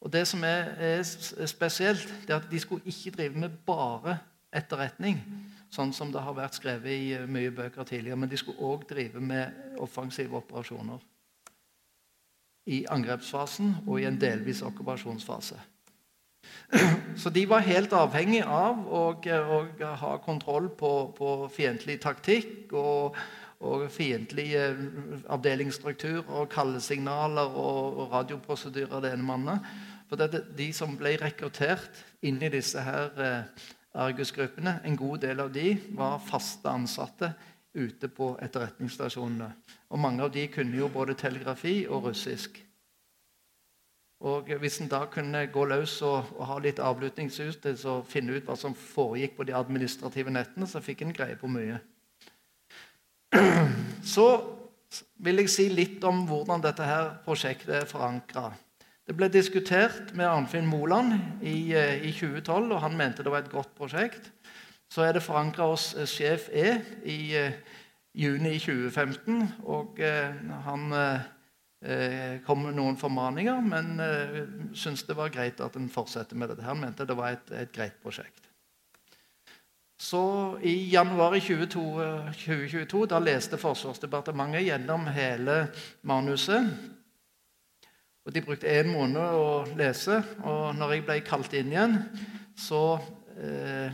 Og 0.00 0.12
Det 0.12 0.26
som 0.28 0.44
er, 0.44 0.72
er 0.80 1.02
spesielt, 1.46 2.08
det 2.26 2.30
er 2.30 2.40
at 2.40 2.50
de 2.50 2.58
skulle 2.58 2.82
ikke 2.86 3.10
drive 3.10 3.38
med 3.38 3.50
bare 3.66 4.16
etterretning, 4.52 5.20
sånn 5.70 5.92
som 5.92 6.10
det 6.12 6.22
har 6.24 6.34
vært 6.34 6.56
skrevet 6.56 6.90
i 6.90 7.12
eh, 7.14 7.26
mye 7.28 7.52
bøker 7.54 7.84
tidligere, 7.84 8.16
men 8.18 8.30
de 8.30 8.38
skulle 8.40 8.64
òg 8.64 8.88
drive 8.88 9.20
med 9.20 9.76
offensive 9.78 10.36
operasjoner. 10.40 11.04
I 12.66 12.86
angrepsfasen 12.90 13.76
og 13.86 14.00
i 14.00 14.08
en 14.08 14.18
delvis 14.20 14.64
okkupasjonsfase. 14.66 15.60
Så 17.16 17.30
de 17.30 17.44
var 17.48 17.66
helt 17.66 17.92
avhengig 17.92 18.42
av 18.46 18.84
å, 18.86 19.02
ha 20.00 20.12
kontroll 20.24 20.70
på, 20.78 20.92
på 21.16 21.32
fiendtlig 21.52 21.98
taktikk 22.02 22.72
og, 22.72 23.18
og 23.60 23.86
fiendtlig 23.92 24.52
eh, 24.56 24.78
avdelingsstruktur 25.28 26.22
og 26.28 26.48
kallesignaler 26.52 27.50
og, 27.50 27.98
og 27.98 28.14
radioprosedyrer. 28.14 29.02
det 29.02 29.12
ene 29.12 29.26
mannet. 29.26 29.68
For 30.08 30.16
det, 30.16 30.46
De 30.56 30.72
som 30.74 30.96
ble 30.98 31.16
rekruttert 31.20 32.00
inn 32.22 32.40
i 32.42 32.52
disse 32.52 32.80
her 32.82 33.10
eh, 33.18 33.68
Argus-gruppene, 34.00 34.80
en 34.86 34.96
god 34.96 35.18
del 35.26 35.40
av 35.42 35.52
de 35.52 35.74
var 35.98 36.22
faste 36.22 36.70
ansatte 36.70 37.32
ute 37.74 38.08
på 38.08 38.32
etterretningsstasjonene. 38.42 39.50
Og 39.90 39.98
mange 39.98 40.22
av 40.22 40.32
de 40.34 40.46
kunne 40.50 40.78
jo 40.78 40.88
både 40.90 41.18
telegrafi 41.18 41.84
og 41.88 42.10
russisk. 42.10 42.58
Og 44.20 44.50
Hvis 44.60 44.80
en 44.80 44.88
da 44.88 45.06
kunne 45.08 45.46
gå 45.48 45.62
løs 45.64 46.02
og, 46.04 46.34
og 46.36 46.46
ha 46.46 46.58
litt 46.60 46.80
avlutningshus 46.84 47.56
til 47.62 47.76
å 47.88 48.00
finne 48.04 48.36
ut 48.36 48.44
hva 48.44 48.56
som 48.56 48.76
foregikk 48.76 49.38
på 49.38 49.46
de 49.48 49.54
administrative 49.56 50.32
nettene, 50.32 50.68
så 50.68 50.82
fikk 50.84 51.06
en 51.06 51.14
greie 51.16 51.38
på 51.40 51.48
mye. 51.48 51.80
Så 54.04 54.26
vil 55.24 55.40
jeg 55.40 55.52
si 55.52 55.68
litt 55.72 56.04
om 56.04 56.24
hvordan 56.28 56.60
dette 56.64 56.84
her 56.84 57.14
prosjektet 57.24 57.74
er 57.78 57.88
forankra. 57.88 58.50
Det 59.06 59.16
ble 59.16 59.30
diskutert 59.32 60.12
med 60.14 60.28
Arnfinn 60.28 60.68
Moland 60.68 61.14
i, 61.40 61.72
eh, 61.74 62.04
i, 62.04 62.12
2012, 62.12 62.72
og 62.74 62.80
han 62.84 62.96
mente 62.98 63.24
det 63.24 63.32
var 63.32 63.44
et 63.44 63.52
godt 63.52 63.72
prosjekt. 63.78 64.30
Så 64.90 65.06
er 65.06 65.14
det 65.16 65.24
forankra 65.24 65.70
hos 65.70 65.94
eh, 65.94 66.06
sjef 66.06 66.48
E 66.52 66.76
i 67.08 67.18
uh, 67.38 67.76
juni 68.14 68.58
2015, 68.58 69.46
og 69.64 70.00
han 70.66 70.90
Eh, 70.92 71.20
kom 72.44 72.66
med 72.66 72.76
noen 72.76 72.98
formaninger, 73.00 73.60
men 73.64 73.94
eh, 74.04 74.38
syntes 74.76 75.06
det 75.08 75.16
var 75.16 75.32
greit 75.32 75.62
at 75.64 75.78
en 75.80 75.88
fortsetter 75.88 76.36
med 76.36 76.52
dette. 76.52 76.66
Han 76.66 76.82
mente 76.82 77.06
det 77.08 77.16
var 77.16 77.32
et, 77.32 77.52
et 77.56 77.72
greit 77.72 77.96
prosjekt. 78.02 78.50
Så 80.00 80.58
I 80.64 80.74
januar 80.92 81.34
2022, 81.36 81.82
2022 82.40 83.02
da 83.12 83.18
leste 83.20 83.58
Forsvarsdepartementet 83.60 84.64
gjennom 84.64 85.04
hele 85.12 85.56
manuset. 86.08 86.68
Og 88.24 88.32
De 88.32 88.44
brukte 88.44 88.68
én 88.68 88.88
måned 88.88 89.20
å 89.20 89.64
lese. 89.76 90.22
Og 90.44 90.76
når 90.76 90.94
jeg 90.94 91.04
ble 91.04 91.18
kalt 91.24 91.56
inn 91.56 91.72
igjen, 91.72 91.98
så 92.56 92.96
eh, 93.40 93.92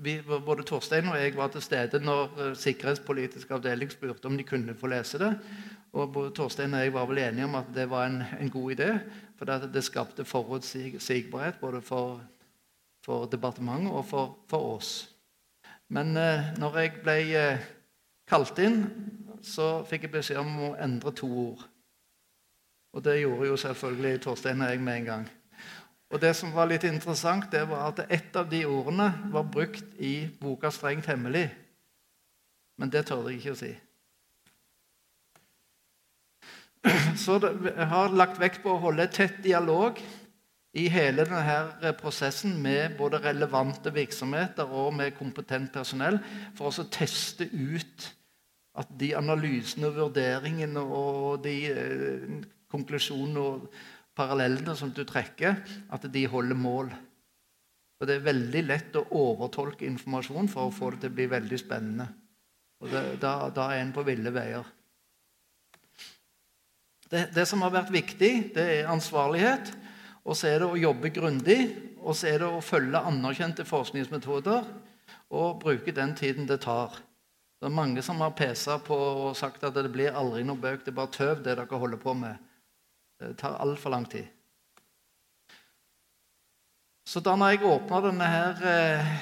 vi, 0.00 0.18
Både 0.24 0.64
Torstein 0.64 1.08
og 1.12 1.20
jeg 1.20 1.36
var 1.36 1.52
til 1.52 1.64
stede 1.64 2.00
når 2.00 2.40
eh, 2.40 2.56
sikkerhetspolitisk 2.64 3.52
avdeling 3.56 3.92
spurte 3.92 4.28
om 4.28 4.36
de 4.40 4.48
kunne 4.48 4.76
få 4.78 4.92
lese 4.92 5.20
det. 5.20 5.32
Og 5.94 6.10
både 6.12 6.32
Torstein 6.34 6.74
og 6.74 6.82
jeg 6.82 6.92
var 6.94 7.06
vel 7.06 7.20
enige 7.22 7.46
om 7.46 7.54
at 7.54 7.68
det 7.74 7.86
var 7.90 8.08
en, 8.08 8.22
en 8.40 8.50
god 8.50 8.72
idé. 8.74 8.88
For 9.38 9.46
det, 9.46 9.70
det 9.74 9.84
skapte 9.86 10.24
forutsigbarhet 10.26 11.60
både 11.60 11.82
for, 11.82 12.20
for 13.04 13.28
departementet 13.30 13.92
og 13.92 14.04
for, 14.06 14.38
for 14.50 14.74
oss. 14.76 14.94
Men 15.88 16.16
eh, 16.16 16.50
når 16.58 16.78
jeg 16.80 16.92
ble 17.04 17.16
eh, 17.38 17.68
kalt 18.26 18.58
inn, 18.58 18.82
så 19.44 19.84
fikk 19.86 20.08
jeg 20.08 20.14
beskjed 20.16 20.40
om 20.40 20.58
å 20.70 20.74
endre 20.82 21.12
to 21.14 21.28
ord. 21.28 21.64
Og 22.94 23.02
det 23.04 23.20
gjorde 23.20 23.48
jo 23.50 23.56
selvfølgelig 23.58 24.20
Torstein 24.24 24.62
og 24.62 24.70
jeg 24.70 24.82
med 24.82 25.00
en 25.00 25.10
gang. 25.10 25.24
Og 26.14 26.20
det 26.22 26.34
som 26.38 26.52
var 26.54 26.68
litt 26.70 26.84
interessant, 26.86 27.46
det 27.50 27.64
var 27.70 27.88
at 27.90 28.04
ett 28.06 28.36
av 28.38 28.46
de 28.50 28.62
ordene 28.66 29.08
var 29.34 29.46
brukt 29.50 29.98
i 29.98 30.28
boka 30.40 30.70
'Strengt 30.70 31.06
hemmelig'. 31.06 31.50
Men 32.78 32.90
det 32.90 33.06
tørde 33.06 33.30
jeg 33.30 33.38
ikke 33.38 33.54
å 33.54 33.62
si. 33.62 33.72
Så 37.24 37.38
jeg 37.40 37.88
har 37.88 38.12
lagt 38.12 38.40
vekt 38.40 38.60
på 38.64 38.74
å 38.74 38.82
holde 38.82 39.06
tett 39.12 39.38
dialog 39.44 40.00
i 40.74 40.88
hele 40.90 41.24
denne 41.28 41.92
prosessen 41.96 42.56
med 42.60 42.96
både 42.98 43.22
relevante 43.22 43.92
virksomheter 43.94 44.68
og 44.68 44.92
med 44.98 45.14
kompetent 45.16 45.72
personell 45.72 46.18
for 46.58 46.68
å 46.68 46.86
teste 46.92 47.46
ut 47.52 48.08
at 48.74 48.90
de 48.98 49.12
analysene 49.14 49.88
og 49.88 49.98
vurderingene 50.00 50.82
og 50.82 51.44
de 51.44 51.56
eh, 51.70 52.38
konklusjonene 52.74 53.44
og 53.44 53.68
parallellene 54.18 54.74
som 54.78 54.90
du 54.94 55.04
trekker, 55.06 55.60
at 55.94 56.06
de 56.10 56.24
holder 56.30 56.58
mål. 56.58 56.90
Og 58.00 58.08
Det 58.08 58.18
er 58.18 58.26
veldig 58.26 58.62
lett 58.66 58.96
å 58.98 59.06
overtolke 59.14 59.86
informasjon 59.86 60.50
for 60.50 60.68
å 60.68 60.74
få 60.74 60.90
det 60.92 61.04
til 61.04 61.14
å 61.14 61.18
bli 61.20 61.26
veldig 61.30 61.58
spennende. 61.58 62.08
Og 62.82 62.90
det, 62.90 63.02
da, 63.22 63.36
da 63.54 63.70
er 63.70 63.84
en 63.84 63.94
på 63.94 64.02
ville 64.06 64.34
veier. 64.34 64.66
Det, 67.10 67.28
det, 67.34 67.46
som 67.46 67.62
har 67.62 67.72
vært 67.74 67.92
viktig, 67.94 68.32
det 68.54 68.64
er 68.78 68.92
ansvarlighet. 68.92 69.72
Og 70.24 70.36
så 70.38 70.48
er 70.48 70.62
det 70.62 70.68
å 70.70 70.80
jobbe 70.80 71.12
grundig. 71.14 71.60
Og 72.04 72.16
så 72.16 72.30
er 72.32 72.42
det 72.42 72.48
å 72.48 72.62
følge 72.64 73.00
anerkjente 73.00 73.64
forskningsmetoder 73.68 74.66
og 75.34 75.60
bruke 75.62 75.92
den 75.94 76.14
tiden 76.16 76.48
det 76.48 76.60
tar. 76.64 76.96
Det 77.60 77.70
er 77.70 77.74
mange 77.74 78.02
som 78.04 78.20
har 78.20 78.34
pesa 78.36 78.76
på 78.82 78.96
og 78.96 79.36
sagt 79.38 79.64
at 79.64 79.76
det 79.76 79.92
blir 79.92 80.16
aldri 80.16 80.42
noe 80.44 80.60
bøk. 80.60 80.84
Det 80.84 80.92
er 80.92 80.98
bare 80.98 81.14
tøv, 81.14 81.38
det 81.44 81.56
dere 81.56 81.80
holder 81.80 82.00
på 82.00 82.12
med. 82.18 82.36
Det 83.20 83.36
tar 83.40 83.56
altfor 83.62 83.94
lang 83.94 84.04
tid. 84.10 84.28
Så 87.08 87.20
da 87.24 87.34
når 87.36 87.54
jeg 87.54 87.68
åpna 87.68 88.00
denne 88.04 88.28
her 88.28 88.62
eh, 88.68 89.14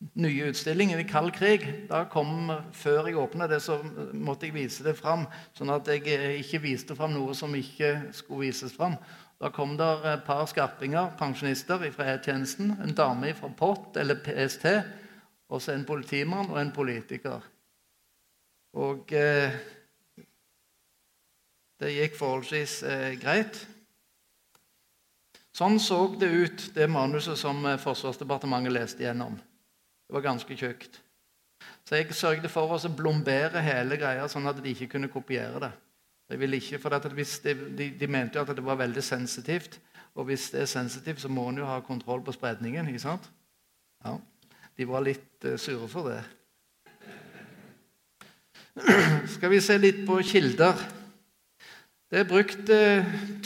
nye 0.00 0.48
utstillingen 0.48 1.00
i 1.00 1.08
kald 1.08 1.32
krig. 1.36 1.66
Da 1.88 2.04
kom, 2.10 2.52
Før 2.72 3.08
jeg 3.08 3.18
åpna 3.20 3.48
det, 3.50 3.60
så 3.62 3.80
måtte 4.12 4.48
jeg 4.48 4.56
vise 4.56 4.84
det 4.84 4.96
fram, 4.98 5.26
sånn 5.56 5.72
at 5.74 5.88
jeg 5.88 6.06
eh, 6.14 6.38
ikke 6.40 6.62
viste 6.64 6.96
fram 6.96 7.12
noe 7.14 7.34
som 7.36 7.54
ikke 7.56 8.12
skulle 8.16 8.48
vises 8.48 8.72
fram. 8.76 8.96
Da 9.40 9.48
kom 9.52 9.76
det 9.80 9.88
et 10.04 10.24
par 10.26 10.44
skarpinger, 10.48 11.14
pensjonister 11.18 11.80
fra 11.94 12.10
E-tjenesten, 12.12 12.74
en 12.82 12.96
dame 12.96 13.32
fra 13.36 13.48
POT 13.56 13.96
eller 14.02 14.20
PST, 14.20 14.66
og 15.48 15.62
så 15.62 15.72
en 15.72 15.86
politimann 15.88 16.50
og 16.52 16.60
en 16.60 16.72
politiker. 16.76 17.44
Og 18.76 19.12
eh, 19.16 19.56
det 21.80 21.94
gikk 21.96 22.18
forholdsvis 22.20 22.80
eh, 22.86 23.12
greit. 23.20 23.62
Sånn 25.56 25.80
så 25.82 26.04
det 26.20 26.28
ut, 26.28 26.66
det 26.76 26.86
manuset 26.92 27.40
som 27.40 27.64
eh, 27.66 27.80
Forsvarsdepartementet 27.80 28.76
leste 28.76 29.08
gjennom. 29.08 29.40
Det 30.10 30.16
var 30.16 30.24
ganske 30.24 30.56
tjukt. 30.58 30.96
Så 31.86 31.94
jeg 31.94 32.14
sørget 32.18 32.50
for 32.50 32.66
å 32.74 32.88
blombere 32.98 33.60
hele 33.62 33.94
greia, 33.94 34.24
sånn 34.26 34.48
at 34.50 34.58
de 34.58 34.72
ikke 34.72 34.88
kunne 34.96 35.06
kopiere 35.06 35.60
det. 35.62 35.68
Jeg 36.32 36.40
ville 36.40 36.58
ikke, 36.58 36.80
for 36.82 36.96
de, 36.98 37.86
de, 37.94 38.08
mente 38.10 38.34
jo 38.34 38.42
at 38.42 38.50
det 38.58 38.64
var 38.66 38.80
veldig 38.80 39.04
sensitivt. 39.06 39.78
Og 40.18 40.26
hvis 40.26 40.48
det 40.50 40.64
er 40.64 40.66
sensitivt, 40.66 41.22
så 41.22 41.30
må 41.30 41.44
en 41.46 41.60
jo 41.62 41.68
ha 41.68 41.76
kontroll 41.86 42.24
på 42.26 42.34
spredningen. 42.34 42.88
ikke 42.90 43.04
sant? 43.04 43.28
Ja, 44.02 44.16
De 44.74 44.88
var 44.90 45.06
litt 45.06 45.46
uh, 45.46 45.54
sure 45.54 45.86
for 45.86 46.10
det. 46.10 46.24
Skal 49.36 49.54
vi 49.54 49.62
se 49.62 49.78
litt 49.78 50.02
på 50.10 50.18
kilder. 50.26 50.74
Det 52.10 52.24
er 52.24 52.26
brukt 52.26 52.66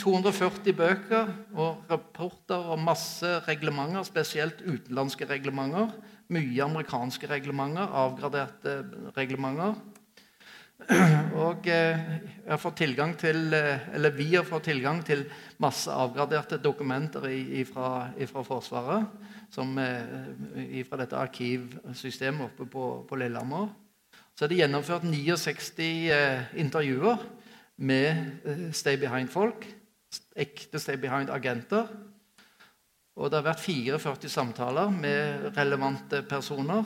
240 0.01 0.65
eh, 0.65 0.73
bøker 0.73 1.29
og 1.53 1.85
rapporter 1.93 2.73
og 2.73 2.81
masse 2.81 3.37
reglementer, 3.45 4.01
spesielt 4.09 4.65
utenlandske 4.65 5.29
reglementer 5.29 5.93
mye 6.33 6.63
amerikanske 6.63 7.29
reglementer, 7.29 7.91
avgraderte 7.91 8.79
reglementer. 9.17 9.75
Og 11.45 11.67
eh, 11.71 11.99
jeg 12.45 12.59
får 12.59 12.73
til, 13.17 13.53
eh, 13.53 13.87
eller 13.95 14.11
vi 14.11 14.35
har 14.35 14.43
fått 14.43 14.67
tilgang 14.67 15.01
til 15.05 15.23
masse 15.57 15.89
avgraderte 15.91 16.57
dokumenter 16.57 17.21
fra 17.65 18.43
Forsvaret. 18.43 19.07
Eh, 19.55 20.83
fra 20.83 20.97
dette 20.97 21.15
arkivsystemet 21.15 22.41
oppe 22.41 22.65
på, 22.65 23.05
på 23.07 23.15
Lillehammer. 23.15 23.69
Så 24.35 24.45
er 24.45 24.47
det 24.51 24.59
gjennomført 24.59 25.03
69 25.07 26.11
intervjuer 26.59 27.23
med 27.77 28.73
Stay 28.73 28.97
Behind-folk. 28.99 29.65
Ekte 30.35 30.79
Stay 30.79 30.97
Behind-agenter. 30.99 31.87
Og 33.15 33.31
det 33.31 33.39
har 33.39 33.47
vært 33.47 33.63
44 33.63 34.29
samtaler 34.29 34.91
med 34.91 35.51
relevante 35.55 36.19
personer. 36.27 36.83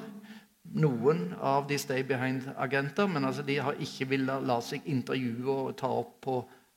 Noen 0.78 1.32
av 1.42 1.66
de 1.70 1.78
stay 1.82 2.04
behind-agenter, 2.06 3.10
men 3.10 3.26
altså 3.26 3.42
de 3.48 3.58
har 3.58 3.80
ikke 3.82 4.12
villet 4.12 4.46
la 4.46 4.60
seg 4.62 4.86
intervjue 4.86 5.50
og 5.50 5.78
ta 5.80 5.90
opp 5.90 6.20
på, 6.22 6.36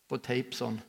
på 0.09 0.21
tape 0.25 0.57
sånn. 0.57 0.81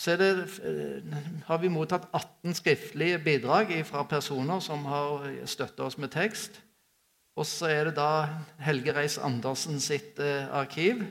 Så 0.00 0.16
det, 0.20 0.30
eh, 0.64 1.16
har 1.46 1.58
vi 1.60 1.68
mottatt 1.72 2.08
18 2.12 2.54
skriftlige 2.56 3.18
bidrag 3.24 3.72
fra 3.88 4.04
personer 4.08 4.60
som 4.60 4.84
har 4.84 5.24
støtta 5.44 5.88
oss 5.88 5.98
med 5.98 6.12
tekst. 6.12 6.60
Og 7.36 7.46
så 7.46 7.68
er 7.72 7.84
det 7.88 7.96
da 7.96 8.28
Helge 8.60 8.92
Reis 8.96 9.18
Andersen 9.18 9.80
sitt 9.80 10.18
eh, 10.20 10.48
arkiv. 10.52 11.04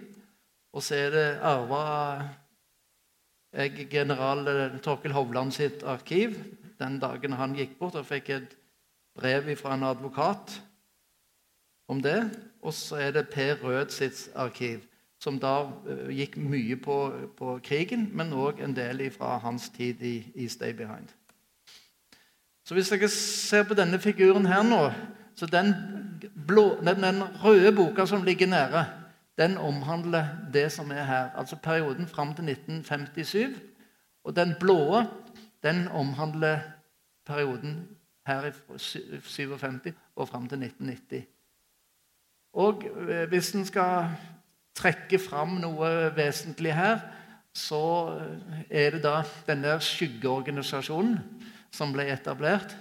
Og 0.74 0.84
så 0.86 0.96
er 0.96 1.14
det 1.14 1.28
arva 1.42 1.84
general 3.90 4.46
Torkil 4.46 4.80
Torkel 4.80 5.14
Hovland 5.14 5.54
sitt 5.54 5.84
arkiv 5.84 6.38
den 6.80 7.00
dagen 7.00 7.34
han 7.34 7.56
gikk 7.56 7.78
bort. 7.80 7.96
og 7.96 8.06
fikk 8.06 8.30
et 8.30 8.56
brev 9.16 9.56
fra 9.58 9.74
en 9.74 9.84
advokat 9.84 10.62
om 11.88 12.02
det. 12.02 12.30
Og 12.62 12.74
så 12.74 12.96
er 12.96 13.12
det 13.12 13.30
Per 13.30 13.56
Rød 13.64 13.90
sitt 13.90 14.30
arkiv, 14.36 14.80
som 15.20 15.40
da 15.40 15.72
eh, 15.88 16.10
gikk 16.16 16.38
mye 16.38 16.76
på, 16.76 17.12
på 17.38 17.60
krigen, 17.64 18.10
men 18.14 18.34
òg 18.34 18.62
en 18.64 18.76
del 18.76 19.10
fra 19.12 19.38
hans 19.38 19.70
tid 19.70 20.02
i, 20.02 20.24
i 20.36 20.48
Stay 20.48 20.74
Behind. 20.74 21.08
Så 22.66 22.74
hvis 22.74 22.90
dere 22.90 23.08
ser 23.10 23.64
på 23.64 23.74
denne 23.74 24.00
figuren 24.00 24.46
her 24.46 24.64
nå 24.64 24.92
så 25.36 25.46
den, 25.46 25.74
blå, 26.48 26.78
den, 26.84 27.02
den 27.02 27.24
røde 27.44 27.72
boka 27.72 28.06
som 28.06 28.24
ligger 28.24 28.48
nære 28.48 28.86
den 29.40 29.58
omhandler 29.58 30.26
det 30.54 30.68
som 30.72 30.92
er 30.92 31.04
her, 31.08 31.30
altså 31.38 31.56
perioden 31.56 32.08
fram 32.08 32.34
til 32.36 32.50
1957. 32.50 33.56
Og 34.24 34.36
den 34.36 34.54
blå 34.60 35.04
den 35.64 35.88
omhandler 35.88 36.60
perioden 37.26 37.88
her 38.28 38.46
i 38.46 38.52
57 38.78 39.94
og 40.16 40.28
fram 40.28 40.48
til 40.48 40.64
1990. 40.64 41.24
Og 42.54 42.84
eh, 43.10 43.28
hvis 43.30 43.52
en 43.56 43.66
skal 43.66 44.10
trekke 44.76 45.20
fram 45.20 45.60
noe 45.62 45.90
vesentlig 46.16 46.74
her, 46.76 47.00
så 47.54 47.82
eh, 48.20 48.62
er 48.70 48.96
det 48.96 49.04
da 49.04 49.22
denne 49.48 49.78
skyggeorganisasjonen 49.84 51.20
som 51.72 51.94
ble 51.94 52.08
etablert 52.10 52.76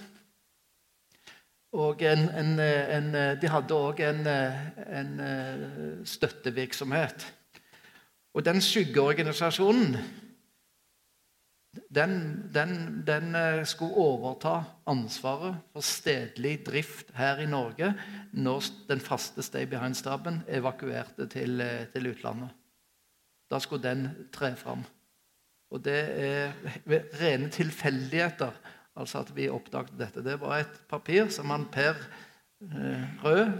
og 1.73 2.03
en, 2.03 2.29
en, 2.33 2.55
en, 2.61 3.11
de 3.41 3.49
hadde 3.53 3.77
òg 3.77 4.01
en, 4.01 4.23
en, 4.29 5.11
støttevirksomhet. 6.09 7.27
Og 8.35 8.45
den 8.45 8.61
skyggeorganisasjonen 8.65 9.99
den, 11.95 12.51
den, 12.55 13.03
den, 13.07 13.37
skulle 13.67 13.95
overta 13.95 14.63
ansvaret 14.87 15.59
for 15.73 15.85
stedlig 15.85 16.67
drift 16.67 17.13
her 17.15 17.43
i 17.43 17.47
Norge 17.47 17.93
når 18.33 18.65
den 18.89 19.01
faste 19.01 19.43
Stay 19.43 19.67
Behind-staben 19.69 20.43
evakuerte 20.49 21.27
til, 21.27 21.63
til, 21.93 22.11
utlandet. 22.11 22.49
Da 23.51 23.59
skulle 23.59 23.89
den 23.89 24.09
tre 24.33 24.57
fram. 24.57 24.85
Og 25.71 25.85
det 25.85 26.01
er 26.25 26.53
rene 27.21 27.49
tilfeldigheter 27.53 28.57
Altså 28.99 29.23
at 29.23 29.31
vi 29.37 29.49
oppdaget 29.53 29.99
dette. 29.99 30.25
Det 30.27 30.39
var 30.41 30.59
et 30.59 30.81
papir 30.91 31.29
som 31.31 31.51
han 31.55 31.69
Per 31.71 31.95
eh, 31.95 33.05
Rød 33.23 33.53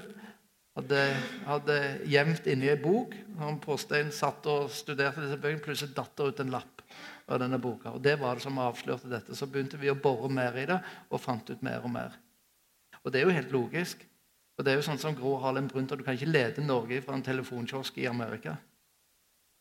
hadde, 0.79 1.03
hadde 1.47 1.79
gjemt 2.11 2.47
inni 2.51 2.71
ei 2.71 2.79
bok. 2.81 3.15
Han 3.39 3.61
Påstein 3.63 4.11
satt 4.15 4.47
og 4.51 4.71
studerte 4.75 5.23
disse 5.25 5.39
bøkene, 5.39 5.63
plutselig 5.63 5.95
datt 5.97 6.15
det 6.19 6.29
ut 6.29 6.43
en 6.45 6.55
lapp 6.55 6.83
av 7.29 7.43
denne 7.43 7.59
boka. 7.63 7.93
Og 7.95 8.03
Det 8.03 8.17
var 8.21 8.39
det 8.39 8.47
som 8.47 8.59
avslørte 8.63 9.11
dette. 9.11 9.37
Så 9.37 9.47
begynte 9.47 9.79
vi 9.81 9.91
å 9.93 9.99
bore 9.99 10.31
mer 10.33 10.57
i 10.59 10.67
det 10.69 10.79
og 11.11 11.23
fant 11.23 11.51
ut 11.51 11.63
mer 11.63 11.85
og 11.85 11.93
mer. 11.95 12.17
Og 13.05 13.13
det 13.13 13.21
er 13.21 13.29
jo 13.29 13.37
helt 13.37 13.53
logisk. 13.55 14.03
Og 14.59 14.65
det 14.65 14.73
er 14.73 14.81
jo 14.81 14.87
sånn 14.89 14.99
som 14.99 15.15
Gro 15.15 15.37
Harlem 15.39 15.69
Brundtland, 15.71 16.01
Du 16.01 16.05
kan 16.05 16.17
ikke 16.19 16.33
lede 16.33 16.65
Norge 16.65 17.03
fra 17.03 17.15
en 17.15 17.23
telefonkiosk 17.23 17.99
i 17.99 18.09
Amerika. 18.11 18.57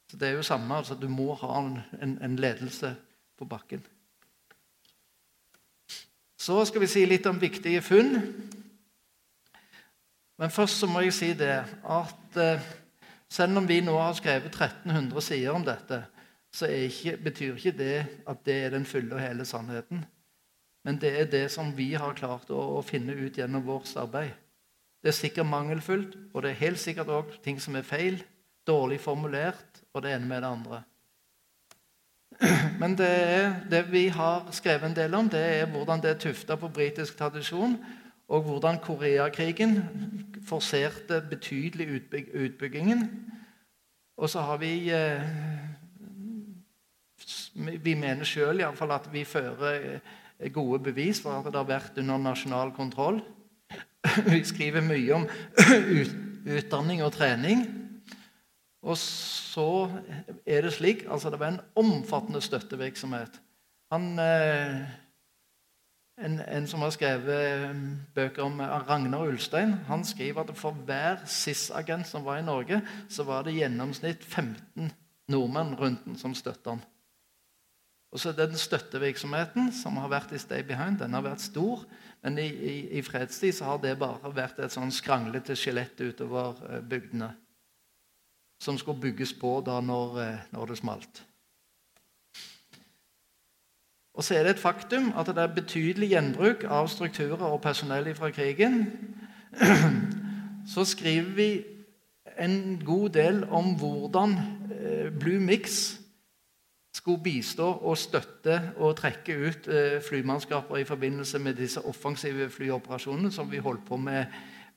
Så 0.09 0.17
det 0.17 0.29
er 0.29 0.39
jo 0.39 0.43
samme, 0.43 0.73
altså 0.73 0.95
Du 0.95 1.07
må 1.07 1.33
ha 1.33 1.59
en, 2.01 2.17
en 2.21 2.35
ledelse 2.35 2.95
på 3.37 3.45
bakken. 3.45 3.83
Så 6.37 6.59
skal 6.69 6.83
vi 6.83 6.89
si 6.89 7.05
litt 7.05 7.25
om 7.25 7.39
viktige 7.41 7.81
funn. 7.81 8.19
Men 10.37 10.53
først 10.53 10.83
så 10.83 10.89
må 10.89 11.01
jeg 11.01 11.15
si 11.17 11.31
det 11.33 11.55
at 11.65 12.37
eh, 12.37 12.67
selv 13.29 13.57
om 13.57 13.65
vi 13.67 13.79
nå 13.81 13.95
har 13.97 14.13
skrevet 14.15 14.53
1300 14.53 15.23
sider 15.25 15.55
om 15.57 15.65
dette, 15.65 16.03
så 16.53 16.69
ikke, 16.69 17.17
betyr 17.25 17.57
ikke 17.57 17.73
det 17.77 17.95
at 18.29 18.43
det 18.45 18.57
er 18.65 18.75
den 18.75 18.85
fulle 18.85 19.17
og 19.17 19.21
hele 19.21 19.45
sannheten. 19.45 20.05
Men 20.85 21.01
det 21.01 21.13
er 21.19 21.31
det 21.31 21.47
som 21.51 21.73
vi 21.75 21.91
har 21.99 22.15
klart 22.15 22.51
å, 22.53 22.59
å 22.77 22.83
finne 22.85 23.17
ut 23.17 23.37
gjennom 23.37 23.65
vårt 23.65 23.89
arbeid. 23.99 24.31
Det 25.03 25.11
er 25.11 25.17
sikkert 25.17 25.49
mangelfullt, 25.49 26.15
og 26.33 26.43
det 26.43 26.53
er 26.53 26.61
helt 26.61 26.81
sikkert 26.81 27.11
òg 27.13 27.33
ting 27.43 27.59
som 27.61 27.75
er 27.75 27.85
feil, 27.85 28.21
dårlig 28.67 29.01
formulert, 29.01 29.81
og 29.93 30.05
det 30.05 30.13
ene 30.15 30.29
med 30.29 30.41
det 30.43 30.53
andre. 30.53 30.79
Men 32.81 32.97
det, 32.97 33.07
er, 33.09 33.53
det 33.71 33.85
vi 33.91 34.07
har 34.13 34.47
skrevet 34.51 34.85
en 34.85 34.95
del 34.95 35.15
om, 35.17 35.29
det 35.29 35.39
er 35.39 35.71
hvordan 35.71 36.01
det 36.03 36.11
er 36.11 36.19
tufta 36.21 36.55
på 36.55 36.69
britisk 36.69 37.17
tradisjon, 37.17 37.77
og 38.27 38.43
hvordan 38.43 38.79
Koreakrigen 38.83 39.77
forserte 40.47 41.21
betydelig 41.29 41.87
utbyg 41.95 42.29
utbyggingen. 42.35 43.09
Og 44.17 44.29
så 44.29 44.41
har 44.41 44.57
vi 44.57 44.89
eh, 44.89 45.21
Vi 47.83 47.93
mener 47.93 48.23
sjøl 48.23 48.61
at 48.61 49.09
vi 49.13 49.23
fører 49.23 49.99
gode 50.53 50.79
bevis 50.79 51.21
for 51.21 51.39
at 51.39 51.45
det 51.45 51.55
har 51.55 51.65
vært 51.65 51.97
under 51.97 52.17
nasjonal 52.17 52.71
kontroll. 52.71 53.21
Vi 54.33 54.43
skriver 54.43 54.81
mye 54.81 55.13
om 55.15 55.25
utdanning 56.57 57.03
og 57.03 57.11
trening. 57.11 57.65
Og 58.81 58.97
så 58.97 59.89
er 60.45 60.61
det 60.61 60.73
slik 60.73 61.05
altså 61.09 61.29
Det 61.29 61.39
var 61.39 61.47
en 61.47 61.61
omfattende 61.75 62.41
støttevirksomhet. 62.41 63.41
Han, 63.91 64.19
eh, 64.19 64.81
en, 66.25 66.39
en, 66.41 66.67
som 66.67 66.81
har 66.81 66.89
skrevet 66.89 67.75
bøker 68.15 68.43
om 68.43 68.59
Ragnar 68.59 69.27
Ulstein, 69.27 69.73
han 69.87 70.05
skriver 70.05 70.43
at 70.43 70.57
for 70.57 70.71
hver 70.71 71.23
SIS-agent 71.25 72.07
som 72.07 72.25
var 72.25 72.37
i 72.37 72.45
Norge, 72.45 72.81
så 73.09 73.23
var 73.23 73.43
det 73.43 73.53
i 73.53 73.61
gjennomsnitt 73.61 74.23
15 74.25 74.91
nordmenn 75.31 75.75
rundt 75.79 76.05
den 76.05 76.17
som 76.19 76.35
støtta 76.35 76.75
han. 76.75 76.83
Og 78.11 78.19
så 78.19 78.31
Den 78.31 78.55
støttevirksomheten 78.55 79.71
som 79.75 79.97
har 79.97 80.07
vært 80.09 80.31
i 80.31 80.39
Stay 80.39 80.63
Behind, 80.63 80.99
den 80.99 81.13
har 81.13 81.21
vært 81.21 81.43
stor. 81.43 81.83
Men 82.23 82.37
i, 82.39 82.47
i, 82.47 82.75
i 82.97 83.01
fredstid 83.01 83.53
så 83.53 83.65
har 83.65 83.81
det 83.83 83.97
bare 83.99 84.31
vært 84.33 84.59
et 84.63 84.73
sånn 84.73 84.91
skranglete 84.91 85.55
skjelett 85.55 85.99
utover 86.01 86.55
eh, 86.69 86.79
bygdene. 86.81 87.33
Som 88.59 88.77
skulle 88.77 89.01
bygges 89.01 89.33
på 89.33 89.61
da 89.65 89.79
når, 89.81 90.19
eh, 90.21 90.37
når 90.51 90.65
det 90.65 90.77
smalt. 90.77 91.23
Og 94.17 94.23
så 94.23 94.35
er 94.35 94.43
det 94.43 94.55
et 94.55 94.59
faktum 94.59 95.11
at 95.17 95.25
det 95.29 95.37
er 95.37 95.53
betydelig 95.53 96.09
gjenbruk 96.09 96.63
av 96.63 96.87
strukturer 96.89 97.43
og 97.45 97.61
personell 97.61 98.15
fra 98.15 98.31
krigen. 98.33 98.87
Så 100.73 100.85
skriver 100.85 101.35
vi 101.35 101.63
en 102.39 102.81
god 102.85 103.09
del 103.09 103.43
om 103.49 103.75
hvordan 103.77 104.33
eh, 104.73 105.19
Blue 105.19 105.39
Mix 105.39 105.99
skulle 106.93 107.23
bistå 107.23 107.67
og 107.71 107.97
støtte 107.97 108.71
og 108.75 108.95
trekke 108.95 109.37
ut 109.37 109.67
eh, 109.67 110.01
flymannskaper 110.09 110.77
i 110.77 110.83
forbindelse 110.83 111.39
med 111.39 111.53
disse 111.53 111.85
offensive 111.85 112.49
flyoperasjonene 112.49 113.31
som 113.31 113.51
vi 113.51 113.57
holdt 113.57 113.85
på 113.85 113.97
med 113.97 114.25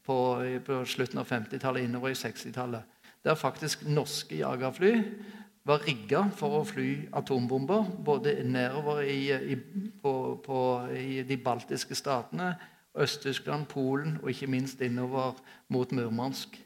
på, 0.04 0.42
på 0.66 0.84
slutten 0.84 1.18
av 1.18 1.28
50-tallet 1.28 1.84
innover 1.84 2.10
i 2.12 2.18
60-tallet. 2.18 2.82
Der 3.24 3.36
faktisk 3.36 3.84
norske 3.86 4.38
jagerfly 4.40 4.94
var 5.68 5.84
rigga 5.84 6.24
for 6.36 6.60
å 6.60 6.64
fly 6.64 6.88
atombomber 7.16 7.90
både 8.04 8.38
nedover 8.48 9.02
i, 9.04 9.28
i, 9.52 9.56
på, 10.00 10.12
på, 10.44 10.60
i 10.96 11.20
de 11.28 11.36
baltiske 11.36 11.94
statene, 11.98 12.54
Øst-Tyskland, 12.96 13.68
Polen 13.70 14.16
og 14.22 14.32
ikke 14.32 14.48
minst 14.50 14.80
innover 14.82 15.36
mot 15.68 15.92
Murmansk. 15.92 16.56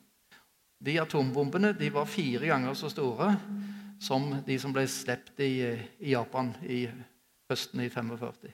De 0.84 0.96
atombombene 1.00 1.74
de 1.76 1.90
var 1.92 2.08
fire 2.08 2.46
ganger 2.48 2.74
så 2.78 2.88
store 2.92 3.34
som 4.00 4.30
de 4.46 4.56
som 4.60 4.72
ble 4.72 4.86
sluppet 4.90 5.42
i, 5.44 5.54
i, 6.00 6.12
Japan 6.12 6.54
i 6.62 6.84
høsten 7.50 7.82
i 7.84 7.90
45. 7.92 8.52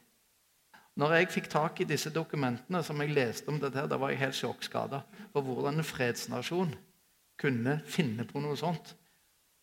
Når 1.00 1.14
jeg 1.16 1.32
fikk 1.36 1.48
tak 1.52 1.80
i 1.80 1.88
disse 1.88 2.10
dokumentene 2.12 2.82
som 2.84 2.98
jeg 3.02 3.14
leste 3.14 3.50
om 3.50 3.60
dette, 3.60 3.86
da 3.86 3.98
var 3.98 4.12
jeg 4.12 4.24
helt 4.24 4.38
sjokkskada 4.38 5.04
for 5.32 5.46
hvordan 5.46 5.78
en 5.78 5.86
fredsnasjon 5.86 6.74
kunne 7.40 7.80
finne 7.88 8.26
på 8.28 8.42
noe 8.42 8.58
sånt. 8.58 8.94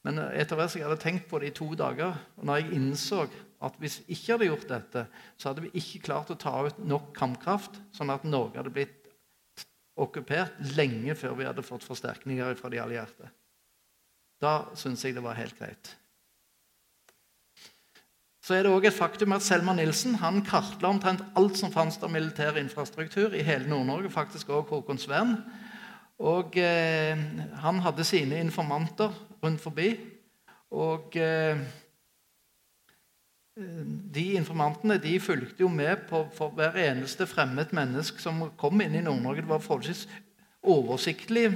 Men 0.07 0.21
etter 0.31 0.57
hvert 0.57 0.71
som 0.71 0.81
jeg 0.81 0.87
hadde 0.87 1.01
tenkt 1.03 1.27
på 1.29 1.39
det 1.41 1.51
i 1.51 1.57
to 1.57 1.67
dager, 1.77 2.15
og 2.37 2.47
når 2.47 2.61
jeg 2.61 2.77
innså 2.77 3.25
at 3.67 3.77
hvis 3.81 3.99
vi 3.99 4.15
ikke 4.15 4.35
hadde 4.35 4.49
gjort 4.51 4.69
dette, 4.69 5.03
så 5.35 5.49
hadde 5.49 5.65
vi 5.65 5.73
ikke 5.81 6.03
klart 6.05 6.31
å 6.31 6.37
ta 6.39 6.53
ut 6.67 6.79
nok 6.85 7.09
kampkraft, 7.17 7.79
sånn 7.95 8.13
at 8.13 8.27
Norge 8.27 8.61
hadde 8.61 8.73
blitt 8.73 9.07
okkupert 9.97 10.59
lenge 10.77 11.15
før 11.17 11.37
vi 11.39 11.47
hadde 11.47 11.65
fått 11.65 11.85
forsterkninger 11.87 12.57
fra 12.59 12.69
de 12.71 12.81
allierte. 12.81 13.31
Da 14.41 14.67
syns 14.77 15.03
jeg 15.03 15.17
det 15.17 15.25
var 15.25 15.39
helt 15.39 15.57
greit. 15.57 15.95
Så 18.45 18.55
er 18.55 18.63
det 18.63 18.71
også 18.71 18.87
et 18.87 18.95
faktum 18.95 19.33
at 19.35 19.43
Selma 19.43 19.73
Nilsen 19.75 20.21
han 20.21 20.39
kartla 20.47 20.93
omtrent 20.93 21.25
alt 21.35 21.57
som 21.59 21.73
fantes 21.73 21.99
av 21.99 22.13
militær 22.13 22.55
infrastruktur 22.61 23.33
i 23.35 23.43
hele 23.43 23.67
Nord-Norge, 23.67 24.13
faktisk 24.13 24.53
også 24.53 24.77
Håkonsvern. 24.77 25.33
Og 26.19 26.57
eh, 26.57 27.19
han 27.61 27.81
hadde 27.85 28.05
sine 28.07 28.39
informanter 28.41 29.13
rundt 29.43 29.61
forbi. 29.61 29.91
Og 30.73 31.15
eh, 31.21 31.59
de 34.15 34.25
informantene 34.37 34.99
de 35.01 35.19
fulgte 35.19 35.63
jo 35.65 35.69
med 35.69 36.07
på 36.09 36.23
for 36.33 36.53
hver 36.57 36.77
eneste 36.87 37.25
fremmed 37.29 37.73
menneske 37.73 38.21
som 38.21 38.47
kom 38.57 38.81
inn 38.81 38.97
i 38.97 39.05
Nord-Norge. 39.05 39.45
Det 39.45 39.53
var 39.53 39.63
forholdsvis 39.65 40.07
oversiktlig 40.67 41.51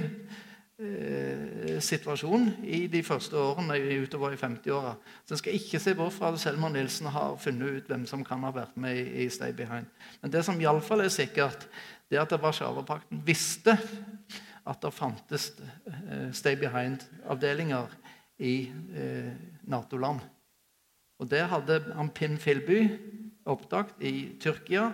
Eh, 0.82 1.78
situasjon 1.78 2.48
i 2.64 2.86
de 2.90 3.02
første 3.06 3.36
årene 3.38 3.76
utover 4.02 4.32
i 4.34 4.38
50-åra. 4.40 4.96
Så 5.22 5.34
en 5.34 5.38
skal 5.38 5.54
ikke 5.54 5.78
se 5.78 5.92
bort 5.94 6.14
fra 6.16 6.32
at 6.32 6.40
Selma 6.42 6.70
Nilsen 6.72 7.06
har 7.12 7.36
funnet 7.38 7.76
ut 7.76 7.90
hvem 7.92 8.06
som 8.08 8.24
kan 8.26 8.42
ha 8.42 8.50
vært 8.50 8.74
med 8.80 8.98
i, 8.98 9.28
Stay 9.30 9.52
Behind. 9.54 9.86
Men 10.22 10.32
det 10.32 10.42
som 10.42 10.58
iallfall 10.58 11.04
er 11.04 11.12
sikkert, 11.12 11.68
det 12.10 12.18
er 12.18 12.24
at 12.24 12.34
Warszawapakten 12.34 13.22
visste 13.26 13.76
at 14.66 14.82
det 14.82 14.92
fantes 14.94 15.50
eh, 15.60 16.30
Stay 16.32 16.56
Behind-avdelinger 16.56 17.90
i 18.38 18.70
eh, 18.94 19.32
Nato-land. 19.62 20.20
Og 21.18 21.30
Det 21.30 21.42
hadde 21.48 21.80
han 21.94 22.10
Pim 22.10 22.36
Filby 22.38 22.88
oppdaget 23.46 23.94
i 24.00 24.36
Tyrkia, 24.40 24.90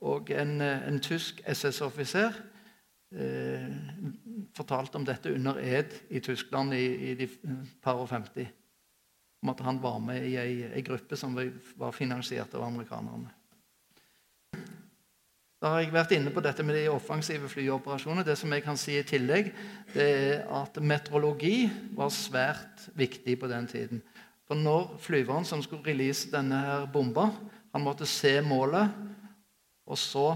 og 0.00 0.30
en, 0.30 0.60
en 0.62 1.00
tysk 1.02 1.40
SS-offiser 1.46 2.36
eh, 3.14 3.66
fortalte 4.56 4.98
om 4.98 5.06
dette 5.06 5.32
under 5.34 5.58
ed 5.58 5.96
i 6.10 6.20
Tyskland 6.20 6.74
i, 6.74 7.10
i 7.10 7.14
de 7.18 7.28
par 7.82 7.98
og 7.98 8.08
50. 8.08 8.46
Om 9.42 9.48
at 9.54 9.60
han 9.66 9.82
var 9.82 9.98
med 10.02 10.26
i 10.26 10.36
ei, 10.38 10.82
gruppe 10.82 11.16
som 11.16 11.34
var 11.78 11.94
finansiert 11.94 12.54
av 12.54 12.66
amerikanerne. 12.66 13.30
Da 15.58 15.72
har 15.72 15.82
jeg 15.82 15.90
vært 15.90 16.12
inne 16.14 16.30
på 16.30 16.42
dette 16.44 16.62
med 16.62 16.76
de 16.78 16.86
offensive 16.92 17.48
flyoperasjonene. 17.50 18.22
Det 18.26 18.36
som 18.38 18.52
jeg 18.54 18.62
kan 18.62 18.78
si 18.78 18.94
i 18.94 19.06
tillegg, 19.06 19.50
det 19.90 20.06
er 20.06 20.44
at 20.54 20.78
meteorologi 20.78 21.66
var 21.98 22.12
svært 22.14 22.86
viktig 22.98 23.34
på 23.40 23.50
den 23.50 23.66
tiden. 23.66 24.02
For 24.46 24.54
når 24.54 24.94
flyveren 25.02 25.44
som 25.48 25.62
skulle 25.64 25.84
release 25.84 26.30
denne 26.30 26.60
her 26.62 26.86
bomba, 26.92 27.26
han 27.74 27.84
måtte 27.84 28.06
se 28.06 28.38
målet 28.40 28.94
og 29.88 29.96
så, 29.96 30.34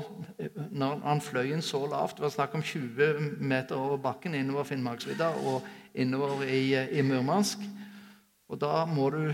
når 0.73 1.03
han 1.05 1.21
fløy 1.21 1.51
inn 1.53 1.65
så 1.65 1.83
lavt 1.85 2.17
Det 2.17 2.25
var 2.25 2.33
snakk 2.33 2.55
om 2.57 2.63
20 2.65 3.43
meter 3.45 3.77
over 3.77 3.99
bakken 4.01 4.35
innover 4.35 4.65
Finnmarksvidda 4.65 5.29
og 5.45 5.67
innover 5.93 6.47
i, 6.47 6.73
i, 6.73 7.03
Murmansk. 7.05 7.61
Og 8.49 8.61
da 8.61 8.87
må 8.89 9.11
du 9.13 9.27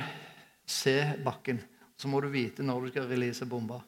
se 0.66 0.96
bakken. 1.24 1.62
Så 1.98 2.10
må 2.10 2.20
du 2.20 2.32
vite 2.34 2.66
når 2.66 2.82
du 2.82 2.90
skal 2.90 3.06
release 3.10 3.46
bomba. 3.46 3.78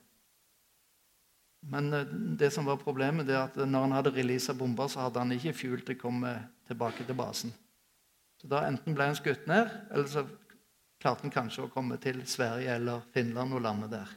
Men 1.70 1.92
eh, 1.94 2.06
det 2.40 2.50
som 2.54 2.66
var 2.66 2.80
problemet, 2.82 3.26
det 3.28 3.36
er 3.36 3.46
at 3.46 3.58
når 3.62 3.86
han 3.86 3.96
hadde 3.98 4.14
releasa 4.14 4.54
bomba, 4.54 4.88
så 4.88 5.06
hadde 5.06 5.22
han 5.22 5.34
ikke 5.36 5.56
fuel 5.56 5.82
til 5.86 5.98
å 5.98 6.02
komme 6.02 6.34
tilbake 6.70 7.06
til 7.06 7.18
basen. 7.18 7.54
Så 8.40 8.48
da 8.50 8.64
enten 8.66 8.96
ble 8.96 9.10
han 9.10 9.18
skutt 9.18 9.46
ned, 9.50 9.68
eller 9.90 10.08
så 10.08 10.24
klarte 11.00 11.26
han 11.26 11.34
kanskje 11.34 11.66
å 11.66 11.72
komme 11.72 11.98
til 12.00 12.22
Sverige 12.28 12.74
eller 12.76 13.04
Finland 13.14 13.56
og 13.56 13.64
lande 13.64 13.90
der. 13.92 14.16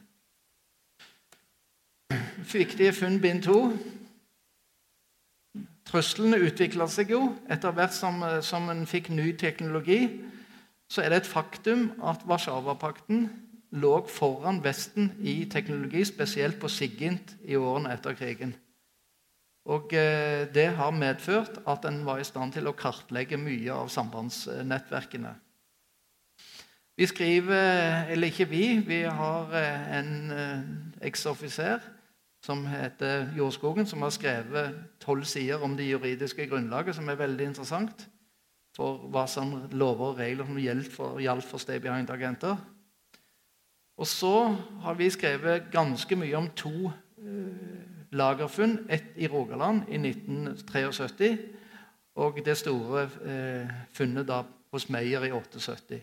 Viktige 2.44 2.92
funn 2.92 3.20
bind 3.22 3.44
to. 3.46 3.58
Truslene 5.88 6.40
utvikla 6.42 6.86
seg 6.90 7.12
jo 7.14 7.20
etter 7.52 7.74
hvert 7.76 7.94
som, 7.94 8.22
som 8.44 8.68
en 8.72 8.84
fikk 8.88 9.10
ny 9.14 9.32
teknologi. 9.38 10.00
Så 10.90 11.04
er 11.04 11.12
det 11.12 11.22
et 11.22 11.30
faktum 11.30 11.90
at 12.04 12.24
Warszawapakten 12.28 13.28
lå 13.74 13.94
foran 14.08 14.60
Vesten 14.64 15.12
i 15.20 15.44
teknologi, 15.50 16.04
spesielt 16.06 16.60
på 16.62 16.70
SIGINT 16.70 17.34
i 17.44 17.56
årene 17.58 17.94
etter 17.94 18.14
krigen. 18.18 18.54
Og 19.64 19.92
eh, 19.96 20.44
Det 20.54 20.68
har 20.76 20.90
medført 20.90 21.58
at 21.66 21.84
en 21.88 22.04
var 22.06 22.20
i 22.20 22.28
stand 22.28 22.52
til 22.52 22.68
å 22.68 22.76
kartlegge 22.76 23.40
mye 23.40 23.72
av 23.72 23.88
sambandsnettverkene. 23.88 25.34
Vi 26.94 27.06
skriver, 27.10 28.04
eller 28.12 28.30
ikke 28.30 28.46
vi, 28.46 28.78
vi 28.86 29.02
har 29.02 29.54
eh, 29.58 29.98
en 29.98 30.30
eh, 30.30 31.06
eksoffiser 31.08 31.80
som 32.44 32.66
heter 32.68 33.32
Jordskogen, 33.38 33.86
som 33.86 34.04
har 34.04 34.12
skrevet 34.12 34.76
tolv 35.00 35.24
sider 35.24 35.64
om 35.64 35.74
det 35.76 35.88
juridiske 35.88 36.46
grunnlaget, 36.46 36.94
som 36.94 37.08
er 37.08 37.18
veldig 37.18 37.48
interessant 37.50 38.04
for 38.76 39.08
hva 39.08 39.24
som 39.30 39.54
lover 39.72 40.12
og 40.12 40.20
regler 40.20 40.46
som 40.46 40.60
gjaldt 40.60 40.92
for, 40.92 41.18
gjaldt 41.22 41.46
for 41.48 41.62
stay 41.62 41.80
behind-agenter. 41.80 42.58
Og 43.96 44.06
så 44.06 44.56
har 44.82 44.94
vi 44.98 45.10
skrevet 45.10 45.70
ganske 45.72 46.16
mye 46.18 46.36
om 46.36 46.48
to 46.56 46.90
eh, 46.90 47.84
lagerfunn. 48.10 48.78
Ett 48.90 49.14
i 49.16 49.28
Rogaland 49.30 49.86
i 49.88 50.00
1973, 50.00 51.38
og 52.14 52.40
det 52.44 52.56
store 52.58 53.06
eh, 53.26 53.70
funnet 53.94 54.26
da 54.28 54.42
hos 54.74 54.88
Meyer 54.90 55.24
i 55.28 55.32
78. 55.32 56.00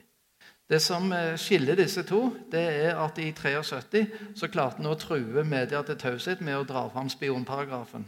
Det 0.71 0.79
som 0.79 1.11
eh, 1.11 1.35
skiller 1.35 1.75
disse 1.75 2.03
to, 2.07 2.29
det 2.51 2.63
er 2.85 2.95
at 2.95 3.19
i 3.19 3.31
73 3.35 4.05
så 4.39 4.47
klarte 4.47 4.79
han 4.79 4.87
å 4.87 4.95
true 4.95 5.43
media 5.43 5.83
til 5.83 5.99
taushet 5.99 6.41
med 6.41 6.61
å 6.61 6.67
dra 6.67 6.85
fram 6.93 7.11
spionparagrafen. 7.11 8.07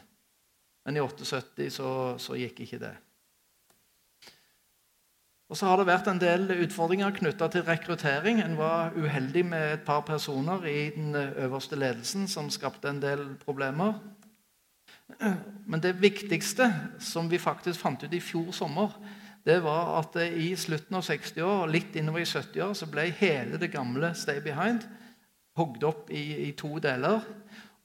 Men 0.85 0.99
i 0.99 1.03
78 1.03 1.67
så, 1.71 1.89
så 2.19 2.39
gikk 2.39 2.63
ikke 2.63 2.79
det. 2.79 2.93
Og 5.53 5.57
så 5.57 5.67
har 5.69 5.77
det 5.77 5.85
vært 5.85 6.07
en 6.09 6.17
del 6.17 6.47
utfordringer 6.63 7.13
knytta 7.13 7.45
til 7.53 7.61
rekruttering. 7.67 8.39
En 8.41 8.55
var 8.57 8.95
uheldig 8.97 9.43
med 9.45 9.65
et 9.75 9.83
par 9.85 9.99
personer 10.01 10.65
i 10.65 10.87
den 10.95 11.13
øverste 11.13 11.77
ledelsen 11.77 12.23
som 12.27 12.49
skapte 12.49 12.89
en 12.89 13.01
del 13.03 13.21
problemer. 13.43 13.99
Men 15.69 15.83
det 15.83 15.99
viktigste 16.01 16.71
som 16.97 17.29
vi 17.29 17.37
faktisk 17.37 17.83
fant 17.85 18.01
ut 18.01 18.17
i 18.17 18.23
fjor 18.31 18.49
sommer, 18.49 18.97
det 19.45 19.59
var 19.61 19.93
at 19.99 20.17
i 20.25 20.55
slutten 20.57 20.97
av 20.97 21.05
60-år, 21.05 21.69
litt 21.69 22.01
innover 22.01 22.25
i 22.25 22.31
70-åra 22.31 22.73
så 22.73 22.89
ble 22.89 23.05
hele 23.21 23.61
det 23.61 23.69
gamle 23.75 24.09
Stay 24.17 24.41
Behind 24.41 24.81
hogd 25.53 25.85
opp 25.85 26.09
i, 26.09 26.47
i 26.47 26.51
to 26.57 26.79
deler. 26.81 27.29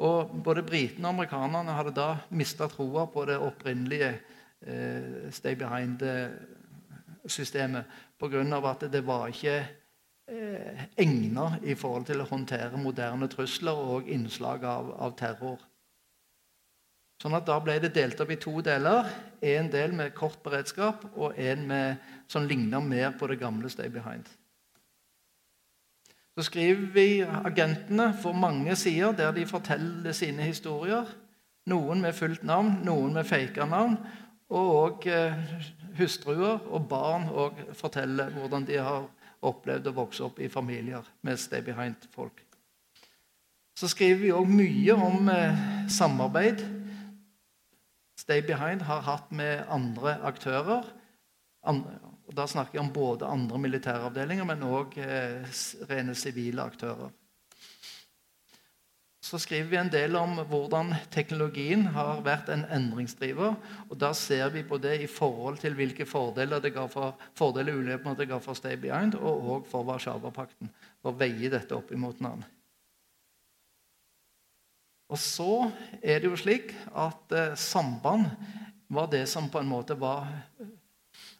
Og 0.00 0.38
både 0.40 0.64
britene 0.64 1.04
og 1.04 1.18
amerikanerne 1.18 1.76
hadde 1.76 1.98
da 2.00 2.14
mista 2.32 2.72
troa 2.72 3.04
på 3.12 3.28
det 3.28 3.36
opprinnelige 3.36 4.14
eh, 4.64 5.28
Stay 5.36 5.52
Behind-systemet 7.28 7.84
pga. 8.18 8.70
at 8.70 8.92
det 8.92 9.06
var 9.06 9.28
ikke 9.28 9.66
eh, 10.28 10.84
egna 10.96 11.58
i 11.62 11.74
forhold 11.74 12.06
til 12.06 12.20
å 12.20 12.28
håndtere 12.28 12.76
moderne 12.76 13.28
trusler 13.28 13.72
og 13.72 14.08
innslag 14.08 14.64
av, 14.64 14.94
av 14.98 15.16
terror. 15.16 15.58
Sånn 17.22 17.34
at 17.34 17.46
Da 17.46 17.58
ble 17.60 17.78
det 17.80 17.94
delt 17.94 18.20
opp 18.20 18.30
i 18.30 18.36
to 18.36 18.60
deler. 18.60 19.04
En 19.42 19.70
del 19.70 19.92
med 19.92 20.14
kort 20.14 20.42
beredskap 20.42 21.04
og 21.16 21.34
en 21.36 21.96
som 22.28 22.46
ligner 22.46 22.80
mer 22.80 23.10
på 23.18 23.26
det 23.26 23.40
gamle 23.40 23.68
Stay 23.68 23.88
Behind. 23.88 24.24
Så 26.36 26.42
skriver 26.46 26.92
vi 26.94 27.22
agentene 27.22 28.14
for 28.22 28.32
mange 28.32 28.76
sider 28.76 29.12
der 29.12 29.32
de 29.32 29.46
forteller 29.46 30.12
sine 30.12 30.42
historier. 30.42 31.04
Noen 31.66 32.00
med 32.00 32.14
fullt 32.14 32.44
navn, 32.44 32.78
noen 32.84 33.12
med 33.12 33.26
faka 33.26 33.66
navn. 33.66 33.98
Og 34.48 34.68
òg 34.76 35.08
eh, 35.10 35.34
hustruer 35.98 36.64
og 36.70 36.88
barn 36.90 37.28
og 37.28 37.58
forteller 37.76 38.32
hvordan 38.34 38.66
de 38.68 38.78
har 38.82 39.06
opplevd 39.46 39.90
å 39.90 39.96
vokse 39.96 40.24
opp 40.26 40.40
i 40.42 40.50
familier 40.50 41.06
med 41.26 41.38
Stay 41.38 41.62
Behind-folk. 41.62 42.42
Så 43.78 43.90
skriver 43.92 44.22
vi 44.22 44.34
òg 44.34 44.48
mye 44.50 44.94
om 44.98 45.28
eh, 45.30 45.60
samarbeid 45.92 46.64
Stay 48.18 48.42
Behind 48.42 48.82
har 48.82 49.04
hatt 49.06 49.30
med 49.32 49.62
andre 49.70 50.16
aktører. 50.26 50.88
og 51.62 52.34
Da 52.34 52.46
snakker 52.50 52.76
jeg 52.76 52.82
om 52.82 52.92
både 52.92 53.30
andre 53.30 53.58
militære 53.62 54.10
avdelinger, 54.10 54.44
men 54.44 54.66
òg 54.66 54.98
eh, 54.98 55.46
rene 55.88 56.16
sivile 56.18 56.66
aktører. 56.66 57.14
Så 59.20 59.38
skriver 59.42 59.66
vi 59.66 59.76
en 59.80 59.90
del 59.90 60.14
om 60.16 60.36
hvordan 60.46 60.92
teknologien 61.10 61.88
har 61.96 62.20
vært 62.22 62.52
en 62.54 62.62
endringsdriver. 62.70 63.56
og 63.90 63.96
Da 63.98 64.12
ser 64.14 64.48
vi 64.54 64.62
på 64.62 64.78
det 64.78 65.00
i 65.02 65.10
forhold 65.10 65.58
til 65.58 65.74
hvilke 65.74 66.06
fordeler 66.06 66.62
det 66.62 66.72
ga 66.76 66.86
for, 66.86 67.18
fordeler 67.34 67.98
og 67.98 68.16
det 68.18 68.28
ga 68.28 68.38
for 68.38 68.54
Stay 68.54 68.76
Behind, 68.76 69.14
og 69.14 69.50
òg 69.50 69.66
for 69.66 69.82
Warszawapakten. 69.82 70.70
For 71.02 71.10
å 71.10 71.18
veie 71.18 71.50
dette 71.50 71.74
opp 71.74 71.90
imot 71.92 72.22
hverandre. 72.22 72.46
Og 75.08 75.18
så 75.18 75.70
er 76.02 76.20
det 76.20 76.28
jo 76.28 76.36
slik 76.36 76.74
at 76.92 77.32
eh, 77.32 77.54
samband 77.56 78.28
var 78.92 79.08
det 79.08 79.24
som 79.28 79.48
på 79.48 79.60
en 79.60 79.70
måte 79.70 79.96
var 79.98 80.28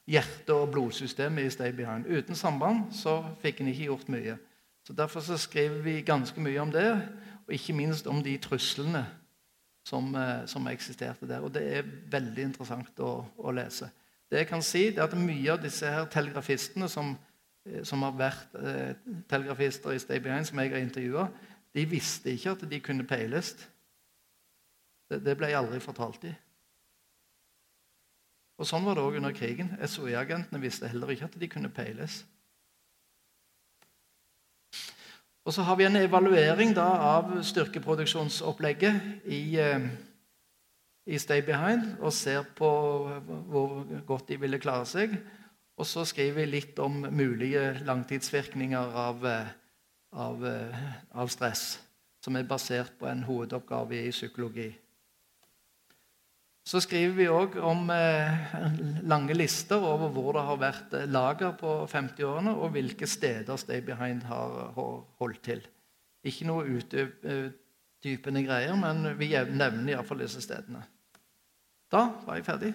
hjerte- 0.09 0.57
og 0.57 0.73
blodsystemet 0.73 1.45
i 1.45 1.53
Stay 1.53 1.73
Behind. 1.77 2.09
Uten 2.09 2.37
samband 2.37 2.95
så 2.97 3.21
fikk 3.43 3.61
en 3.61 3.69
ikke 3.69 3.91
gjort 3.91 4.09
mye. 4.13 4.39
Så 4.89 4.97
Derfor 4.97 5.21
så 5.21 5.37
skriver 5.37 5.83
vi 5.85 6.01
ganske 6.01 6.41
mye 6.41 6.61
om 6.63 6.73
det, 6.73 6.89
og 7.49 7.55
ikke 7.57 7.73
minst 7.73 8.07
om 8.07 8.21
de 8.23 8.37
truslene 8.37 9.07
som, 9.89 10.15
eh, 10.15 10.47
som 10.47 10.67
eksisterte 10.69 11.29
der. 11.29 11.41
Og 11.41 11.55
det 11.55 11.63
er 11.79 11.87
veldig 12.13 12.45
interessant 12.45 13.01
å, 13.01 13.25
å, 13.39 13.53
lese. 13.57 13.89
Det 14.29 14.43
jeg 14.43 14.49
kan 14.51 14.63
si, 14.63 14.83
er 14.91 15.07
at 15.07 15.17
mye 15.17 15.55
av 15.55 15.63
disse 15.63 15.89
her 15.89 16.05
telegrafistene 16.13 16.91
som, 16.93 17.15
eh, 17.65 17.81
som 17.89 18.05
har 18.05 18.19
vært 18.19 18.59
eh, 18.61 18.93
telegrafister 19.31 19.97
i 19.97 20.03
Stay 20.03 20.21
Behind, 20.21 20.45
som 20.45 20.61
jeg 20.61 20.75
har 20.75 20.85
intervjua, 20.85 21.29
de 21.73 21.87
visste 21.89 22.35
ikke 22.35 22.53
at 22.53 22.69
de 22.69 22.81
kunne 22.85 23.09
peiles. 23.09 23.55
Det, 25.09 25.23
det 25.25 25.39
ble 25.41 25.55
aldri 25.57 25.81
fortalt 25.81 26.21
dem. 26.27 26.37
Og 28.59 28.67
Sånn 28.67 28.85
var 28.85 28.99
det 28.99 29.05
òg 29.07 29.21
under 29.21 29.33
krigen. 29.33 29.71
SOE-agentene 29.87 30.61
visste 30.61 30.91
heller 30.91 31.15
ikke 31.15 31.31
at 31.31 31.37
de 31.41 31.49
kunne 31.49 31.71
peiles. 31.73 32.25
Og 35.49 35.55
Så 35.57 35.65
har 35.65 35.79
vi 35.81 35.87
en 35.89 35.97
evaluering 35.97 36.75
da, 36.77 36.85
av 37.17 37.31
styrkeproduksjonsopplegget 37.43 39.25
i, 39.25 39.57
eh, 39.57 39.87
i 41.09 41.19
Stay 41.19 41.41
Behind 41.41 41.95
og 42.05 42.13
ser 42.13 42.45
på 42.57 42.69
hvor 43.49 43.87
godt 44.07 44.29
de 44.29 44.37
ville 44.41 44.61
klare 44.61 44.85
seg. 44.87 45.17
Og 45.79 45.87
så 45.87 46.05
skriver 46.05 46.43
vi 46.43 46.45
litt 46.45 46.79
om 46.79 47.01
mulige 47.09 47.81
langtidsvirkninger 47.89 48.93
av 49.09 49.25
eh, 49.25 49.49
av, 50.13 50.47
eh, 50.47 50.93
av 51.11 51.29
stress, 51.29 51.79
som 52.25 52.37
er 52.37 52.49
basert 52.49 52.99
på 52.99 53.09
en 53.09 53.23
hovedoppgave 53.27 54.07
i 54.07 54.13
psykologi. 54.13 54.71
Så 56.69 56.83
skriver 56.85 57.15
vi 57.17 57.27
òg 57.33 57.55
om 57.65 57.89
eh, 57.95 58.57
lange 59.09 59.33
lister 59.37 59.81
over 59.81 60.11
hvor 60.13 60.35
det 60.37 60.43
har 60.45 60.59
vært 60.61 60.97
eh, 60.99 61.07
lager 61.09 61.55
på 61.57 61.79
50-årene, 61.89 62.53
og 62.61 62.75
hvilke 62.75 63.09
steder 63.09 63.57
Stay 63.57 63.81
Behind 63.87 64.27
har 64.29 64.75
holdt 64.77 65.41
til. 65.47 65.63
Ikke 66.29 66.49
noe 66.51 66.67
utdypende 66.69 68.45
greier, 68.45 68.77
men 68.77 69.15
vi 69.17 69.31
nevner 69.33 69.95
iallfall 69.95 70.21
disse 70.27 70.45
stedene. 70.45 70.83
Da 71.89 72.05
var 72.27 72.37
jeg 72.37 72.49
ferdig. 72.51 72.75